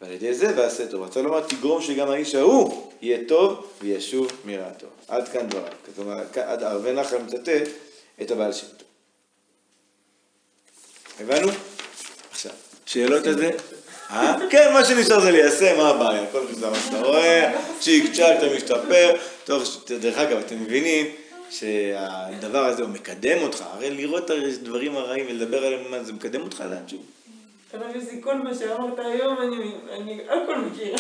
ועל 0.02 0.12
ידי 0.12 0.34
זה 0.34 0.54
ועשה 0.58 0.88
טוב. 0.88 1.04
רצה 1.04 1.22
לומר 1.22 1.48
תגרום 1.48 1.82
שגם 1.82 2.10
האיש 2.10 2.36
ההוא 2.36 2.92
יהיה 3.02 3.18
טוב 3.28 3.72
וישוב 3.82 4.32
מרעתו. 4.46 4.88
עד 5.08 5.28
כאן 5.28 5.48
דבריו. 5.50 5.74
כלומר, 5.96 6.24
עד 6.36 6.64
ערבי 6.64 6.92
נחל 6.92 7.18
מצטט 7.18 7.68
את 8.22 8.32
הבעל 8.32 8.54
שם. 8.54 8.68
הבנו? 11.20 11.52
עכשיו, 12.32 12.52
שאלות 12.86 13.28
על 13.28 13.38
זה? 13.38 13.52
אה? 14.10 14.38
כן, 14.50 14.74
מה 14.74 14.86
שנשאר 14.86 15.20
זה 15.20 15.32
ליישם, 15.32 15.78
מה 15.78 15.90
הבעיה? 15.90 16.26
כל 16.32 16.42
זה 16.52 16.70
מה 16.70 16.80
שאתה 16.80 17.02
רואה, 17.02 17.60
צ'יק 17.80 18.14
צ'אק, 18.14 18.38
אתה 18.38 18.56
משתפר. 18.56 19.16
טוב, 19.46 19.64
דרך 20.00 20.18
אגב, 20.18 20.38
אתם 20.38 20.64
מבינים 20.64 21.06
שהדבר 21.50 22.66
הזה 22.66 22.82
הוא 22.82 22.90
מקדם 22.90 23.38
אותך, 23.44 23.64
הרי 23.74 23.90
לראות 23.90 24.26
את 24.26 24.30
הדברים 24.30 24.96
הרעים 24.98 25.26
ולדבר 25.30 25.66
עליהם, 25.66 25.92
מה 25.92 26.04
זה 26.04 26.14
מקדם 26.14 26.42
אותך 26.42 26.64
לאנשהו? 26.70 27.00
אתה 27.76 27.88
מבין, 27.88 28.22
כל 28.22 28.36
מה 28.36 28.56
שאמרת 28.56 29.00
היום, 29.00 29.38
אני 29.92 30.22
הכל 30.30 30.58
מכיר. 30.58 30.96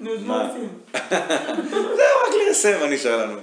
נו, 0.00 0.14
אז 0.14 0.22
מה 0.22 0.48
עושים? 0.48 0.68
זהו, 1.70 2.18
רק 2.26 2.34
ליישם, 2.44 2.80
מה 2.80 2.86
נשאר 2.86 3.26
לנו? 3.26 3.40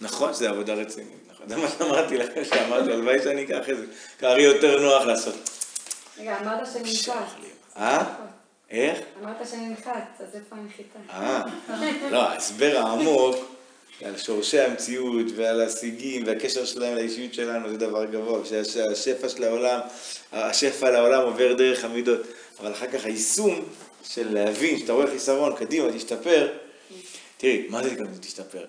נכון 0.00 0.34
שזה 0.34 0.50
עבודה 0.50 0.74
רצינית, 0.74 1.18
נכון. 1.30 1.48
זה 1.48 1.56
מה 1.56 1.68
שאמרתי 1.68 2.18
לכם, 2.18 2.44
שאמרתי, 2.44 2.92
הלוואי 2.92 3.22
שאני 3.22 3.44
אקח 3.44 3.70
את 3.70 3.76
זה. 3.76 3.86
קרעי 4.18 4.42
יותר 4.42 4.80
נוח 4.80 5.06
לעשות. 5.06 5.50
רגע, 6.18 6.38
אמרת 6.40 6.66
שננחת. 6.66 7.16
אה? 7.76 8.04
איך? 8.70 8.98
אמרת 9.22 9.48
שננחת, 9.50 10.20
אז 10.20 10.34
איפה 10.34 10.56
הנחיתה? 10.56 10.98
אה, 11.10 11.42
לא, 12.10 12.22
ההסבר 12.22 12.76
העמוק 12.76 13.53
על 14.04 14.18
שורשי 14.18 14.60
המציאות 14.60 15.26
ועל 15.36 15.60
השיגים 15.60 16.26
והקשר 16.26 16.64
שלהם 16.64 16.94
לאישיות 16.94 17.34
שלנו 17.34 17.68
זה 17.68 17.76
דבר 17.76 18.04
גבוה, 18.04 18.40
שהשפע 18.44 19.28
של 19.28 19.44
העולם, 19.44 19.80
השפע 20.32 20.90
לעולם 20.90 21.22
עובר 21.22 21.52
דרך 21.52 21.84
המידות, 21.84 22.20
אבל 22.60 22.72
אחר 22.72 22.86
כך 22.86 23.04
היישום 23.04 23.64
של 24.04 24.34
להבין, 24.34 24.78
שאתה 24.78 24.92
רואה 24.92 25.06
חיסרון, 25.06 25.56
קדימה, 25.56 25.92
תשתפר, 25.92 26.52
תראי, 27.38 27.66
מה 27.68 27.82
זה 27.82 27.94
גם 27.94 28.06
תשתפר? 28.20 28.64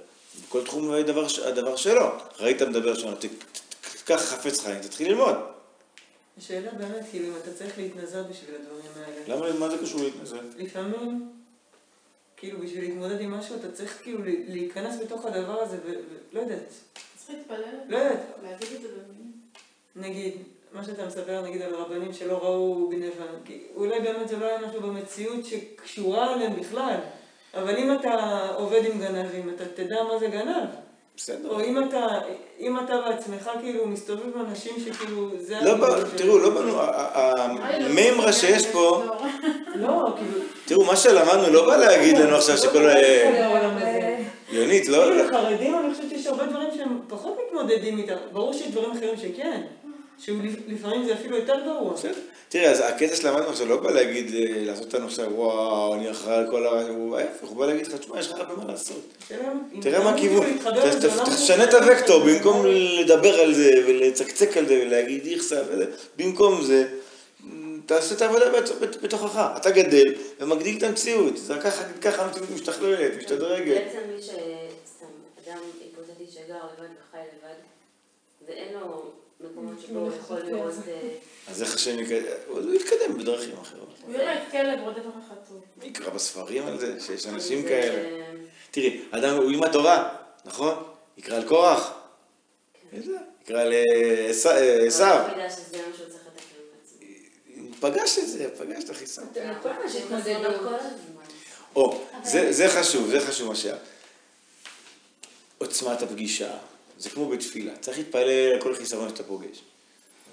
בכל 0.47 0.63
תחום 0.63 0.91
הדבר, 0.91 1.27
הדבר 1.45 1.75
שלו, 1.75 2.11
ראית 2.39 2.61
מדבר 2.61 2.95
שם, 2.95 3.13
תקח 4.03 4.21
חפץ 4.21 4.59
חיים, 4.59 4.79
תתחיל 4.81 5.11
ללמוד. 5.11 5.35
השאלה 6.37 6.71
באמת, 6.71 7.05
כאילו, 7.11 7.27
אם 7.27 7.33
אתה 7.43 7.53
צריך 7.53 7.77
להתנזר 7.77 8.23
בשביל 8.23 8.55
הדברים 8.55 8.81
האלה. 8.95 9.35
למה, 9.35 9.59
מה 9.59 9.69
זה 9.69 9.77
קשור 9.77 10.01
להתנזר? 10.03 10.39
לפעמים, 10.57 11.29
כאילו, 12.45 12.59
בשביל 12.59 12.83
להתמודד 12.83 13.21
עם 13.21 13.31
משהו, 13.31 13.55
אתה 13.55 13.71
צריך 13.71 14.01
כאילו 14.03 14.19
להיכנס 14.47 15.01
בתוך 15.01 15.25
הדבר 15.25 15.61
הזה, 15.61 15.77
ולא 15.85 16.41
יודעת. 16.41 16.59
צריך 17.15 17.37
להתפלל. 17.37 17.63
לא 17.87 17.97
יודעת. 17.97 18.19
להגיד 18.43 18.67
את 18.75 18.81
זה 18.81 18.87
במילים. 18.87 19.31
נגיד, 19.95 20.33
מה 20.73 20.83
שאתה 20.83 21.05
מספר, 21.05 21.41
נגיד, 21.41 21.61
על 21.61 21.75
רבנים 21.75 22.13
שלא 22.13 22.37
ראו 22.37 22.89
גניבה, 22.89 23.25
אולי 23.75 23.99
באמת 23.99 24.27
זה 24.27 24.37
לא 24.37 24.45
היה 24.45 24.67
משהו 24.67 24.81
במציאות 24.81 25.45
שקשורה 25.45 26.33
אליהם 26.33 26.55
בכלל, 26.55 26.97
אבל 27.53 27.77
אם 27.77 27.95
אתה 27.99 28.47
עובד 28.55 28.81
עם 28.85 28.99
גנבים, 28.99 29.49
אתה 29.49 29.65
תדע 29.65 30.03
מה 30.03 30.19
זה 30.19 30.27
גנב. 30.27 30.69
בסדר. 31.17 31.49
או 31.49 31.61
אם 31.61 31.83
אתה, 31.83 32.07
אם 32.59 32.79
אתה 32.79 32.93
בעצמך 33.09 33.49
כאילו 33.61 33.87
מסתובב 33.87 34.21
עם 34.35 34.45
אנשים 34.49 34.73
שכאילו, 34.85 35.29
זה... 35.39 35.55
לא, 35.61 35.73
בא- 35.73 35.89
שלהם. 35.89 36.03
תראו, 36.17 36.37
לא 36.39 36.49
באנו, 36.49 36.79
ה- 36.81 36.83
ה- 36.85 37.31
המימרה 37.85 38.33
שיש 38.33 38.65
פה, 38.67 39.03
לא, 39.75 39.87
כאילו... 40.17 40.39
תראו, 40.65 40.85
מה 40.85 40.95
שלמדנו 40.95 41.49
לא 41.53 41.65
בא 41.67 41.77
להגיד 41.77 42.17
לנו 42.17 42.35
עכשיו 42.35 42.57
שכל... 42.57 42.79
לא 42.79 42.89
ה-. 42.89 44.15
יונית, 44.51 44.87
לא... 44.87 44.97
כאילו, 45.03 45.29
חרדים, 45.31 45.75
אני 45.79 45.93
חושבת 45.93 46.09
שיש 46.09 46.27
הרבה 46.27 46.45
דברים 46.45 46.69
שהם 46.77 46.99
פחות 47.07 47.37
מתמודדים 47.47 47.97
איתם. 47.97 48.15
ברור 48.31 48.53
שיש 48.53 48.67
דברים 48.67 48.91
אחרים 48.91 49.17
שכן. 49.17 49.61
שלפעמים 50.19 51.05
זה 51.05 51.13
אפילו 51.13 51.37
יותר 51.37 51.55
גרוע. 51.65 51.93
בסדר. 51.93 52.13
תראה, 52.49 52.71
אז 52.71 52.79
הקטע 52.79 53.15
שלמדנו 53.15 53.49
עכשיו 53.49 53.67
לא 53.67 53.77
בא 53.77 53.91
להגיד, 53.91 54.35
אה, 54.35 54.63
לעשות 54.65 54.85
אותנו 54.85 55.05
עכשיו, 55.05 55.33
וואו, 55.35 55.93
אני 55.93 56.11
אחראי 56.11 56.35
על 56.37 56.47
כל 56.51 56.67
ה... 56.67 56.87
הוא 56.87 57.17
ההפך, 57.17 57.47
הוא 57.47 57.57
בא 57.57 57.65
להגיד 57.65 57.87
לך, 57.87 57.95
תשמע, 57.95 58.19
יש 58.19 58.27
לך 58.27 58.39
הרבה 58.39 58.55
מה 58.55 58.71
לעשות. 58.71 59.01
תראה 59.81 60.03
מה 60.03 60.09
הכיוון, 60.09 60.57
תשנה 61.35 61.63
את 61.63 61.71
זה- 61.71 61.95
הוקטור, 61.97 62.23
במקום 62.25 62.65
לדבר 62.99 63.39
על 63.39 63.53
זה 63.53 63.69
ולצקצק 63.87 64.57
על 64.57 64.67
זה 64.67 64.81
ולהגיד 64.85 65.25
איכסה 65.25 65.61
וזה, 65.67 65.85
במקום 66.17 66.61
זה, 66.63 66.87
תעשה 67.85 68.15
את 68.15 68.21
העבודה 68.21 68.49
בת- 68.51 68.71
בת- 68.81 69.01
בתוכך. 69.01 69.47
אתה 69.57 69.71
גדל 69.71 70.03
ומגדיל 70.39 70.77
את 70.77 70.83
המציאות, 70.83 71.37
זה 71.37 71.53
ככה 71.63 71.83
ככה 72.01 72.23
המציאות 72.25 72.49
משתכללת, 72.53 73.11
משתדרגת. 73.17 73.67
בעצם 73.83 73.99
מי 74.15 74.21
ש... 74.21 74.29
סתם, 74.95 75.05
אדם 75.45 75.57
היפותטי 75.83 76.31
שגר 76.31 76.55
לבד 76.55 76.89
וחי 77.09 77.17
לבד, 77.17 77.55
ואין 78.47 78.73
לו 78.73 79.03
מקומות 79.39 79.81
שבו 79.81 79.99
הוא 79.99 80.07
יכול 80.07 80.37
חשבתי 80.37 80.51
על 80.51 80.57
לראות... 80.57 80.73
זה. 80.73 80.91
אה, 80.91 81.09
אז 81.47 81.61
איך 81.61 81.75
השם 81.75 81.99
יקדם? 81.99 82.21
הוא 82.47 82.73
יתקדם 82.73 83.17
בדרכים 83.17 83.55
אחרות. 83.61 83.89
הוא 84.01 84.13
יראה 84.13 84.43
את 84.43 84.51
כלב 84.51 84.79
רודף 84.79 84.99
אחרי 84.99 85.21
חתול. 85.45 85.57
יקרא 85.83 86.09
בספרים 86.09 86.67
על 86.67 86.79
זה, 86.79 86.99
שיש 86.99 87.25
אנשים 87.25 87.63
כאלה. 87.63 88.25
תראי, 88.71 89.01
אדם 89.11 89.35
הוא 89.35 89.51
ילמד 89.51 89.71
תורה, 89.71 90.15
נכון? 90.45 90.83
יקרא 91.17 91.35
על 91.35 91.47
קורח. 91.47 91.93
איזה? 92.93 93.17
יקרא 93.43 93.63
שהוא 95.97 96.07
צריך 96.09 96.21
לתקן 96.27 96.55
בעצמו. 97.57 97.75
פגש 97.79 98.19
את 98.19 98.27
זה, 98.27 98.49
פגש 98.57 98.83
את 98.83 98.89
החיסון. 98.89 99.25
או, 101.75 102.01
זה, 102.23 102.51
זה 102.51 102.69
חשוב, 102.69 103.09
זה 103.09 103.19
חשוב 103.19 103.47
מה 103.47 103.55
שהיה. 103.55 103.75
עוצמת 105.57 106.01
הפגישה, 106.01 106.57
זה 106.97 107.09
כמו 107.09 107.29
בתפילה, 107.29 107.77
צריך 107.77 107.97
להתפלל 107.97 108.53
על 108.53 108.61
כל 108.61 108.75
חיסרון 108.75 109.09
שאתה 109.09 109.23
פוגש. 109.23 109.61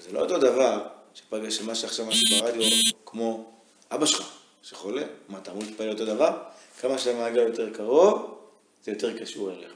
זה 0.01 0.13
לא 0.13 0.21
אותו 0.21 0.39
דבר 0.39 0.87
שפגש 1.15 1.61
מה 1.61 1.75
שעכשיו 1.75 2.07
משהו 2.07 2.41
ברדיו, 2.41 2.93
כמו 3.07 3.53
אבא 3.91 4.07
שלך, 4.07 4.33
שחולה, 4.63 5.03
מה, 5.29 5.39
אתה 5.39 5.51
אמור 5.51 5.63
להתפלל 5.63 5.91
אותו 5.91 6.07
דבר? 6.07 6.43
כמה 6.81 6.99
שהמעגל 6.99 7.43
יותר 7.43 7.75
קרוב, 7.75 8.39
זה 8.85 8.91
יותר 8.91 9.19
קשור 9.19 9.51
אליך. 9.51 9.73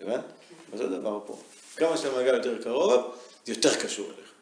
הבנת? 0.00 0.24
אותו 0.72 0.88
דבר 0.88 1.20
פה. 1.26 1.38
כמה 1.76 1.96
שהמעגל 1.96 2.34
יותר 2.34 2.62
קרוב, 2.62 3.14
זה 3.44 3.52
יותר 3.52 3.80
קשור 3.82 4.06
אליך. 4.06 4.32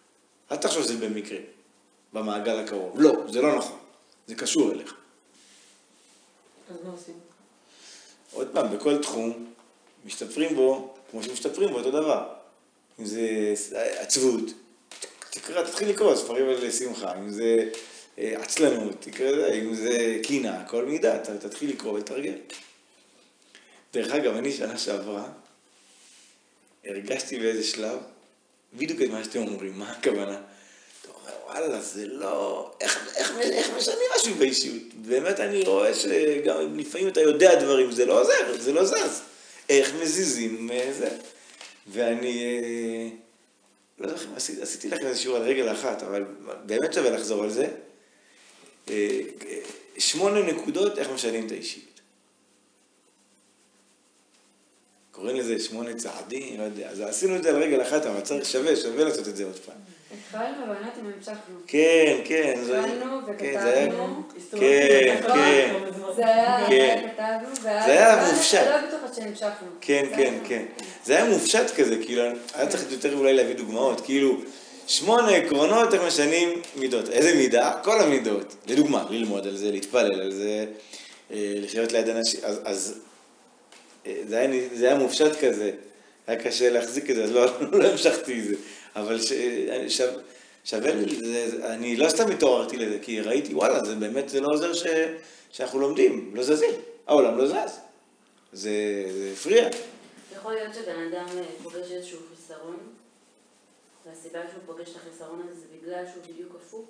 אל 0.53 0.57
תחשוב 0.57 0.83
שזה 0.83 0.97
במקרה, 0.97 1.39
במעגל 2.13 2.59
הקרוב. 2.59 3.01
לא, 3.01 3.13
זה 3.29 3.43
לא 3.43 3.57
נכון. 3.57 3.79
זה 4.27 4.35
קשור 4.35 4.73
אליך. 4.73 4.95
אז 6.71 6.77
מה 6.85 6.93
עושים? 6.93 7.15
עוד 8.33 8.49
פעם, 8.53 8.77
בכל 8.77 9.03
תחום, 9.03 9.53
משתפרים 10.05 10.55
בו, 10.57 10.95
כמו 11.11 11.23
שמשתפרים 11.23 11.69
בו 11.71 11.79
אותו 11.79 11.91
דבר. 11.91 12.25
אם 13.01 13.05
זה 13.05 13.55
עצבות, 13.99 14.45
תקרא, 15.31 15.63
תתחיל 15.63 15.89
לקרוא 15.89 16.17
ספרים 16.17 16.49
על 16.49 16.71
שמחה, 16.71 17.19
אם 17.19 17.31
זה 17.31 17.69
אה, 18.19 18.35
עצלנות, 18.43 18.95
תקרא 19.01 19.33
זה, 19.33 19.53
אם 19.53 19.75
זה 19.75 20.19
קינה, 20.23 20.65
כל 20.69 20.85
מידה, 20.85 21.19
ת- 21.19 21.31
תתחיל 21.31 21.71
לקרוא 21.71 21.93
ולתרגל. 21.93 22.35
דרך 23.93 24.13
אגב, 24.13 24.37
אני 24.37 24.53
שנה 24.53 24.79
שעברה, 24.79 25.29
הרגשתי 26.85 27.39
באיזה 27.39 27.65
שלב, 27.65 27.99
בדיוק 28.75 29.03
את 29.03 29.09
מה 29.09 29.25
שאתם 29.25 29.39
אומרים, 29.43 29.79
מה 29.79 29.91
הכוונה? 29.91 30.41
אתה 31.03 31.09
אומר, 31.15 31.33
וואלה, 31.47 31.81
זה 31.81 32.07
לא... 32.07 32.71
איך, 32.81 33.09
איך, 33.17 33.33
איך 33.41 33.71
משנים 33.77 34.05
משהו 34.17 34.35
באישיות? 34.35 34.83
באמת 34.95 35.41
אני 35.41 35.63
רואה 35.63 35.95
שגם 35.95 36.79
לפעמים 36.79 37.09
אתה 37.09 37.21
יודע 37.21 37.55
דברים, 37.55 37.93
זה 37.93 38.07
לא 38.07 38.21
עוזר, 38.21 38.57
זה 38.59 38.73
לא 38.73 38.85
זז. 38.85 39.23
איך 39.71 39.95
מזיזים 40.03 40.71
אה, 40.71 40.93
זה? 40.93 41.09
ואני... 41.87 42.45
אה, 42.45 43.09
לא 43.99 44.07
יודע 44.07 44.23
אם 44.23 44.35
עשיתי, 44.37 44.63
עשיתי 44.63 44.89
לכם 44.89 45.07
איזה 45.07 45.21
שיעור 45.21 45.37
על 45.37 45.43
רגל 45.43 45.73
אחת, 45.73 46.03
אבל 46.03 46.25
באמת 46.67 46.95
שווה 46.95 47.11
לחזור 47.11 47.43
על 47.43 47.51
זה. 47.51 47.69
אה, 48.91 49.21
שמונה 49.99 50.43
נקודות 50.43 50.99
איך 50.99 51.11
משנים 51.11 51.47
את 51.47 51.53
האישיות. 51.53 51.90
קוראים 55.21 55.37
לזה 55.37 55.59
שמונה 55.59 55.95
צעדים, 55.95 56.59
לא 56.59 56.63
יודע. 56.65 56.89
אז 56.89 57.01
עשינו 57.01 57.37
את 57.37 57.43
זה 57.43 57.49
על 57.49 57.57
רגל 57.63 57.83
אחת, 57.83 58.07
אבל 58.07 58.21
צריך, 58.21 58.45
שווה, 58.45 58.77
שווה 58.77 59.05
לעשות 59.05 59.29
את 59.29 59.37
זה 59.37 59.45
עוד 59.45 59.59
פעם. 59.67 59.75
התחלנו, 60.19 60.65
אבל 60.65 60.75
המשכנו. 61.17 61.55
כן, 61.67 62.17
כן. 62.25 62.61
התחלנו 62.63 63.21
כן, 63.27 63.33
וכתבנו. 63.33 64.23
כן, 64.61 65.21
כן. 65.23 65.83
זמן. 65.93 66.13
זה 66.17 66.27
היה, 66.27 66.67
כן. 66.69 67.09
כתבנו. 67.17 67.55
זה 67.63 67.71
היה 67.71 68.33
מופשט. 68.33 68.67
לא 68.67 68.77
בטוחה 68.77 69.15
שהמשכנו. 69.15 69.69
כן, 69.81 70.07
כן, 70.17 70.35
כן. 70.49 70.65
זה 71.05 71.17
היה 71.17 71.25
מופשט 71.25 71.71
כזה, 71.77 71.97
כאילו, 71.97 72.23
היה 72.55 72.67
צריך 72.67 72.85
יותר 72.91 73.17
אולי 73.17 73.35
להביא 73.35 73.55
דוגמאות, 73.55 74.01
כאילו, 74.01 74.37
שמונה 74.87 75.29
עקרונות 75.29 75.95
איך 75.95 76.03
משנים 76.03 76.63
מידות. 76.77 77.09
איזה 77.09 77.35
מידה? 77.35 77.73
כל 77.83 78.01
המידות. 78.01 78.55
לדוגמה, 78.67 79.07
ללמוד 79.11 79.47
על 79.47 79.57
זה, 79.57 79.71
להתפלל 79.71 80.21
על 80.21 80.33
זה, 80.33 80.65
אה, 81.33 81.55
לחיות 81.57 81.93
ליד 81.93 82.09
אנשים, 82.09 82.41
אז, 82.45 82.61
אז 82.65 83.01
זה, 84.29 84.39
היה, 84.39 84.69
זה 84.75 84.87
היה 84.89 84.99
מופשט 84.99 85.45
כזה, 85.45 85.73
היה 86.27 86.45
קשה 86.45 86.71
להחזיק 86.71 87.11
את 87.11 87.15
זה, 87.17 87.25
אז 87.25 87.33
לא, 87.33 87.47
לא 87.79 87.87
המשכתי 87.87 88.39
את 88.41 88.45
זה. 88.45 88.55
אבל 88.97 89.21
ש, 89.21 89.33
שו, 89.89 90.05
שווה 90.65 90.95
לי, 90.95 91.15
זה- 91.49 91.73
אני 91.75 91.97
לא 91.97 92.09
סתם 92.09 92.31
התעוררתי 92.31 92.77
לזה, 92.77 92.99
כי 93.03 93.21
ראיתי, 93.21 93.55
וואלה, 93.55 93.85
זה 93.85 93.95
באמת, 93.95 94.29
זה 94.29 94.41
לא 94.41 94.47
עוזר 94.53 94.73
ש, 94.75 94.87
שאנחנו 95.51 95.81
לומדים, 95.81 96.31
לא 96.37 96.43
זזים, 96.43 96.71
העולם 97.07 97.39
לא 97.39 97.47
זז. 97.47 97.79
זה, 98.53 98.71
זה 99.13 99.31
הפריע. 99.33 99.69
יכול 100.37 100.53
להיות 100.55 100.75
שבן 100.75 101.07
אדם 101.13 101.27
אה, 101.39 101.45
פוגש 101.63 101.91
איזשהו 101.91 102.19
חיסרון, 102.37 102.77
והסיבה 104.07 104.41
שהוא 104.51 104.63
פוגש 104.67 104.89
את 104.91 104.97
החיסרון 104.97 105.43
הזה 105.51 105.61
זה 105.61 105.67
בגלל 105.83 106.05
שהוא 106.13 106.23
בדיוק 106.35 106.53
הפוך, 106.63 106.85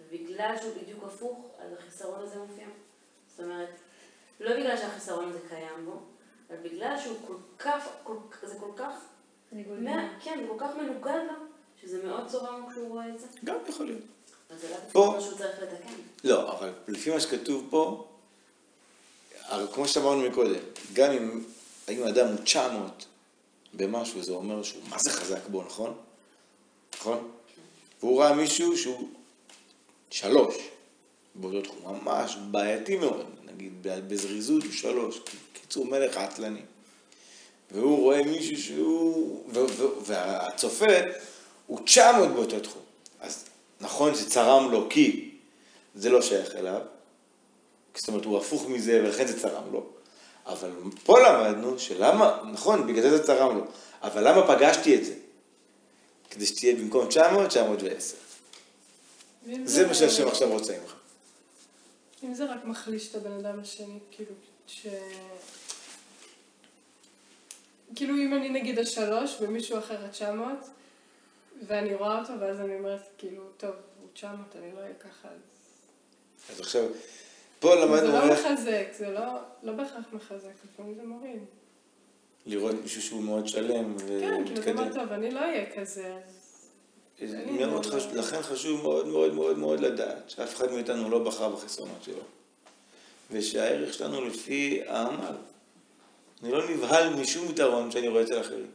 ובגלל 0.00 0.54
שהוא 0.60 0.72
בדיוק 0.82 1.04
הפוך, 1.04 1.46
אז 1.58 1.72
החיסרון 1.78 2.20
הזה 2.22 2.36
מופיע. 2.38 2.66
זאת 3.36 3.40
אומרת, 3.44 3.68
לא 4.40 4.56
בגלל 4.56 4.76
שהחיסרון 4.76 5.28
הזה 5.28 5.38
קיים 5.48 5.84
בו, 5.84 6.00
אבל 6.50 6.56
בגלל 6.62 7.00
שהוא 7.02 7.16
כל 7.26 7.34
כך, 7.58 7.88
כל, 8.02 8.16
זה 8.42 8.54
כל 8.60 8.70
כך, 8.76 8.94
מה. 9.52 10.08
כן, 10.22 10.38
זה 10.40 10.46
כל 10.48 10.64
כך 10.64 10.76
מנוגד 10.76 11.20
לו, 11.26 11.34
שזה 11.82 12.04
מאוד 12.04 12.28
צורם 12.28 12.66
כשהוא 12.70 12.88
רואה 12.88 13.08
את 13.08 13.20
זה. 13.20 13.26
גם 13.44 13.56
יכול 13.68 13.86
להיות. 13.86 14.02
אז 14.50 14.60
זה 14.60 14.76
לא 14.94 15.20
שהוא 15.20 15.38
צריך 15.38 15.62
לתקן. 15.62 15.94
לא, 16.24 16.52
אבל 16.58 16.72
לפי 16.88 17.10
מה 17.10 17.20
שכתוב 17.20 17.66
פה, 17.70 18.08
הרי 19.42 19.66
כמו 19.74 19.88
שאמרנו 19.88 20.28
מקודם, 20.28 20.54
גם 20.92 21.10
אם, 21.12 21.44
אם 21.88 22.02
אדם 22.02 22.26
הוא 22.26 22.36
900 22.44 23.06
במשהו, 23.74 24.22
זה 24.22 24.32
אומר 24.32 24.62
שהוא 24.62 24.82
מה 24.88 24.96
זה 24.98 25.10
חזק 25.10 25.48
בו, 25.48 25.62
נכון? 25.62 25.94
נכון? 26.94 27.30
והוא 28.00 28.22
ראה 28.22 28.34
מישהו 28.34 28.76
שהוא 28.76 29.08
שלוש 30.10 30.54
באותו 31.34 31.62
תחום, 31.62 31.78
ממש 31.84 32.36
בעייתי 32.50 32.96
מאוד, 32.96 33.26
נגיד 33.54 33.72
בזריזות 33.82 34.62
הוא 34.62 34.72
שלוש, 34.72 35.20
קיצור 35.52 35.86
מלך 35.86 36.16
עצלני. 36.16 36.60
והוא 37.70 37.98
רואה 37.98 38.22
מישהו 38.22 38.56
שהוא, 38.56 39.44
והצופה 40.06 40.94
הוא 41.66 41.80
900 41.84 42.28
באותו 42.28 42.60
תחום. 42.60 42.82
אז 43.20 43.44
נכון 43.80 44.14
שצרם 44.14 44.72
לו 44.72 44.86
כי 44.90 45.30
זה 45.94 46.10
לא 46.10 46.22
שייך 46.22 46.54
אליו, 46.54 46.80
זאת 47.94 48.08
אומרת 48.08 48.24
הוא 48.24 48.38
הפוך 48.38 48.68
מזה 48.68 49.00
ולכן 49.04 49.26
זה 49.26 49.40
צרם 49.40 49.72
לו, 49.72 49.86
אבל 50.46 50.70
פה 51.04 51.20
למדנו 51.20 51.78
שלמה, 51.78 52.38
נכון, 52.52 52.86
בגלל 52.86 53.10
זה 53.10 53.22
צרם 53.26 53.56
לו, 53.56 53.64
אבל 54.02 54.28
למה 54.28 54.46
פגשתי 54.46 54.94
את 54.94 55.04
זה? 55.04 55.14
כדי 56.30 56.46
שתהיה 56.46 56.76
במקום 56.76 57.06
900, 57.06 57.48
910. 57.48 58.16
ואם 59.46 59.66
זה 59.66 59.86
מה 59.86 59.94
שהשם 59.94 60.28
עכשיו 60.28 60.48
רוצה 60.48 60.72
ממך. 60.82 60.94
אם 62.24 62.34
זה 62.34 62.44
רק 62.44 62.64
מחליש 62.64 63.10
את 63.10 63.14
הבן 63.14 63.32
אדם 63.32 63.60
השני, 63.60 63.98
כאילו, 64.10 64.32
ש... 64.66 64.86
כאילו 67.94 68.14
אם 68.14 68.34
אני 68.34 68.48
נגיד 68.48 68.78
השלוש 68.78 69.36
ומישהו 69.40 69.78
אחר 69.78 70.04
התשע 70.04 70.32
מאות, 70.32 70.66
ואני 71.66 71.94
רואה 71.94 72.20
אותו 72.20 72.32
ואז 72.40 72.60
אני 72.60 72.74
אומרת, 72.74 73.00
כאילו, 73.18 73.42
טוב, 73.56 73.70
הוא 74.00 74.08
תשע 74.12 74.32
מאות, 74.32 74.56
אני 74.56 74.72
לא 74.72 74.78
אהיה 74.78 74.94
ככה, 74.94 75.28
אז... 75.28 75.40
אז 76.50 76.60
עכשיו, 76.60 76.84
פה 77.60 77.74
זה 77.74 77.84
למדנו 77.84 78.12
לא 78.12 78.22
איך 78.22 78.46
מחזק, 78.46 78.86
זה 78.92 79.10
לא, 79.10 79.22
לא 79.62 79.72
בהכרח 79.72 80.04
מחזק, 80.12 80.52
לפעמים 80.64 80.94
זה 80.94 81.02
מוריד. 81.02 81.42
לראות 82.46 82.74
מישהו 82.82 83.02
שהוא 83.02 83.22
מאוד 83.22 83.48
שלם 83.48 83.98
כן, 83.98 84.44
כאילו, 84.46 84.62
זה 84.62 84.72
מה 84.72 84.82
ומתקדם. 84.82 85.02
טוב, 85.02 85.12
אני 85.12 85.30
לא 85.30 85.40
אהיה 85.40 85.76
כזה, 85.76 86.18
אז... 86.28 86.43
מאוד 87.50 87.86
חשוב, 87.86 88.14
לכן 88.14 88.42
חשוב 88.42 88.82
מאוד 88.82 89.06
מאוד 89.06 89.34
מאוד 89.34 89.58
מאוד 89.58 89.80
לדעת 89.80 90.30
שאף 90.30 90.54
אחד 90.54 90.72
מאיתנו 90.72 91.10
לא 91.10 91.18
בחר 91.18 91.48
בחסרונות 91.48 92.02
שלו. 92.04 92.22
ושהערך 93.30 93.94
שלנו 93.94 94.24
לפי 94.24 94.82
העמל. 94.86 95.36
אני 96.42 96.52
לא 96.52 96.70
נבהל 96.70 97.14
משום 97.14 97.50
יתרון 97.50 97.90
שאני 97.90 98.08
רואה 98.08 98.22
אצל 98.22 98.40
אחרים. 98.40 98.70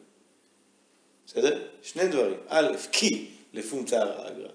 בסדר? 1.27 1.61
שני 1.83 2.07
דברים. 2.07 2.37
א', 2.47 2.67
כי 2.91 3.27
לפונקציה 3.53 4.03
אגרא. 4.03 4.49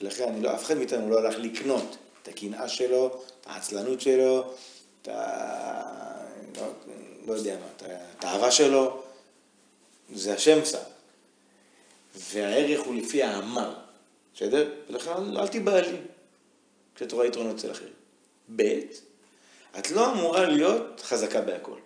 ולכן 0.00 0.28
אני 0.28 0.42
לא, 0.42 0.54
אף 0.54 0.64
אחד 0.64 0.76
מאיתנו 0.76 1.10
לא 1.10 1.18
הלך 1.18 1.34
לקנות 1.38 1.96
את 2.22 2.28
הקנאה 2.28 2.68
שלו, 2.68 3.06
את 3.40 3.46
העצלנות 3.46 4.00
שלו, 4.00 4.54
את 5.02 5.08
ה... 5.08 6.24
לא, 6.56 6.66
לא 7.26 7.32
יודע 7.32 7.56
מה, 7.56 7.66
את 7.76 7.82
התאווה 8.18 8.50
שלו. 8.50 9.02
זה 10.14 10.34
השם 10.34 10.64
שם. 10.64 10.78
והערך 12.14 12.80
הוא 12.80 12.94
לפי 12.94 13.22
העמל, 13.22 13.72
בסדר? 14.34 14.72
ולכן 14.88 15.36
אל 15.36 15.48
תיבהלי 15.48 15.96
כשאת 16.94 17.12
רואה 17.12 17.26
יתרונות 17.26 17.56
אצל 17.56 17.70
אחרים. 17.70 17.92
ב', 18.56 18.62
את 19.78 19.90
לא 19.90 20.12
אמורה 20.12 20.46
להיות 20.46 21.00
חזקה 21.00 21.40
בהכל. 21.40 21.78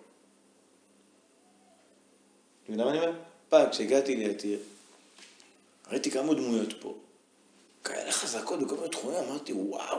אתה 2.63 2.73
יודע 2.73 2.85
מה 2.85 2.91
אני 2.91 2.99
אומר? 2.99 3.11
פעם 3.49 3.69
כשהגעתי 3.69 4.15
ליתיר, 4.15 4.59
ראיתי 5.91 6.11
כמה 6.11 6.33
דמויות 6.33 6.73
פה, 6.81 6.95
כאלה 7.83 8.11
חזקות 8.11 8.59
בכל 8.59 8.75
מיני 8.75 8.89
תחומים, 8.89 9.17
אמרתי, 9.17 9.53
וואו, 9.53 9.97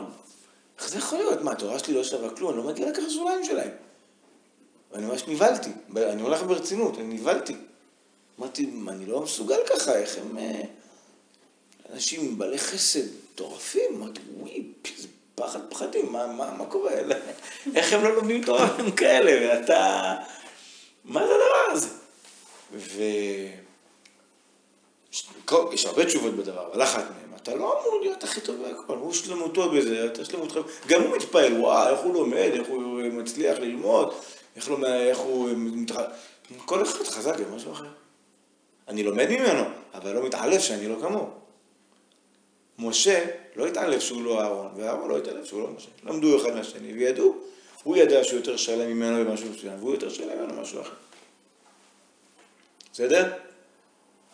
איך 0.77 0.89
זה 0.89 0.97
יכול 0.97 1.17
להיות? 1.17 1.41
מה, 1.41 1.51
התורה 1.51 1.79
שלי 1.79 1.93
לא 1.93 2.03
שווה 2.03 2.35
כלום, 2.35 2.49
אני 2.53 2.57
לא 2.57 2.63
מגיע 2.63 2.89
לקחת 2.89 3.09
שוליים 3.09 3.45
שלהם. 3.45 3.71
ואני 4.91 5.05
ממש 5.05 5.23
נבהלתי, 5.27 5.69
אני 5.97 6.21
הולך 6.21 6.43
ברצינות, 6.43 6.97
אני 6.97 7.13
נבהלתי. 7.13 7.55
אמרתי, 8.39 8.69
אני 8.87 9.05
לא 9.05 9.21
מסוגל 9.21 9.59
ככה, 9.69 9.97
איך 9.97 10.17
הם... 10.17 10.37
אה, 10.37 10.61
אנשים 11.93 12.37
בעלי 12.37 12.57
חסד, 12.57 13.07
מטורפים, 13.31 13.95
אמרתי, 13.95 14.19
וואי, 14.37 14.63
איזה 14.97 15.07
פחד 15.35 15.59
פחדים, 15.69 16.11
מה, 16.11 16.27
מה, 16.27 16.53
מה 16.57 16.65
קורה? 16.65 16.91
איך 17.75 17.93
הם 17.93 18.03
לא 18.03 18.15
לומדים 18.15 18.43
תורה 18.43 18.67
הם 18.77 18.91
כאלה, 18.91 19.47
ואתה... 19.47 20.15
מה 21.05 21.27
זה 21.27 21.33
הדבר 21.33 21.71
הזה? 21.71 21.87
ו... 22.73 23.01
יש 25.71 25.85
הרבה 25.85 26.05
תשובות 26.05 26.33
בדבר, 26.33 26.67
אבל 26.71 26.83
אחת 26.83 27.03
מהן, 27.03 27.37
אתה 27.43 27.55
לא 27.55 27.81
אמור 27.81 28.01
להיות 28.01 28.23
הכי 28.23 28.41
טוב 28.41 28.55
בהכל, 28.61 28.93
הוא 28.93 29.13
שלמותו 29.13 29.69
בזה, 29.69 30.05
אתה 30.05 30.25
שלמותך, 30.25 30.59
גם 30.87 31.01
הוא 31.01 31.15
מתפעל, 31.15 31.53
וואו, 31.53 31.89
איך 31.89 31.99
הוא 31.99 32.13
לומד, 32.13 32.51
איך 32.53 32.67
הוא 32.67 33.01
מצליח 33.01 33.59
ללמוד, 33.59 34.13
איך, 34.55 34.69
לא, 34.69 34.87
איך 34.87 35.17
הוא 35.17 35.49
מתח... 35.55 35.95
כל 36.65 36.81
אחד 36.83 37.03
חזק 37.03 37.39
במשהו 37.39 37.71
אחר. 37.71 37.85
אני 38.87 39.03
לומד 39.03 39.29
ממנו, 39.29 39.63
אבל 39.93 40.13
לא 40.13 40.25
מתעלף 40.25 40.61
שאני 40.61 40.87
לא 40.87 40.95
כמוהו. 41.01 41.29
משה 42.79 43.25
לא 43.55 43.67
התעלף 43.67 43.99
שהוא 43.99 44.23
לא 44.23 44.41
אהרון, 44.41 44.71
ואהרון 44.75 45.09
לא 45.09 45.17
התעלף 45.17 45.45
שהוא 45.45 45.61
לא 45.61 45.69
משה. 45.77 45.89
למדו 46.03 46.41
אחד 46.41 46.55
מהשני 46.55 46.93
וידעו. 46.93 47.35
הוא 47.83 47.97
ידע 47.97 48.23
שהוא 48.23 48.39
יותר 48.39 48.57
שלם 48.57 48.89
ממנו 48.89 49.25
במשהו 49.25 49.49
מסוים, 49.49 49.79
והוא 49.79 49.91
יותר 49.91 50.09
שלם 50.09 50.37
ממנו 50.39 50.55
במשהו 50.55 50.81
אחר. 50.81 50.93
בסדר? 52.93 53.33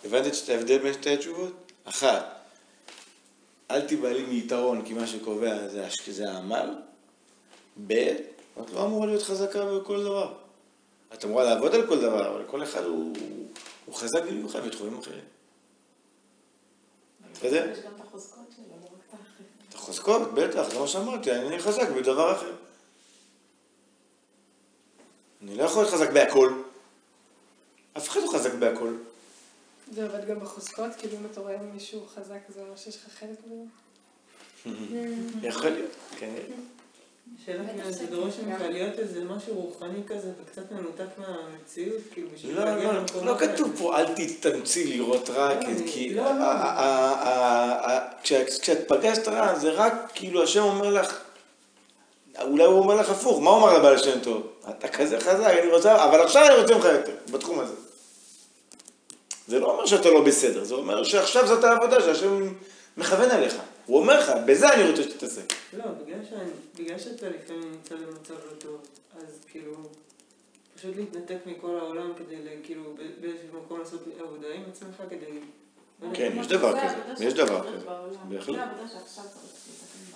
הבנת 0.05 0.33
את 0.43 0.49
ההבדל 0.49 0.77
בין 0.77 0.93
שתי 0.93 1.13
התשובות? 1.13 1.71
אחת, 1.83 2.25
אל 3.71 3.81
תיבהלי 3.81 4.23
מיתרון, 4.23 4.85
כי 4.85 4.93
מה 4.93 5.07
שקובע 5.07 5.67
זה, 5.67 5.87
זה 6.07 6.31
העמל. 6.31 6.69
ב', 7.87 7.93
את 8.61 8.69
לא 8.73 8.85
אמורה 8.85 9.07
להיות 9.07 9.23
חזקה 9.23 9.65
בכל 9.65 10.03
דבר. 10.03 10.33
את 11.13 11.25
אמורה 11.25 11.43
לעבוד 11.43 11.75
על 11.75 11.87
כל 11.87 12.01
דבר, 12.01 12.35
אבל 12.35 12.43
כל 12.47 12.63
אחד 12.63 12.83
הוא, 12.83 13.13
הוא 13.85 13.95
חזק 13.95 14.23
במיוחד 14.23 14.59
בתחומים 14.67 14.99
אחרים. 14.99 15.23
בסדר? 17.33 17.71
יש 17.71 17.79
גם 17.79 17.91
את 17.95 18.07
החוזקות 18.07 18.45
שלו, 18.55 18.65
לא 18.81 18.85
רק 18.85 18.91
את 19.09 19.13
האחרים. 19.13 19.47
את 19.69 19.73
החוזקות, 19.73 20.33
בטח, 20.33 20.69
זה 20.69 20.79
מה 20.79 20.87
שאמרתי, 20.87 21.31
אני 21.31 21.59
חזק 21.59 21.89
בדבר 21.89 22.31
אחר. 22.31 22.55
אני 25.41 25.55
לא 25.57 25.63
יכול 25.63 25.83
להיות 25.83 25.93
חזק 25.93 26.09
בהכל. 26.09 26.61
אף 27.97 28.09
אחד 28.09 28.19
לא 28.23 28.31
חזק 28.33 28.53
בהכל. 28.53 28.95
זה 29.91 30.03
עובד 30.03 30.27
גם 30.27 30.39
בחוזקות, 30.39 30.91
כאילו 30.97 31.17
אם 31.17 31.25
אתה 31.31 31.41
רואה 31.41 31.57
מישהו 31.57 32.07
חזק, 32.07 32.39
זה 32.49 32.61
אומר 32.61 32.75
שיש 32.75 32.95
לך 32.95 33.13
חלק 33.19 33.37
בזה? 33.45 33.63
יכול 35.47 35.69
להיות, 35.69 35.91
כן. 36.17 36.35
שאלה 37.45 37.63
כאילו, 37.73 37.91
זה 37.91 38.05
דורש 38.05 38.33
ממך 38.45 38.61
להיות 38.69 38.99
איזה 38.99 39.23
משהו 39.23 39.53
רוחני 39.55 39.99
כזה 40.07 40.31
וקצת 40.41 40.71
מנותק 40.71 41.05
מהמציאות, 41.17 42.01
כאילו 42.11 42.27
בשביל 42.35 42.55
לא, 42.59 42.65
להגיע 42.65 42.91
לא, 42.91 42.99
למקום 42.99 43.27
לא. 43.27 43.35
כתוב 43.37 43.71
פה 43.77 43.99
אל 43.99 44.05
תתאמצי 44.15 44.83
לראות 44.97 45.29
רע, 45.29 45.49
כי- 45.65 46.15
כשאת 48.23 48.87
פגשת 48.87 49.27
רע, 49.27 49.55
זה 49.59 49.71
רק 49.71 49.93
כאילו 50.15 50.43
השם 50.43 50.63
אומר 50.63 50.89
לך, 50.89 51.19
אולי 52.41 52.63
הוא 52.63 52.79
אומר 52.79 52.95
לך 52.95 53.09
הפוך, 53.09 53.41
מה 53.41 53.49
הוא 53.49 53.57
אמר 53.59 53.77
לבעל 53.79 53.97
שם 53.97 54.19
טוב? 54.19 54.47
אתה 54.69 54.87
כזה 54.87 55.19
חזק, 55.19 55.53
אני 55.63 55.71
רוצה, 55.71 56.05
אבל 56.05 56.21
עכשיו 56.21 56.45
אני 56.47 56.61
רוצה 56.61 56.75
ממך 56.75 56.85
יותר, 56.85 57.13
בתחום 57.31 57.59
הזה. 57.59 57.73
זה 59.47 59.59
לא 59.59 59.71
אומר 59.71 59.85
שאתה 59.85 60.09
לא 60.09 60.21
בסדר, 60.21 60.63
זה 60.63 60.73
אומר 60.75 61.03
שעכשיו 61.03 61.47
זאת 61.47 61.63
העבודה 61.63 62.01
שהשם 62.01 62.53
מכוון 62.97 63.31
עליך. 63.31 63.55
הוא 63.85 63.99
אומר 63.99 64.19
לך, 64.19 64.31
בזה 64.47 64.73
אני 64.73 64.89
רוצה 64.89 65.03
שתתעסק. 65.03 65.53
לא, 65.77 65.85
בגלל 66.05 66.19
שאני- 66.29 66.49
בגלל 66.85 66.99
שאתה 66.99 67.29
לפעמים 67.29 67.71
נמצא 67.71 67.95
במצב 67.95 68.33
לא 68.33 68.55
טוב, 68.59 68.81
אז 69.17 69.39
כאילו, 69.51 69.73
פשוט 70.75 70.95
להתנתק 70.95 71.37
מכל 71.45 71.77
העולם 71.79 72.11
כדי 72.17 72.35
ל- 72.35 72.59
כאילו 72.63 72.83
ב- 72.93 73.21
באיזשהו 73.21 73.47
מקום 73.65 73.79
לעשות 73.79 74.01
עבודה 74.19 74.47
עם 74.53 74.61
עצמך 74.71 75.03
כדי... 75.09 75.25
כן, 76.13 76.33
יש 76.39 76.47
דבר 76.47 76.71
זה 76.73 76.79
כזה, 77.13 77.25
יש 77.25 77.33
דבר 77.33 77.67
כזה. 77.67 77.85
בהחלט. 78.29 78.55
זה 78.55 78.63
העבודה 78.63 78.87
שעכשיו 78.87 79.23
צריך 79.23 79.53
לתקן 79.67 80.11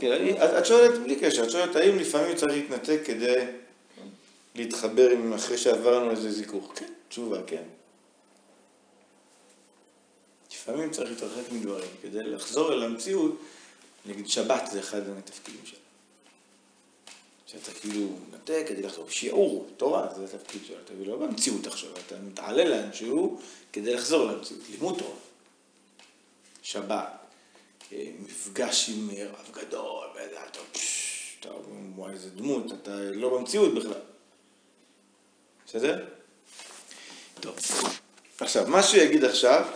בעולם. 0.00 0.38
כן, 0.38 0.58
את 0.58 0.66
שואלת 0.66 0.98
בלי 0.98 1.16
קשר, 1.16 1.44
את 1.44 1.50
שואלת 1.50 1.76
האם 1.76 1.98
לפעמים 1.98 2.36
צריך 2.36 2.52
להתנתק 2.52 3.00
כדי 3.04 3.44
להתחבר 4.54 5.10
עם 5.10 5.32
אחרי 5.32 5.58
שעברנו 5.58 6.10
איזה 6.10 6.30
זיכוך. 6.32 6.72
כן, 6.76 6.92
תשובה, 7.08 7.38
כן. 7.46 7.62
לפעמים 10.62 10.90
צריך 10.90 11.10
להתרחק 11.10 11.52
מדברים 11.52 11.90
כדי 12.02 12.22
לחזור 12.22 12.72
אל 12.72 12.82
המציאות, 12.82 13.40
נגיד 14.06 14.28
שבת 14.28 14.62
זה 14.72 14.80
אחד 14.80 15.08
מהתפקידים 15.08 15.60
שלה. 15.64 15.78
שאתה 17.46 17.72
כאילו 17.80 18.08
מנתק 18.30 18.64
כדי 18.68 18.82
לחזור, 18.82 19.10
שיעור, 19.10 19.68
תורה, 19.76 20.08
זה 20.16 20.24
התפקיד 20.24 20.64
שלה, 20.66 20.76
אתה 20.84 20.92
לא 21.04 21.16
במציאות 21.16 21.66
עכשיו, 21.66 21.90
אתה 22.06 22.14
מתעלה 22.16 22.64
לאנשהו 22.64 23.40
כדי 23.72 23.94
לחזור 23.94 24.26
למציאות, 24.26 24.62
לימוד 24.70 24.98
תורה. 24.98 25.16
שבת, 26.62 27.06
אה, 27.92 28.06
מפגש 28.18 28.88
עם 28.88 29.10
רב 29.10 29.50
גדול, 29.52 30.06
ואתה, 30.14 30.42
אתה, 31.40 31.48
וואי, 31.96 32.12
איזה 32.12 32.30
דמות, 32.30 32.72
אתה 32.82 32.96
לא 32.96 33.38
במציאות 33.38 33.74
בכלל. 33.74 34.00
בסדר? 35.66 36.04
טוב. 37.40 37.56
עכשיו, 38.40 38.68
מה 38.68 38.82
שהוא 38.82 39.02
יגיד 39.02 39.24
עכשיו, 39.24 39.66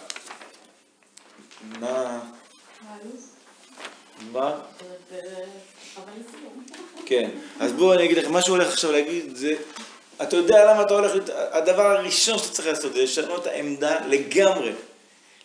מה, 1.81 2.21
מה. 4.33 4.55
כן, 7.07 7.31
אז 7.61 7.73
בואו 7.73 7.93
אני 7.93 8.05
אגיד 8.05 8.19
לכם, 8.19 8.33
מה 8.33 8.43
שהוא 8.43 8.57
הולך 8.57 8.69
עכשיו 8.69 8.93
להגיד 8.93 9.37
זה, 9.37 9.53
אתה 10.23 10.37
יודע 10.37 10.73
למה 10.73 10.83
אתה 10.83 10.95
הולך, 10.95 11.13
הדבר 11.51 11.83
הראשון 11.83 12.39
שאתה 12.39 12.53
צריך 12.53 12.69
לעשות 12.69 12.93
זה 12.93 13.03
לשנות 13.03 13.43
את 13.43 13.47
העמדה 13.47 14.07
לגמרי. 14.07 14.73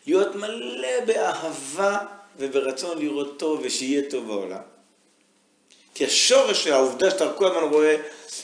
להיות 0.07 0.35
מלא 0.35 1.05
באהבה 1.05 1.97
וברצון 2.37 2.99
לראות 2.99 3.39
טוב 3.39 3.61
ושיהיה 3.63 4.01
טוב 4.09 4.27
בעולם. 4.27 4.61
כי 5.95 6.05
השורש 6.05 6.63
של 6.63 6.73
העובדה 6.73 7.11
שאתה 7.11 7.33
כל 7.33 7.45
הזמן 7.45 7.63
רואה, 7.63 7.95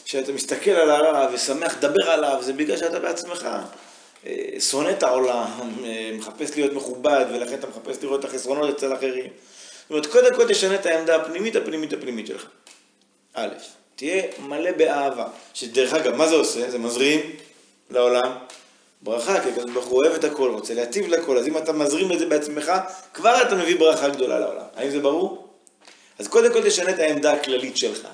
שאתה 0.05 0.31
מסתכל 0.31 0.71
על 0.71 0.89
הרע 0.89 1.29
ושמח 1.33 1.77
לדבר 1.77 2.09
עליו, 2.09 2.37
זה 2.41 2.53
בגלל 2.53 2.77
שאתה 2.77 2.99
בעצמך 2.99 3.47
שונא 4.59 4.89
את 4.89 5.03
העולם, 5.03 5.45
מחפש 6.17 6.55
להיות 6.55 6.73
מכובד, 6.73 7.25
ולכן 7.33 7.53
אתה 7.53 7.67
מחפש 7.67 8.03
לראות 8.03 8.19
את 8.19 8.25
החסרונות 8.25 8.69
אצל 8.69 8.93
אחרים. 8.93 9.25
זאת 9.25 9.89
אומרת, 9.89 10.05
קודם 10.05 10.35
כל 10.35 10.47
תשנה 10.47 10.75
את 10.75 10.85
העמדה 10.85 11.15
הפנימית, 11.15 11.55
הפנימית, 11.55 11.93
הפנימית 11.93 12.27
שלך. 12.27 12.45
א', 13.33 13.47
תהיה 13.95 14.23
מלא 14.39 14.71
באהבה, 14.71 15.27
שדרך 15.53 15.93
אגב, 15.93 16.15
מה 16.15 16.27
זה 16.27 16.35
עושה? 16.35 16.71
זה 16.71 16.77
מזרים 16.77 17.19
לעולם 17.89 18.31
ברכה, 19.01 19.41
כי 19.41 19.49
הקדוש 19.49 19.71
ברוך 19.71 19.85
הוא 19.85 20.03
אוהב 20.03 20.13
את 20.13 20.23
הכל, 20.23 20.49
רוצה 20.49 20.73
להטיב 20.73 21.07
לכל, 21.07 21.37
אז 21.37 21.47
אם 21.47 21.57
אתה 21.57 21.73
מזרים 21.73 22.11
את 22.11 22.19
זה 22.19 22.25
בעצמך, 22.25 22.71
כבר 23.13 23.41
אתה 23.41 23.55
מביא 23.55 23.79
ברכה 23.79 24.09
גדולה 24.09 24.39
לעולם. 24.39 24.65
האם 24.75 24.89
זה 24.89 24.99
ברור? 24.99 25.47
אז 26.19 26.27
קודם 26.27 26.53
כל 26.53 26.69
תשנה 26.69 26.89
את 26.89 26.99
העמדה 26.99 27.33
הכללית 27.33 27.77
שלך, 27.77 28.07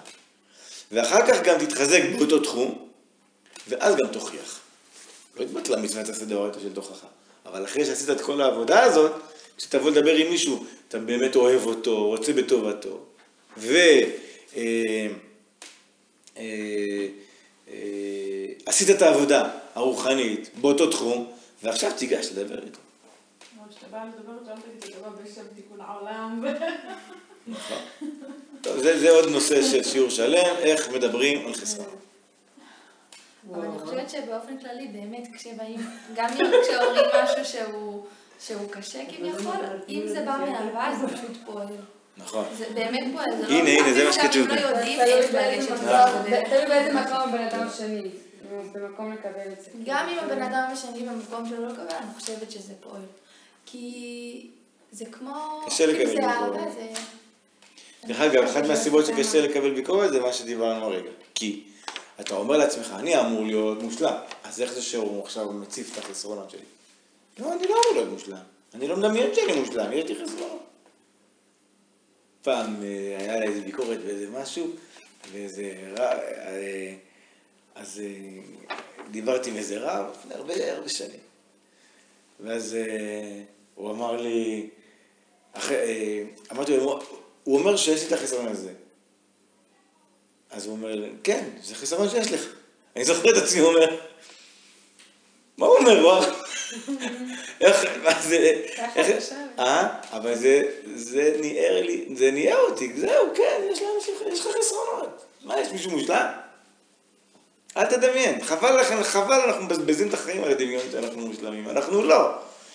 ואחר 0.91 1.28
כך 1.28 1.41
גם 1.43 1.66
תתחזק 1.66 2.01
באותו 2.18 2.39
תחום, 2.39 2.88
ואז 3.68 3.95
גם 3.95 4.07
תוכיח. 4.11 4.62
לא 5.38 5.43
התבטלה 5.43 5.77
מצוות 5.77 6.09
עשה 6.09 6.25
דאורייתא 6.25 6.59
של 6.59 6.73
תוכחה, 6.73 7.07
אבל 7.45 7.65
אחרי 7.65 7.86
שעשית 7.86 8.09
את 8.09 8.21
כל 8.21 8.41
העבודה 8.41 8.84
הזאת, 8.84 9.11
כשתבוא 9.57 9.91
לדבר 9.91 10.15
עם 10.15 10.29
מישהו, 10.29 10.65
אתה 10.88 10.99
באמת 10.99 11.36
אוהב 11.36 11.65
אותו, 11.65 12.07
רוצה 12.07 12.34
בטובתו, 12.34 12.99
ו... 13.57 13.75
אה, 14.55 15.07
אה, 16.38 17.07
אה, 17.67 18.45
עשית 18.65 18.89
את 18.89 19.01
העבודה 19.01 19.49
הרוחנית 19.75 20.49
באותו 20.61 20.89
תחום, 20.89 21.31
ועכשיו 21.63 21.91
תיגש 21.97 22.29
לדבר 22.31 22.63
איתו. 22.63 22.79
אבל 23.59 23.69
כשאתה 23.69 23.86
בא 23.91 24.03
לדבר 24.03 24.34
איתו, 24.41 24.51
אל 24.51 24.55
תגיד, 24.79 24.95
אתה 24.95 25.09
בא 25.09 25.23
בשם 25.23 25.41
תיקון 25.55 25.81
העולם. 25.81 26.43
טוב, 28.61 28.77
זה, 28.77 28.99
זה 28.99 29.09
עוד 29.09 29.29
נושא 29.29 29.71
של 29.71 29.84
שיעור 29.84 30.09
שלם, 30.09 30.55
איך 30.57 30.89
מדברים 30.89 31.47
על 31.47 31.53
חסרון. 31.53 31.95
אבל 33.52 33.66
אני. 33.66 33.80
חושבת 33.80 34.10
שבאופן 34.10 34.58
כללי, 34.58 34.88
באמת, 34.88 35.28
כשבאים, 35.36 35.80
גם 36.16 36.30
אם 36.30 36.52
כשאומרים 36.64 37.06
משהו 37.24 37.46
שהוא, 37.46 38.06
שהוא 38.39 38.70
קשה 38.70 39.00
כביכול, 39.10 39.56
אם 39.89 40.04
זה 40.08 40.22
בא 40.26 40.38
מאהבה, 40.50 40.94
זה 41.02 41.08
פשוט 41.18 41.38
פועל. 41.46 41.68
נכון. 42.18 42.46
זה 42.58 42.66
באמת 42.74 43.04
פועל, 43.14 43.38
זה 43.38 43.48
לא... 43.48 43.54
הנה, 43.54 43.70
הנה, 43.70 43.94
זה 43.94 44.06
מה 44.06 44.14
שכתוב 44.14 44.48
כאן. 44.48 44.56
לא 44.56 44.62
יודעים 44.68 45.00
איך 45.00 45.32
באיזה 45.32 45.70
לגשת 45.72 45.84
מקום- 45.84 46.26
לזה. 46.26 46.41
תלוי 46.50 46.66
באיזה 46.68 46.94
מקום 46.94 47.18
הבן 47.18 47.44
אדם 47.44 47.68
השני. 47.68 48.10
במקום 48.74 49.14
לקבל 49.14 49.52
את 49.54 49.62
זה. 49.64 49.72
גם 49.86 50.10
אם 50.10 50.20
הבן 50.20 50.41
אדם 50.41 50.70
השני 50.72 51.00
במקום 51.10 51.50
שלו 51.50 51.68
לא 51.68 51.74
קבל, 51.74 51.91
אני 51.91 52.14
חושבת 52.20 52.52
שזה 52.52 52.74
פועל. 52.82 53.02
כי 53.66 54.48
זה 54.91 55.06
כמו... 55.06 55.62
קשה 55.68 55.86
לקבל 55.86 56.06
ביקורת. 56.16 56.60
דרך 58.06 58.22
אגב, 58.22 58.44
אחת 58.44 58.66
מהסיבות 58.66 59.06
שקשה 59.06 59.41
לקבל 59.41 59.74
ביקורת 59.74 60.12
זה 60.12 60.20
מה 60.20 60.34
שדיברנו 60.34 60.86
הרגע. 60.86 61.10
כי 61.36 61.64
אתה 62.22 62.36
אומר 62.36 62.57
לעצמך, 62.57 62.93
אני 62.95 63.20
אמור 63.20 63.45
להיות 63.45 63.82
מושלם, 63.82 64.16
אז 64.43 64.61
איך 64.61 64.74
זה 64.74 64.82
שהוא 64.82 65.24
עכשיו 65.24 65.53
מציף 65.53 65.93
את 65.93 65.97
החסרונות 65.97 66.49
שלי? 66.49 66.59
לא, 67.39 67.53
אני 67.53 67.68
לא 67.68 67.74
אמור 67.74 67.93
להיות 67.95 68.09
מושלם. 68.09 68.43
אני 68.74 68.88
לא 68.88 68.97
מדמיין 68.97 69.36
שאני 69.36 69.59
מושלם, 69.59 69.91
יש 69.93 70.09
לי 70.09 70.16
חסרונות. 70.26 70.64
פעם 72.41 72.84
אה, 72.84 73.18
היה 73.20 73.39
לה 73.39 73.45
איזה 73.45 73.61
ביקורת 73.61 73.99
באיזה 73.99 74.30
משהו, 74.30 74.68
ואיזה 75.32 75.74
רב, 75.91 76.20
אה, 76.20 76.93
אז 77.76 78.01
אה, 78.03 78.76
דיברתי 79.11 79.49
עם 79.49 79.57
איזה 79.57 79.80
רב 79.80 80.05
לפני 80.20 80.34
הרבה 80.34 80.74
הרבה 80.74 80.89
שנים. 80.89 81.20
ואז 82.39 82.78
הוא 83.76 83.91
אמר 83.91 84.22
לי, 84.22 84.70
אחרי, 85.53 86.24
אמרתי 86.51 86.78
לו, 86.78 87.01
הוא 87.43 87.59
אומר 87.59 87.78
שיש 87.78 88.01
לי 88.01 88.07
את 88.07 88.11
החיסרון 88.11 88.47
הזה. 88.47 88.74
אז 90.54 90.66
הוא 90.66 90.74
אומר 90.74 90.95
כן, 91.24 91.43
זה 91.64 91.76
חיסרון 91.76 92.10
שיש 92.10 92.32
לך. 92.32 92.41
אני 92.95 93.06
זוכר 93.06 93.30
את 93.30 93.43
עצמי 93.43 93.62
אומר, 93.62 93.97
מה 95.58 95.66
הוא 95.66 95.78
אומר, 95.78 96.06
וואו? 96.06 96.24
איך, 97.62 97.86
מה 98.04 98.22
זה, 98.22 98.62
איך. 98.95 99.34
אה? 99.60 99.88
אבל 100.12 100.36
זה, 100.36 100.62
זה 100.95 101.36
ניער 101.39 101.82
לי, 101.82 102.06
זה 102.16 102.32
ניער 102.32 102.60
אותי, 102.60 102.93
זהו, 102.95 103.28
כן, 103.36 103.62
יש 103.72 103.82
לאנשים, 103.82 104.14
יש 104.34 104.39
לך 104.39 104.47
חסרונות. 104.60 105.26
מה, 105.43 105.60
יש 105.60 105.72
מישהו 105.72 105.91
מושלם? 105.91 106.26
אל 107.78 107.86
תדמיין, 107.86 108.43
חבל 108.43 108.80
לכם, 108.80 109.04
חבל 109.04 109.41
אנחנו 109.41 109.64
מבזבזים 109.64 110.10
את 110.10 110.14
החיים 110.14 110.43
על 110.43 110.51
הדמיון 110.51 110.84
שאנחנו 110.91 111.28
מושלמים, 111.28 111.70
אנחנו 111.70 112.04
לא. 112.04 112.30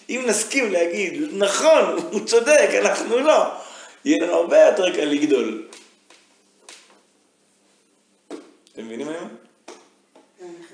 אם 0.09 0.25
נסכים 0.27 0.73
להגיד, 0.73 1.23
נכון, 1.33 1.99
הוא 2.13 2.27
צודק, 2.27 2.69
אנחנו 2.79 3.19
לא, 3.19 3.45
יהיה 4.05 4.27
לנו 4.27 4.35
הרבה 4.35 4.61
יותר 4.63 4.97
קל 4.97 5.05
לגדול. 5.05 5.69
אתם 8.79 8.87
מבינים 8.87 9.09
היום? 9.09 9.29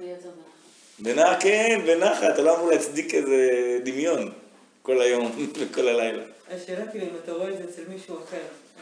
יותר 0.01 0.29
בנחת. 0.29 0.99
בנחת, 0.99 1.43
כן, 1.43 1.81
בנחת, 1.87 2.35
אתה 2.35 2.43
לא 2.43 2.57
אמור 2.57 2.71
להצדיק 2.71 3.15
איזה 3.15 3.79
דמיון 3.85 4.33
כל 4.83 5.01
היום 5.01 5.33
וכל 5.59 5.89
הלילה. 5.89 6.23
השאלה 6.51 6.87
כאילו, 6.91 7.05
אם 7.05 7.11
אתה 7.25 7.33
רואה 7.33 7.49
את 7.49 7.59
זה 7.59 7.65
אצל 7.65 7.83
מישהו 7.89 8.17
אחר, 8.17 8.41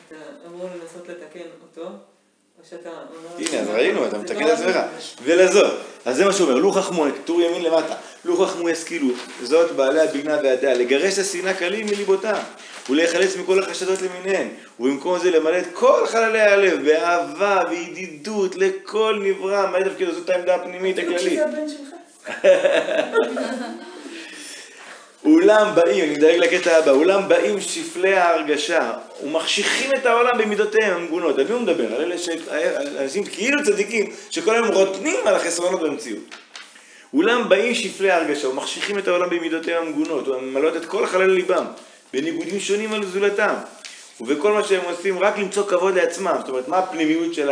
אתה 0.08 0.16
אמור 0.46 0.64
לנסות 0.64 1.08
לתקן 1.08 1.48
אותו, 1.62 1.88
או 1.88 2.64
שאתה 2.70 2.88
אומר... 2.88 3.48
הנה, 3.48 3.60
אז 3.60 3.68
ראינו, 3.68 4.06
אתה 4.06 4.16
זה 4.16 4.22
מתקן 4.22 4.44
לא 4.44 4.52
את 4.52 4.58
עצמך. 4.58 4.76
אני. 4.76 4.86
ולזאת, 5.22 5.72
אז 6.04 6.16
זה 6.16 6.24
מה 6.24 6.32
שהוא 6.32 6.48
אומר, 6.48 6.60
לו 6.60 6.72
חכמו, 6.72 7.04
טור 7.24 7.40
ימין 7.40 7.64
למטה, 7.64 7.94
לו 8.24 8.46
חכמו 8.46 8.68
ישכילו, 8.68 9.08
זאת 9.42 9.72
בעלי 9.72 10.00
הבינה 10.00 10.36
והדעה, 10.42 10.74
לגרש 10.74 11.14
את 11.14 11.18
השנאה 11.18 11.54
קלים 11.54 11.86
מליבותם, 11.86 12.40
ולהיחלץ 12.90 13.36
מכל 13.36 13.58
החשדות 13.58 13.98
למיניהן, 14.02 14.48
ובמקום 14.80 15.18
זה 15.18 15.30
למלא 15.30 15.58
את 15.58 15.66
כל 15.72 16.06
חללי 16.06 16.40
הלב 16.40 16.84
באהבה 16.84 17.62
וידידות 17.70 18.56
לכל 18.56 19.18
נברא, 19.22 19.70
מה 19.70 19.84
תפקידו? 19.84 20.12
זאת 20.12 20.30
העמדה 20.30 20.54
הפנימית 20.54 20.98
הכללית. 20.98 21.40
אולם 25.24 25.74
באים, 25.74 26.04
אני 26.04 26.12
מדלג 26.12 26.36
לקטע 26.36 26.78
הבא, 26.78 26.90
אולם 26.90 27.28
באים 27.28 27.60
שפלי 27.60 28.14
ההרגשה 28.14 28.92
ומחשיכים 29.24 29.90
את 29.96 30.06
העולם 30.06 30.38
במידותיהם 30.38 30.96
המגונות. 30.96 31.38
על 31.38 31.44
מי 31.44 31.52
הוא 31.52 31.60
מדבר? 31.60 31.94
על 31.94 32.02
אלה 32.02 32.18
ש... 32.18 32.28
על 32.50 32.98
אנשים 32.98 33.24
כאילו 33.24 33.64
צדיקים, 33.64 34.12
שכל 34.30 34.54
היום 34.54 34.68
רוטנים 34.68 35.26
על 35.26 35.34
החסרונות 35.34 35.80
במציאות. 35.80 36.34
אולם 37.14 37.48
באים 37.48 37.74
שפלי 37.74 38.10
ההרגשה 38.10 38.48
ומחשיכים 38.48 38.98
את 38.98 39.08
העולם 39.08 39.30
במידותיהם 39.30 39.86
המגונות 39.86 40.28
וממלאות 40.28 40.76
את 40.76 40.84
כל 40.84 41.06
חלל 41.06 41.30
ליבם 41.30 41.64
בניגודים 42.12 42.60
שונים 42.60 42.92
על 42.92 43.04
זולתם 43.04 43.54
ובכל 44.20 44.52
מה 44.52 44.64
שהם 44.64 44.80
עושים 44.84 45.18
רק 45.18 45.38
למצוא 45.38 45.66
כבוד 45.66 45.94
לעצמם. 45.94 46.34
זאת 46.40 46.48
אומרת, 46.48 46.68
מה 46.68 46.78
הפנימיות 46.78 47.34
של 47.34 47.50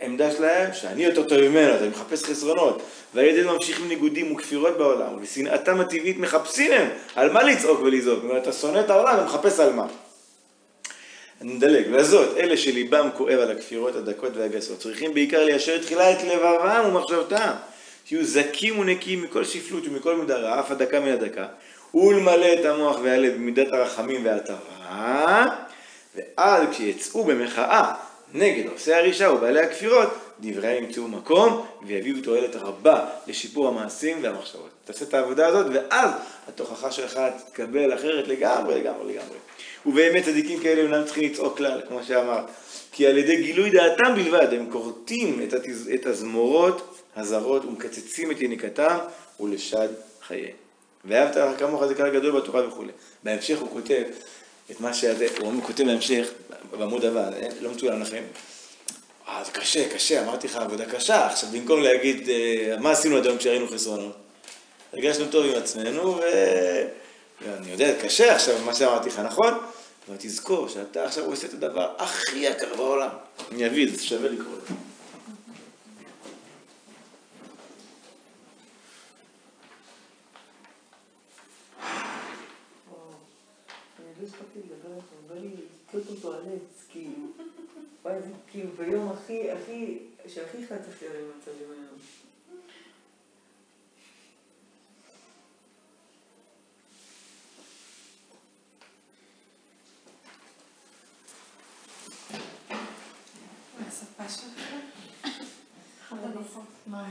העמדה 0.00 0.30
שלהם? 0.30 0.74
שאני 0.74 1.04
יותר 1.04 1.22
טוב 1.22 1.40
ממנו, 1.40 1.74
אני 1.74 1.88
מחפש 1.88 2.24
חסרונות. 2.24 2.82
ועל 3.14 3.24
ידי 3.24 3.42
זה 3.42 3.50
ממשיכים 3.50 3.88
ניגודים 3.88 4.32
וכפירות 4.32 4.78
בעולם, 4.78 5.14
ובשנאתם 5.14 5.80
הטבעית 5.80 6.18
מחפשים 6.18 6.72
הם 6.72 6.88
על 7.14 7.32
מה 7.32 7.42
לצעוק 7.42 7.80
ולזעוק. 7.80 8.20
זאת 8.22 8.30
אומרת, 8.30 8.42
אתה 8.42 8.52
שונא 8.52 8.80
את 8.80 8.90
העולם, 8.90 9.14
אתה 9.14 9.24
מחפש 9.24 9.60
על 9.60 9.72
מה. 9.72 9.86
אני 11.40 11.52
מדלג, 11.52 11.84
וזאת, 11.92 12.36
אלה 12.36 12.56
שליבם 12.56 13.08
כואב 13.16 13.38
על 13.38 13.50
הכפירות 13.50 13.96
הדקות 13.96 14.36
והגסות, 14.36 14.78
צריכים 14.78 15.14
בעיקר 15.14 15.44
ליישר 15.44 15.78
תחילה 15.78 16.12
את 16.12 16.24
לבבם 16.24 16.82
ומחשבתם, 16.86 17.52
שיהיו 18.04 18.24
זכים 18.24 18.78
ונקיים 18.78 19.22
מכל 19.22 19.44
שפלות 19.44 19.86
ומכל 19.86 20.16
מידה 20.16 20.36
רעה, 20.36 20.60
אף 20.60 20.70
הדקה 20.70 21.00
מן 21.00 21.12
הדקה, 21.12 21.46
ולמלא 21.96 22.52
את 22.60 22.64
המוח 22.64 22.98
והלב 23.02 23.34
במידת 23.34 23.72
הרחמים 23.72 24.24
וההטבה, 24.24 25.46
ואז 26.16 26.62
כשיצאו 26.70 27.24
במחאה 27.24 27.94
נגד 28.34 28.70
עושי 28.70 28.94
הרישה 28.94 29.32
ובעלי 29.32 29.60
הכפירות, 29.60 30.08
דבריהם 30.40 30.84
ימצאו 30.84 31.08
מקום 31.08 31.66
ויביאו 31.82 32.16
תועלת 32.22 32.56
רבה 32.56 33.06
לשיפור 33.26 33.68
המעשים 33.68 34.18
והמחשבות. 34.22 34.70
תעשה 34.84 35.04
את 35.04 35.14
העבודה 35.14 35.46
הזאת 35.46 35.66
ואז 35.72 36.10
התוכחה 36.48 36.90
שלך 36.90 37.20
תתקבל 37.38 37.94
אחרת 37.94 38.28
לגמרי, 38.28 38.80
לגמרי, 38.80 39.12
לגמרי. 39.12 39.38
ובאמת 39.86 40.24
צדיקים 40.24 40.60
כאלה 40.60 40.82
אינם 40.82 41.04
צריכים 41.04 41.32
לצעוק 41.32 41.56
כלל, 41.56 41.80
כמו 41.88 42.02
שאמר, 42.02 42.40
כי 42.92 43.06
על 43.06 43.18
ידי 43.18 43.42
גילוי 43.42 43.70
דעתם 43.70 44.14
בלבד 44.14 44.48
הם 44.52 44.66
כורתים 44.70 45.42
את, 45.48 45.52
התז... 45.52 45.90
את 45.94 46.06
הזמורות 46.06 47.02
הזרות 47.16 47.64
ומקצצים 47.64 48.30
את 48.30 48.40
יניקתם 48.40 48.98
ולשד 49.40 49.88
חייהם. 50.22 50.65
ואהבת 51.08 51.36
לך 51.36 51.58
כמוך 51.58 51.86
זה 51.86 51.94
קהל 51.94 52.10
גדול 52.10 52.40
בתורה 52.40 52.68
וכולי. 52.68 52.92
בהמשך 53.22 53.58
הוא 53.58 53.68
כותב 53.72 54.02
את 54.70 54.80
מה 54.80 54.94
שזה, 54.94 55.26
הוא 55.40 55.62
כותב 55.62 55.84
בהמשך, 55.84 56.28
בעמוד 56.78 57.04
הבא, 57.04 57.20
אה, 57.20 57.48
לא 57.60 57.70
מצוין 57.70 58.00
לכם. 58.00 58.22
אה, 59.28 59.42
זה 59.44 59.52
קשה, 59.52 59.88
קשה, 59.94 60.22
אמרתי 60.22 60.46
לך 60.46 60.56
עבודה 60.56 60.84
קשה. 60.84 61.26
עכשיו, 61.26 61.48
במקום 61.52 61.82
להגיד 61.82 62.28
אה, 62.28 62.76
מה 62.80 62.90
עשינו 62.90 63.16
עד 63.16 63.26
היום 63.26 63.38
כשראינו 63.38 63.68
חסרונות, 63.68 64.16
הרגשנו 64.92 65.26
טוב 65.30 65.46
עם 65.46 65.54
עצמנו, 65.54 66.16
ו... 66.16 66.22
ואני 67.40 67.70
יודע, 67.70 67.92
קשה 68.02 68.34
עכשיו 68.34 68.58
מה 68.64 68.74
שאמרתי 68.74 69.08
לך, 69.08 69.18
נכון? 69.18 69.54
אבל 70.08 70.16
תזכור 70.18 70.68
שאתה 70.68 71.04
עכשיו 71.04 71.24
עושה 71.24 71.46
את 71.46 71.54
הדבר 71.54 71.90
הכי 71.98 72.38
יקר 72.38 72.74
בעולם. 72.76 73.08
אני 73.52 73.66
אביא 73.66 73.90
זה, 73.96 74.04
שווה 74.04 74.28
לקרוא 74.28 74.54
את 74.62 74.68
זה. 74.68 74.74
אני 83.98 84.05
לא 84.20 84.26
הספקתי 84.26 84.58
לדבר 84.58 84.94
איתו, 84.94 85.16
בא 85.28 85.34
לי 85.34 85.48
לקלוט 85.88 86.08
אותו 86.08 86.34
על 86.34 86.40
עץ, 86.40 86.86
כאילו. 86.88 87.26
וואי, 88.04 88.22
זה 88.22 88.28
כאילו 88.50 88.70
ביום 88.72 89.08
הכי, 89.08 89.50
הכי, 89.50 89.98
שהכי 90.26 90.66
חטפתי 90.66 91.06
עליהם 91.06 91.24
מצבים 91.38 91.70
היום. 91.70 91.98
השפה 103.88 104.28
שלך? 104.28 104.76
מה, 106.86 107.08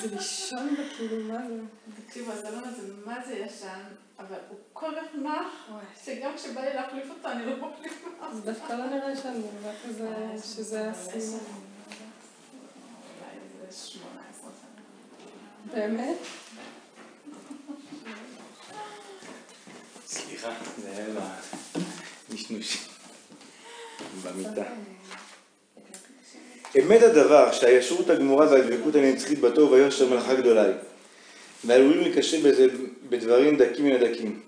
זה 0.00 0.16
לישון 0.16 0.74
בכאילו, 0.74 1.32
מה 1.32 1.48
זה? 1.48 1.60
תקשיבו, 2.06 2.32
הסלון 2.32 2.64
הזה 2.64 2.91
מה 3.04 3.18
זה 3.26 3.34
ישן, 3.34 3.80
אבל 4.18 4.36
הוא 4.48 4.58
כל 4.72 4.90
כך 4.96 5.14
נח, 5.22 5.70
שגם 6.04 6.30
כשבא 6.36 6.60
לי 6.60 6.74
להחליף 6.74 7.10
אותו 7.10 7.28
אני 7.28 7.46
לא 7.46 7.56
מחליפה. 7.56 8.08
זה 8.32 8.52
דווקא 8.52 8.72
לא 8.72 8.86
נראה 8.86 9.16
שאני 9.16 9.38
נראה 9.38 9.74
כזה, 9.88 10.08
שזה 10.54 10.90
הסיום. 10.90 11.40
אולי 13.20 13.68
איזה 13.68 13.76
18 13.86 14.50
שנה. 14.60 15.74
באמת? 15.74 16.16
סליחה, 20.06 20.50
זה 20.82 20.90
היה 20.90 21.06
נשנוש 22.30 22.88
במיטה. 24.22 24.64
אמת 26.78 27.02
הדבר 27.02 27.52
שהישרות 27.52 28.10
הגמורה 28.10 28.46
והדבקות 28.50 28.94
הנצחית 28.94 29.38
בטוב 29.38 29.72
והיושר 29.72 30.08
מלאכה 30.08 30.34
גדולה 30.34 30.62
היא, 30.62 30.74
ועלולים 31.64 32.00
להיכשל 32.00 32.50
בזה 32.50 32.66
בדברים 33.12 33.56
דקים 33.56 33.84
מן 33.84 33.92
הדקים, 33.92 34.40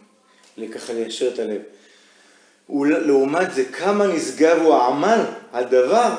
לככה 0.57 0.93
ליישר 0.93 1.29
את 1.29 1.39
הלב. 1.39 1.61
ולעומת 2.71 3.55
זה 3.55 3.65
כמה 3.65 4.07
נשגב 4.07 4.59
הוא 4.63 4.75
העמל 4.75 5.21
על 5.53 5.65
דבר 5.65 6.11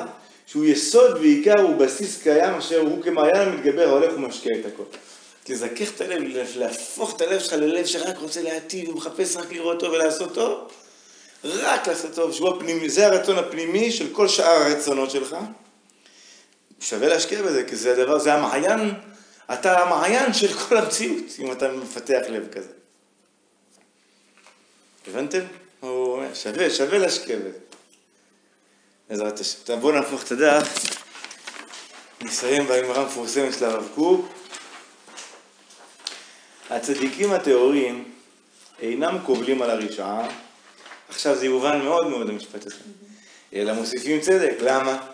שהוא 0.46 0.64
יסוד 0.64 1.16
ועיקר 1.16 1.66
ובסיס 1.70 2.22
קיים 2.22 2.54
אשר 2.54 2.80
הוא 2.80 3.02
כמעיין 3.02 3.48
המתגבר 3.48 3.88
ההולך 3.88 4.12
ומשקיע 4.16 4.52
את 4.60 4.66
הכל. 4.66 4.82
תזכך 5.44 5.94
את 5.96 6.00
הלב, 6.00 6.22
להפוך 6.56 7.16
את 7.16 7.20
הלב 7.20 7.40
שלך 7.40 7.52
ללב 7.52 7.86
שרק 7.86 8.18
רוצה 8.18 8.42
להטיב 8.42 8.88
ומחפש 8.88 9.36
רק 9.36 9.52
לראות 9.52 9.80
טוב 9.80 9.92
ולעשות 9.92 10.34
טוב, 10.34 10.68
רק 11.44 11.88
לעשות 11.88 12.14
טוב, 12.14 12.32
שהוא 12.32 12.48
הפנימי, 12.48 12.88
זה 12.88 13.06
הרצון 13.06 13.38
הפנימי 13.38 13.92
של 13.92 14.12
כל 14.12 14.28
שאר 14.28 14.62
הרצונות 14.62 15.10
שלך. 15.10 15.36
שווה 16.80 17.08
להשקיע 17.08 17.42
בזה, 17.42 17.64
כי 17.64 17.76
זה 17.76 17.92
הדבר, 17.92 18.18
זה 18.18 18.34
המעיין, 18.34 18.94
אתה 19.52 19.82
המעיין 19.82 20.32
של 20.34 20.58
כל 20.58 20.76
המציאות, 20.76 21.24
אם 21.38 21.52
אתה 21.52 21.72
מפתח 21.72 22.20
לב 22.28 22.48
כזה. 22.52 22.72
הבנתם? 25.08 25.40
הוא 25.80 26.12
אומר, 26.12 26.34
שווה, 26.34 26.70
שווה 26.70 26.98
להשקיע 26.98 27.36
בזה. 27.38 27.58
בעזרת 29.08 29.40
השם. 29.40 29.58
טוב, 29.64 29.80
בואו 29.80 29.94
נהפוך 29.94 30.22
את 30.22 30.32
הדף. 30.32 30.84
נסיים 32.20 32.66
באמרה 32.66 33.02
המפורסמת 33.02 33.54
של 33.58 33.64
הרב 33.64 33.88
קוק. 33.94 34.28
הצדיקים 36.70 37.32
הטהורים 37.32 38.12
אינם 38.80 39.18
קובלים 39.26 39.62
על 39.62 39.70
הרשעה, 39.70 40.28
עכשיו 41.08 41.34
זה 41.34 41.46
יובן 41.46 41.82
מאוד 41.82 42.06
מאוד 42.06 42.28
המשפט 42.28 42.66
הזה, 42.66 42.76
אלא 43.52 43.72
מוסיפים 43.72 44.20
צדק. 44.20 44.54
למה? 44.60 45.06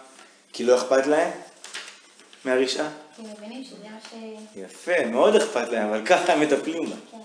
כי 0.52 0.64
לא 0.64 0.78
אכפת 0.78 1.06
להם 1.06 1.30
מהרשעה. 2.44 2.88
כי 3.16 3.22
מבינים 3.22 3.64
שזה 3.64 3.76
מה 3.84 3.98
ש... 4.10 4.14
יפה, 4.56 5.06
מאוד 5.06 5.36
אכפת 5.36 5.68
להם, 5.68 5.88
אבל 5.88 6.06
ככה 6.06 6.32
הם 6.32 6.40
מטפלים 6.40 6.84
בה. 6.84 6.96
כן. 7.10 7.18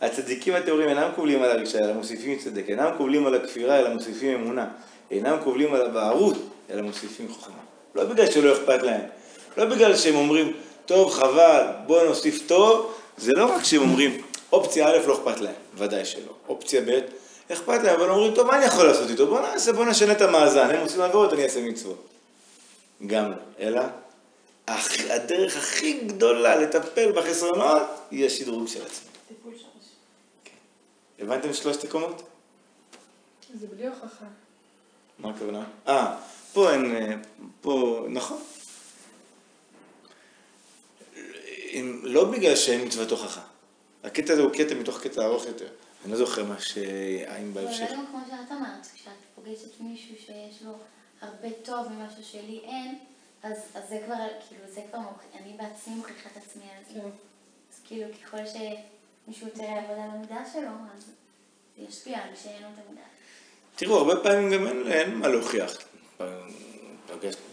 הצדיקים 0.00 0.54
הטהורים 0.54 0.88
אינם 0.88 1.10
קובלים 1.14 1.42
על 1.42 1.50
הרשעה, 1.50 1.80
אלא 1.80 1.92
מוסיפים 1.92 2.38
צדק. 2.38 2.64
אינם 2.68 2.90
קובלים 2.96 3.26
על 3.26 3.34
הכפירה, 3.34 3.78
אלא 3.78 3.94
מוסיפים 3.94 4.40
אמונה. 4.40 4.68
אינם 5.10 5.36
קובלים 5.44 5.74
על 5.74 5.86
הבערות, 5.86 6.36
אלא 6.70 6.82
מוסיפים 6.82 7.28
חוכמה. 7.28 7.54
לא 7.94 8.04
בגלל 8.04 8.30
שלא 8.30 8.52
אכפת 8.52 8.82
להם. 8.82 9.00
לא 9.56 9.64
בגלל 9.64 9.96
שהם 9.96 10.14
אומרים, 10.14 10.52
טוב, 10.86 11.12
חבל, 11.12 11.66
בואו 11.86 12.04
נוסיף 12.04 12.46
טוב. 12.46 12.94
זה 13.18 13.32
לא 13.32 13.54
רק 13.54 13.64
שהם 13.64 13.80
אומרים, 13.80 14.22
אופציה 14.52 14.88
א' 14.88 14.96
לא 15.06 15.14
אכפת 15.14 15.40
להם, 15.40 15.54
ודאי 15.74 16.04
שלא. 16.04 16.32
אופציה 16.48 16.80
ב', 16.80 17.00
אכפת 17.52 17.82
להם, 17.82 18.00
אבל 18.00 18.10
אומרים, 18.10 18.34
טוב, 18.34 18.46
מה 18.46 18.56
אני 18.56 18.64
יכול 18.64 18.86
לעשות 18.86 19.10
איתו? 19.10 19.26
בוא 19.26 19.40
נעשה, 19.40 19.72
בוא 19.72 19.84
נשנה 19.84 20.12
את 20.12 20.20
המאזן, 20.20 20.70
הם 20.70 20.80
עושים 20.80 21.00
עבירות, 21.00 21.32
אני 21.32 21.44
אעשה 21.44 21.60
מצוות. 21.60 22.06
גם 23.06 23.30
לא. 23.30 23.36
אלא, 23.60 23.82
הדרך 25.10 25.56
הכי 25.56 26.00
גדולה 26.06 26.56
לטפל 26.56 27.12
בחסרונות, 27.12 27.82
היא 28.10 28.26
השדרוג 28.26 28.68
של 28.68 28.82
עצמי. 28.82 29.08
טיפול 29.28 29.52
שורש. 29.52 29.84
הבנתם 31.18 31.54
שלושת 31.54 31.84
הקומות? 31.84 32.22
זה 33.54 33.66
בלי 33.66 33.86
הוכחה. 33.86 34.26
מה 35.18 35.30
הכוונה? 35.30 35.64
אה, 35.88 36.16
פה 36.52 36.72
אין, 36.72 36.96
אה, 36.96 37.14
פה, 37.60 38.06
נכון. 38.08 38.42
לא 42.02 42.24
בגלל 42.24 42.56
שאין 42.56 42.86
מצוות 42.86 43.10
הוכחה. 43.10 43.40
הקטע 44.04 44.32
הזה 44.32 44.42
הוא 44.42 44.52
קטע 44.52 44.74
מתוך 44.74 45.00
קטע 45.00 45.24
ארוך 45.24 45.46
יותר. 45.46 45.68
אני 46.04 46.12
לא 46.12 46.18
זוכר 46.18 46.44
מה 46.44 46.60
שהאם 46.60 47.54
בהמשך. 47.54 47.80
אולי 47.80 47.92
גם 47.92 48.06
כמו 48.06 48.20
שאת 48.28 48.52
אמרת, 48.52 48.86
כשאת 48.94 49.12
פוגשת 49.34 49.80
מישהו 49.80 50.14
שיש 50.26 50.62
לו 50.62 50.72
הרבה 51.20 51.48
טוב 51.62 51.86
ממשהו 51.88 52.24
שלי 52.24 52.60
אין, 52.64 52.98
אז, 53.42 53.56
אז 53.74 53.88
זה 53.88 53.98
כבר, 54.06 54.14
כאילו, 54.48 54.62
זה 54.68 54.80
כבר 54.90 54.98
מוכיח, 54.98 55.42
אני 55.42 55.52
בעצמי 55.52 55.94
מוכיחה 55.94 56.28
את 56.32 56.36
עצמי 56.36 56.64
על 56.76 56.94
זה. 56.94 57.00
כן. 57.00 57.08
אז 57.72 57.80
כאילו, 57.84 58.06
ככל 58.22 58.36
שמישהו 58.36 59.46
יותר 59.46 59.62
יעבוד 59.62 59.98
על 59.98 60.10
המידה 60.10 60.42
שלו, 60.52 60.70
אז 60.96 61.04
זה 61.76 61.84
ישפיע 61.88 62.18
על 62.18 62.30
מי 62.30 62.36
שאין 62.42 62.62
לו 62.62 62.68
את 62.68 62.84
המידה. 62.86 63.02
תראו, 63.76 63.98
הרבה 63.98 64.16
פעמים 64.22 64.50
גם 64.52 64.66
אין, 64.66 64.92
אין 64.92 65.14
מה 65.14 65.28
להוכיח. 65.28 65.72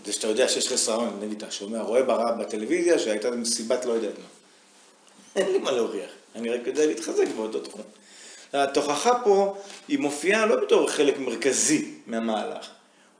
זה 0.05 0.13
שאתה 0.13 0.27
יודע 0.27 0.49
שיש 0.49 0.67
חסרון, 0.67 1.19
נגיד 1.21 1.37
אתה 1.37 1.51
שומע, 1.51 1.81
רואה 1.81 2.03
ברע 2.03 2.31
בטלוויזיה 2.31 2.99
שהייתה 2.99 3.31
מסיבת 3.31 3.85
לא 3.85 3.93
יודעת 3.93 4.19
מה. 4.19 4.25
אין 5.35 5.51
לי 5.51 5.57
מה 5.57 5.71
להוכיח, 5.71 6.09
אני 6.35 6.49
רק 6.49 6.67
יודע 6.67 6.85
להתחזק 6.85 7.27
באותו 7.35 7.59
תחום. 7.59 7.81
התוכחה 8.53 9.19
פה 9.23 9.57
היא 9.87 9.99
מופיעה 9.99 10.45
לא 10.45 10.55
בתור 10.55 10.89
חלק 10.89 11.17
מרכזי 11.17 11.93
מהמהלך. 12.07 12.69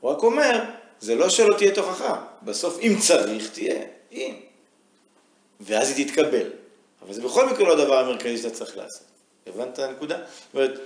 הוא 0.00 0.10
רק 0.10 0.22
אומר, 0.22 0.64
זה 1.00 1.14
לא 1.14 1.28
שלא 1.28 1.56
תהיה 1.56 1.74
תוכחה, 1.74 2.20
בסוף 2.42 2.78
אם 2.80 2.96
צריך 3.00 3.50
תהיה, 3.50 3.82
אם. 4.12 4.34
ואז 5.60 5.90
היא 5.98 6.06
תתקבל. 6.06 6.50
אבל 7.02 7.14
זה 7.14 7.22
בכל 7.22 7.46
מקרה 7.50 7.68
לא 7.68 7.72
הדבר 7.72 7.98
המרכזי 7.98 8.38
שאתה 8.38 8.54
צריך 8.54 8.76
לעשות. 8.76 9.02
הבנת 9.46 9.74
את 9.74 9.78
הנקודה? 9.78 10.16
זאת 10.16 10.54
אומרת, 10.54 10.80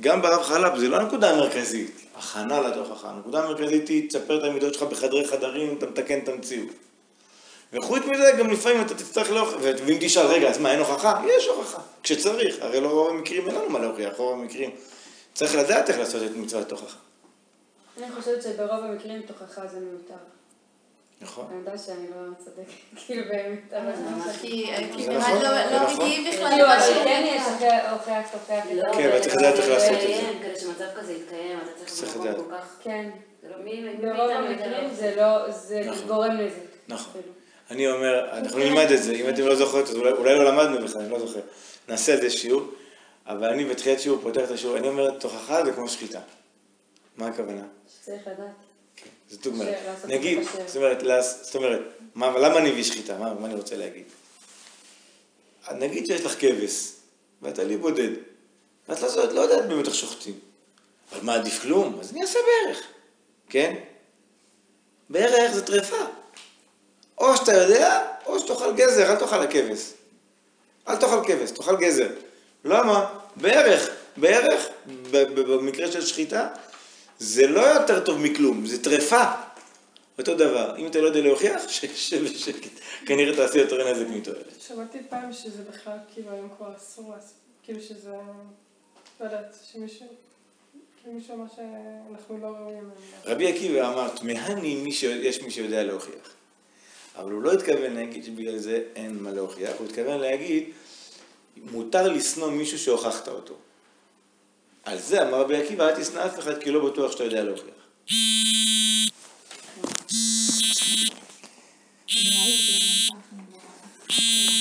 גם 0.00 0.22
ברב 0.22 0.42
חלב 0.42 0.78
זה 0.78 0.88
לא 0.88 0.96
הנקודה 0.96 1.30
המרכזית, 1.30 2.00
הכנה 2.16 2.60
לתוכחה. 2.60 3.08
הנקודה 3.08 3.44
המרכזית 3.44 3.88
היא, 3.88 4.08
תספר 4.08 4.38
את 4.38 4.44
המידות 4.44 4.74
שלך 4.74 4.82
בחדרי 4.82 5.28
חדרים, 5.28 5.78
אתה 5.78 5.86
מתקן 5.86 6.18
את 6.18 6.28
המציאות. 6.28 6.68
וחוץ 7.72 8.02
מזה, 8.06 8.32
גם 8.38 8.50
לפעמים 8.50 8.80
אתה 8.80 8.94
תצטרך 8.94 9.30
להוכיח, 9.30 9.58
ואם 9.62 9.96
תשאל, 10.00 10.26
רגע, 10.26 10.48
אז 10.48 10.58
מה, 10.58 10.72
אין 10.72 10.78
הוכחה? 10.78 11.22
יש 11.36 11.46
הוכחה, 11.46 11.78
כשצריך. 12.02 12.56
הרי 12.60 12.80
לא 12.80 12.88
רוב 12.88 13.08
המקרים 13.08 13.46
אין 13.46 13.54
לנו 13.54 13.70
מה 13.70 13.78
להוכיח, 13.78 14.12
רוב 14.16 14.40
המקרים. 14.40 14.70
צריך 15.34 15.54
לדעת 15.54 15.90
איך 15.90 15.98
לעשות 15.98 16.22
את 16.22 16.36
מצוות 16.36 16.68
תוכחה. 16.68 16.96
אני 17.98 18.12
חושבת 18.12 18.42
שברוב 18.42 18.84
המקרים 18.84 19.22
תוכחה 19.22 19.66
זה 19.66 19.80
מיותר. 19.80 20.14
נכון? 21.20 21.46
אני 21.50 21.58
יודעת 21.58 21.80
שאני 21.86 22.06
לא 22.10 22.44
צודקת, 22.44 22.72
כאילו 23.06 23.22
באמת, 23.28 23.72
אבל 23.72 23.92
זה. 23.96 24.30
כי 24.40 24.66
זה 25.02 25.08
באמת 25.10 25.20
נכון, 25.20 25.34
לא 25.42 25.48
זה 25.48 25.70
לא 25.76 25.82
נכון. 25.82 26.04
מגיעים 26.06 26.24
בכלל 26.34 26.48
כאילו, 26.50 26.64
אבל 26.66 27.04
כן 27.04 27.24
יש 27.26 27.42
הוכיח, 27.92 28.34
הוכיח. 28.34 28.64
לא, 28.74 28.92
כן, 28.94 29.08
אבל 29.08 29.20
צריך 29.20 29.36
לדעת 29.36 29.54
איך 29.54 29.68
לעשות 29.68 29.92
את 29.92 30.00
זה. 30.00 30.06
כן, 30.06 30.34
כדי 30.42 30.60
שמצב 30.60 30.84
כזה 30.96 31.12
יתקיים, 31.12 31.58
אתה 31.58 31.84
צריך 31.86 32.16
לדעת. 32.16 32.36
כן. 32.82 33.10
זה 33.42 33.48
לא- 33.48 33.56
ברוב 34.16 34.30
המקרים 34.30 34.84
לא- 34.88 34.94
זה 34.94 35.14
לא, 35.16 35.50
זה 35.50 35.80
נכון. 35.86 36.06
גורם 36.08 36.30
נזק. 36.30 36.56
נכון. 36.88 37.10
אפילו. 37.20 37.34
אני 37.70 37.90
אומר, 37.90 38.30
אנחנו 38.38 38.58
נלמד 38.58 38.90
את 38.92 39.02
זה, 39.02 39.12
אם 39.12 39.28
אתם 39.28 39.46
לא 39.46 39.54
זוכרות, 39.54 39.88
אז 39.88 39.96
אולי, 39.96 40.12
אולי 40.12 40.34
לא 40.34 40.44
למדנו 40.44 40.86
בכלל, 40.86 41.00
אני 41.02 41.10
לא 41.10 41.18
זוכר. 41.18 41.40
נעשה 41.88 42.12
על 42.14 42.20
זה 42.20 42.30
שיעור, 42.30 42.62
אבל 43.26 43.48
אני 43.48 43.64
בתחילת 43.64 44.00
שיעור 44.00 44.18
פותח 44.22 44.40
את 44.44 44.50
השיעור, 44.50 44.76
אני 44.76 44.88
אומר, 44.88 45.10
תוכחה 45.10 45.64
זה 45.64 45.72
כמו 45.72 45.88
שחיטה. 45.88 46.18
מה 47.16 47.26
הכוונה? 47.26 47.62
שצריך 48.02 48.22
לדעת. 48.26 48.46
זאת 49.30 49.42
דוגמא. 49.42 49.64
נגיד. 50.04 50.38
זאת 50.66 50.76
אומרת, 50.76 50.98
זאת 51.42 51.54
אומרת, 51.54 51.80
מה, 52.14 52.38
למה 52.38 52.58
אני 52.58 52.70
מביא 52.70 52.84
שחיטה? 52.84 53.18
מה, 53.18 53.34
מה 53.34 53.46
אני 53.46 53.54
רוצה 53.54 53.76
להגיד? 53.76 54.04
נגיד 55.72 56.06
שיש 56.06 56.20
לך 56.20 56.34
כבש, 56.40 56.92
ואת 57.42 57.58
עלי 57.58 57.76
בודד, 57.76 58.08
ואת 58.88 59.00
לא, 59.02 59.06
יודעת- 59.06 59.32
לא 59.32 59.40
יודעת 59.40 59.68
באמת 59.68 59.86
איך 59.86 59.94
שוחטים. 59.94 60.38
אבל 61.12 61.20
מה 61.22 61.34
עדיף 61.34 61.62
כלום? 61.62 62.00
אז 62.00 62.10
אני 62.12 62.22
אעשה 62.22 62.38
בערך, 62.46 62.82
כן? 63.48 63.74
בערך 65.10 65.52
זה 65.54 65.66
טרפה. 65.66 66.04
או 67.18 67.36
שאתה 67.36 67.52
יודע, 67.52 68.06
או 68.26 68.38
שתאכל 68.38 68.72
גזר, 68.74 69.10
אל 69.12 69.16
תאכל 69.16 69.42
הכבש. 69.42 69.92
אל 70.88 70.96
תאכל 70.96 71.20
כבש, 71.26 71.50
תאכל 71.50 71.76
גזר. 71.76 72.08
למה? 72.64 73.18
בערך, 73.36 73.88
בערך, 74.16 74.66
במקרה 75.36 75.92
של 75.92 76.06
שחיטה, 76.06 76.48
זה 77.18 77.46
לא 77.46 77.60
יותר 77.60 78.04
טוב 78.04 78.18
מכלום, 78.18 78.66
זה 78.66 78.84
טרפה. 78.84 79.24
אותו 80.18 80.34
דבר, 80.34 80.76
אם 80.78 80.86
אתה 80.86 81.00
לא 81.00 81.06
יודע 81.06 81.20
להוכיח, 81.20 81.62
שב 81.94 82.24
בשקט. 82.24 82.80
כנראה 83.06 83.36
תעשה 83.36 83.58
יותר 83.58 83.92
נזק 83.92 84.06
מתועלת. 84.08 84.60
שמעתי 84.60 84.98
פעם 85.08 85.32
שזה 85.32 85.62
בכלל, 85.62 85.96
כאילו, 86.14 86.30
היום 86.30 86.48
כבר 86.56 86.76
אסור 86.76 87.14
כאילו 87.62 87.80
שזה, 87.80 88.10
לא 89.20 89.24
יודעת, 89.24 89.56
שמישהו, 89.72 90.06
כאילו 91.02 91.14
מישהו 91.14 91.34
אמר 91.34 91.44
שאנחנו 91.56 92.38
לא 92.38 92.46
ראויים. 92.46 92.90
רבי 93.24 93.52
עקיבא 93.52 93.92
אמר, 93.92 94.08
תמהני 94.08 94.74
מי 94.74 94.92
שיש 94.92 95.42
מי 95.42 95.50
שיודע 95.50 95.82
להוכיח. 95.82 96.34
אבל 97.16 97.32
הוא 97.32 97.42
לא 97.42 97.52
התכוון 97.52 97.92
להגיד 97.94 98.24
שבגלל 98.24 98.58
זה 98.58 98.82
אין 98.96 99.18
מה 99.18 99.30
להוכיח, 99.30 99.72
הוא 99.78 99.86
התכוון 99.86 100.20
להגיד, 100.20 100.64
מותר 101.56 102.12
לשנוא 102.12 102.50
מישהו 102.50 102.78
שהוכחת 102.78 103.28
אותו. 103.28 103.54
על 104.84 104.98
זה 104.98 105.22
אמר 105.28 105.40
רבי 105.40 105.56
עקיבא, 105.56 105.88
אל 105.88 106.02
תשנא 106.02 106.26
אף 106.26 106.38
אחד 106.38 106.62
כי 106.62 106.70
לא 106.70 106.90
בטוח 106.90 107.12
שאתה 107.12 107.24
יודע 107.24 107.44
להוכיח. 107.44 107.74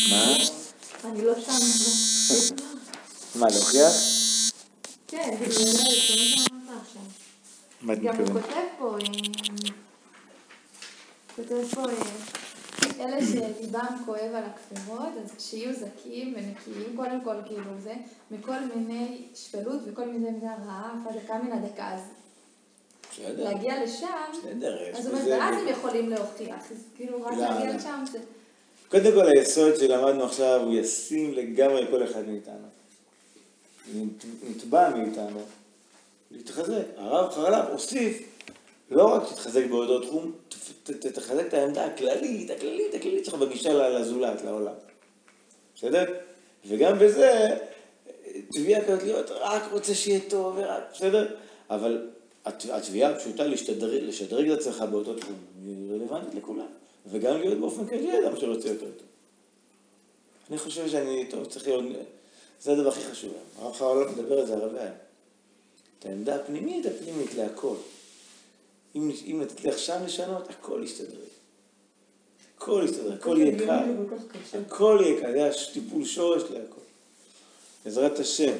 מה? 0.09 0.35
אני 1.03 1.25
לא 1.25 1.33
שם. 1.41 1.51
מה, 3.39 3.47
להוכיח? 3.51 3.93
כן, 5.07 5.31
זה 5.39 5.45
באמת, 5.45 5.51
זה 5.51 5.75
מה 5.75 6.43
שאמרת 6.43 6.81
עכשיו. 6.81 7.01
מה 7.81 7.93
את 7.93 7.99
גם 7.99 8.15
הוא? 8.15 8.27
כותב 8.27 8.55
פה, 8.79 8.97
אה, 8.97 9.05
כותב 11.35 11.75
פה, 11.75 11.81
אה, 11.81 12.42
אלה 12.99 13.25
שליבם 13.25 13.85
כואב 14.05 14.31
על 14.35 14.43
הכפירות, 14.43 15.09
אז 15.23 15.31
שיהיו 15.49 15.73
זכים 15.73 16.33
ונקיים, 16.37 16.95
קודם 16.95 17.21
כל 17.23 17.35
כאילו 17.45 17.71
זה, 17.83 17.93
מכל 18.31 18.59
מיני 18.75 19.21
שפלות 19.35 19.81
וכל 19.85 20.05
מיני 20.07 20.31
מיני 20.31 20.53
רעה, 20.67 20.93
דקה 21.23 21.37
מן 21.43 21.51
הדקה, 21.51 21.93
אז 21.93 22.01
בסדר. 23.11 23.43
להגיע 23.43 23.83
לשם, 23.83 24.07
בסדר, 24.33 24.77
אז 24.97 25.05
הוא 25.05 25.13
אומר, 25.13 25.25
בזה- 25.25 25.37
ואז 25.39 25.55
הם 25.61 25.67
יכולים 25.67 26.09
להוכיח, 26.09 26.71
אז 26.71 26.77
כאילו 26.95 27.21
רק 27.23 27.33
לא, 27.33 27.39
להגיע 27.39 27.69
לא. 27.69 27.75
לשם 27.75 28.03
זה... 28.11 28.19
קודם 28.89 29.11
כל 29.11 29.27
היסוד 29.37 29.75
שלמדנו 29.75 30.23
עכשיו 30.23 30.61
הוא 30.63 30.73
ישים 30.73 31.33
לגמרי 31.33 31.87
כל 31.91 32.03
אחד 32.03 32.27
מאיתנו. 32.27 32.67
נת- 33.95 34.25
נתבע 34.49 34.89
מאיתנו 34.89 35.41
להתחזק. 36.31 36.83
הרב 36.97 37.31
חרל"פ 37.31 37.69
הוסיף 37.71 38.21
לא 38.93 39.05
רק 39.13 39.23
תתחזק 39.29 39.65
באותו 39.65 39.99
תחום, 39.99 40.31
תחזק 41.13 41.45
את 41.47 41.53
העמדה 41.53 41.85
הכללית, 41.85 42.49
הכללית, 42.51 42.93
הכללית 42.93 43.25
שלך 43.25 43.33
בגישה 43.33 43.89
לזולת, 43.89 44.41
לעולם. 44.45 44.73
בסדר? 45.75 46.03
וגם 46.67 46.99
בזה, 46.99 47.57
תביעה 48.51 48.85
כזאת 48.85 49.03
להיות 49.03 49.31
רק 49.31 49.63
רוצה 49.71 49.93
שיהיה 49.95 50.19
טוב 50.29 50.53
ורק, 50.57 50.83
בסדר? 50.93 51.35
אבל 51.69 52.07
הת- 52.45 52.65
התביעה 52.71 53.11
הפשוטה 53.11 53.43
לשדרג 53.83 54.49
את 54.49 54.59
עצמך 54.59 54.81
באותו 54.91 55.13
תחום, 55.15 55.35
היא 55.65 55.93
רלוונטית 55.93 56.35
לכולם. 56.35 56.65
וגם 57.11 57.39
להיות 57.39 57.57
באופן 57.57 57.87
כללי 57.87 58.19
אדם 58.19 58.37
שרוצה 58.39 58.67
יותר 58.67 58.85
טוב. 58.85 59.07
אני 60.49 60.57
חושב 60.57 60.87
שאני, 60.89 61.25
טוב, 61.29 61.45
צריך 61.45 61.67
להיות, 61.67 61.83
זה 62.61 62.71
הדבר 62.71 62.89
הכי 62.89 63.01
חשוב. 63.11 63.33
הרב 63.59 63.73
חרלוב 63.73 64.19
מדבר 64.19 64.39
על 64.39 64.45
זה 64.45 64.53
הרבה. 64.53 64.85
את 65.99 66.05
העמדה 66.05 66.35
הפנימית, 66.35 66.85
הפנימית 66.85 67.33
להכל. 67.35 67.75
אם, 68.95 69.11
אם 69.25 69.41
נתחיל 69.41 69.69
עכשיו 69.69 69.99
לשנות, 70.05 70.49
הכל 70.49 70.81
יסתדר. 70.83 71.19
הכל 72.57 72.81
יסתדר, 72.85 73.13
הכל 73.13 73.37
יהיה 73.39 73.59
קל. 73.59 73.95
הכל 74.67 74.99
יהיה 75.01 75.21
קל, 75.21 75.31
זה 75.31 75.43
היה 75.43 75.53
טיפול 75.73 76.05
שורש 76.05 76.43
להכל. 76.43 76.81
בעזרת 77.85 78.19
השם. 78.19 78.53